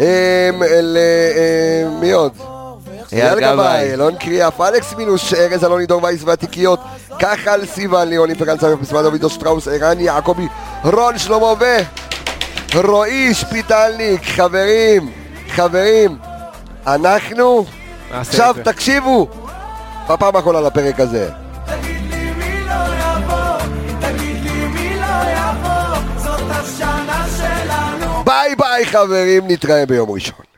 אל... 0.00 0.96
אה, 0.96 1.88
מי 2.00 2.12
עוד? 2.12 2.57
אייל 3.12 3.40
גבאי, 3.40 3.92
אלון 3.92 4.16
קריאף, 4.16 4.60
אלכס 4.60 4.94
מינוש, 4.94 5.34
ארז 5.34 5.64
אלוני, 5.64 5.86
דור 5.86 6.04
וייס 6.04 6.22
והתיקיות, 6.24 6.80
כחל 7.18 7.66
סיוון, 7.66 8.08
ליאון 8.08 8.34
פרן 8.34 8.58
סמך, 8.58 8.80
מסמד 8.80 9.02
דוד 9.02 9.28
שטראוס, 9.28 9.68
ערן 9.68 10.00
יעקבי, 10.00 10.46
רון 10.84 11.18
שלמה 11.18 11.52
ו... 11.60 11.64
רועי 12.74 13.34
שפיטלניק, 13.34 14.22
חברים, 14.24 15.12
חברים, 15.48 16.18
אנחנו, 16.86 17.64
עכשיו. 18.12 18.54
תקשיבו, 18.64 19.28
בפעם 20.10 20.36
האחרונה 20.36 20.60
לפרק 20.60 21.00
הזה. 21.00 21.30
תגיד 21.66 22.10
לי 22.10 22.30
מי 22.32 22.64
לא 22.64 22.72
יבוא, 22.72 23.58
תגיד 24.00 24.42
לי 24.42 24.66
מי 24.66 24.96
לא 24.96 25.30
יבוא, 25.30 25.96
זאת 26.16 26.40
השנה 26.50 27.26
שלנו. 27.38 28.24
ביי 28.24 28.56
ביי 28.56 28.86
חברים, 28.86 29.42
נתראה 29.48 29.86
ביום 29.86 30.10
ראשון. 30.10 30.44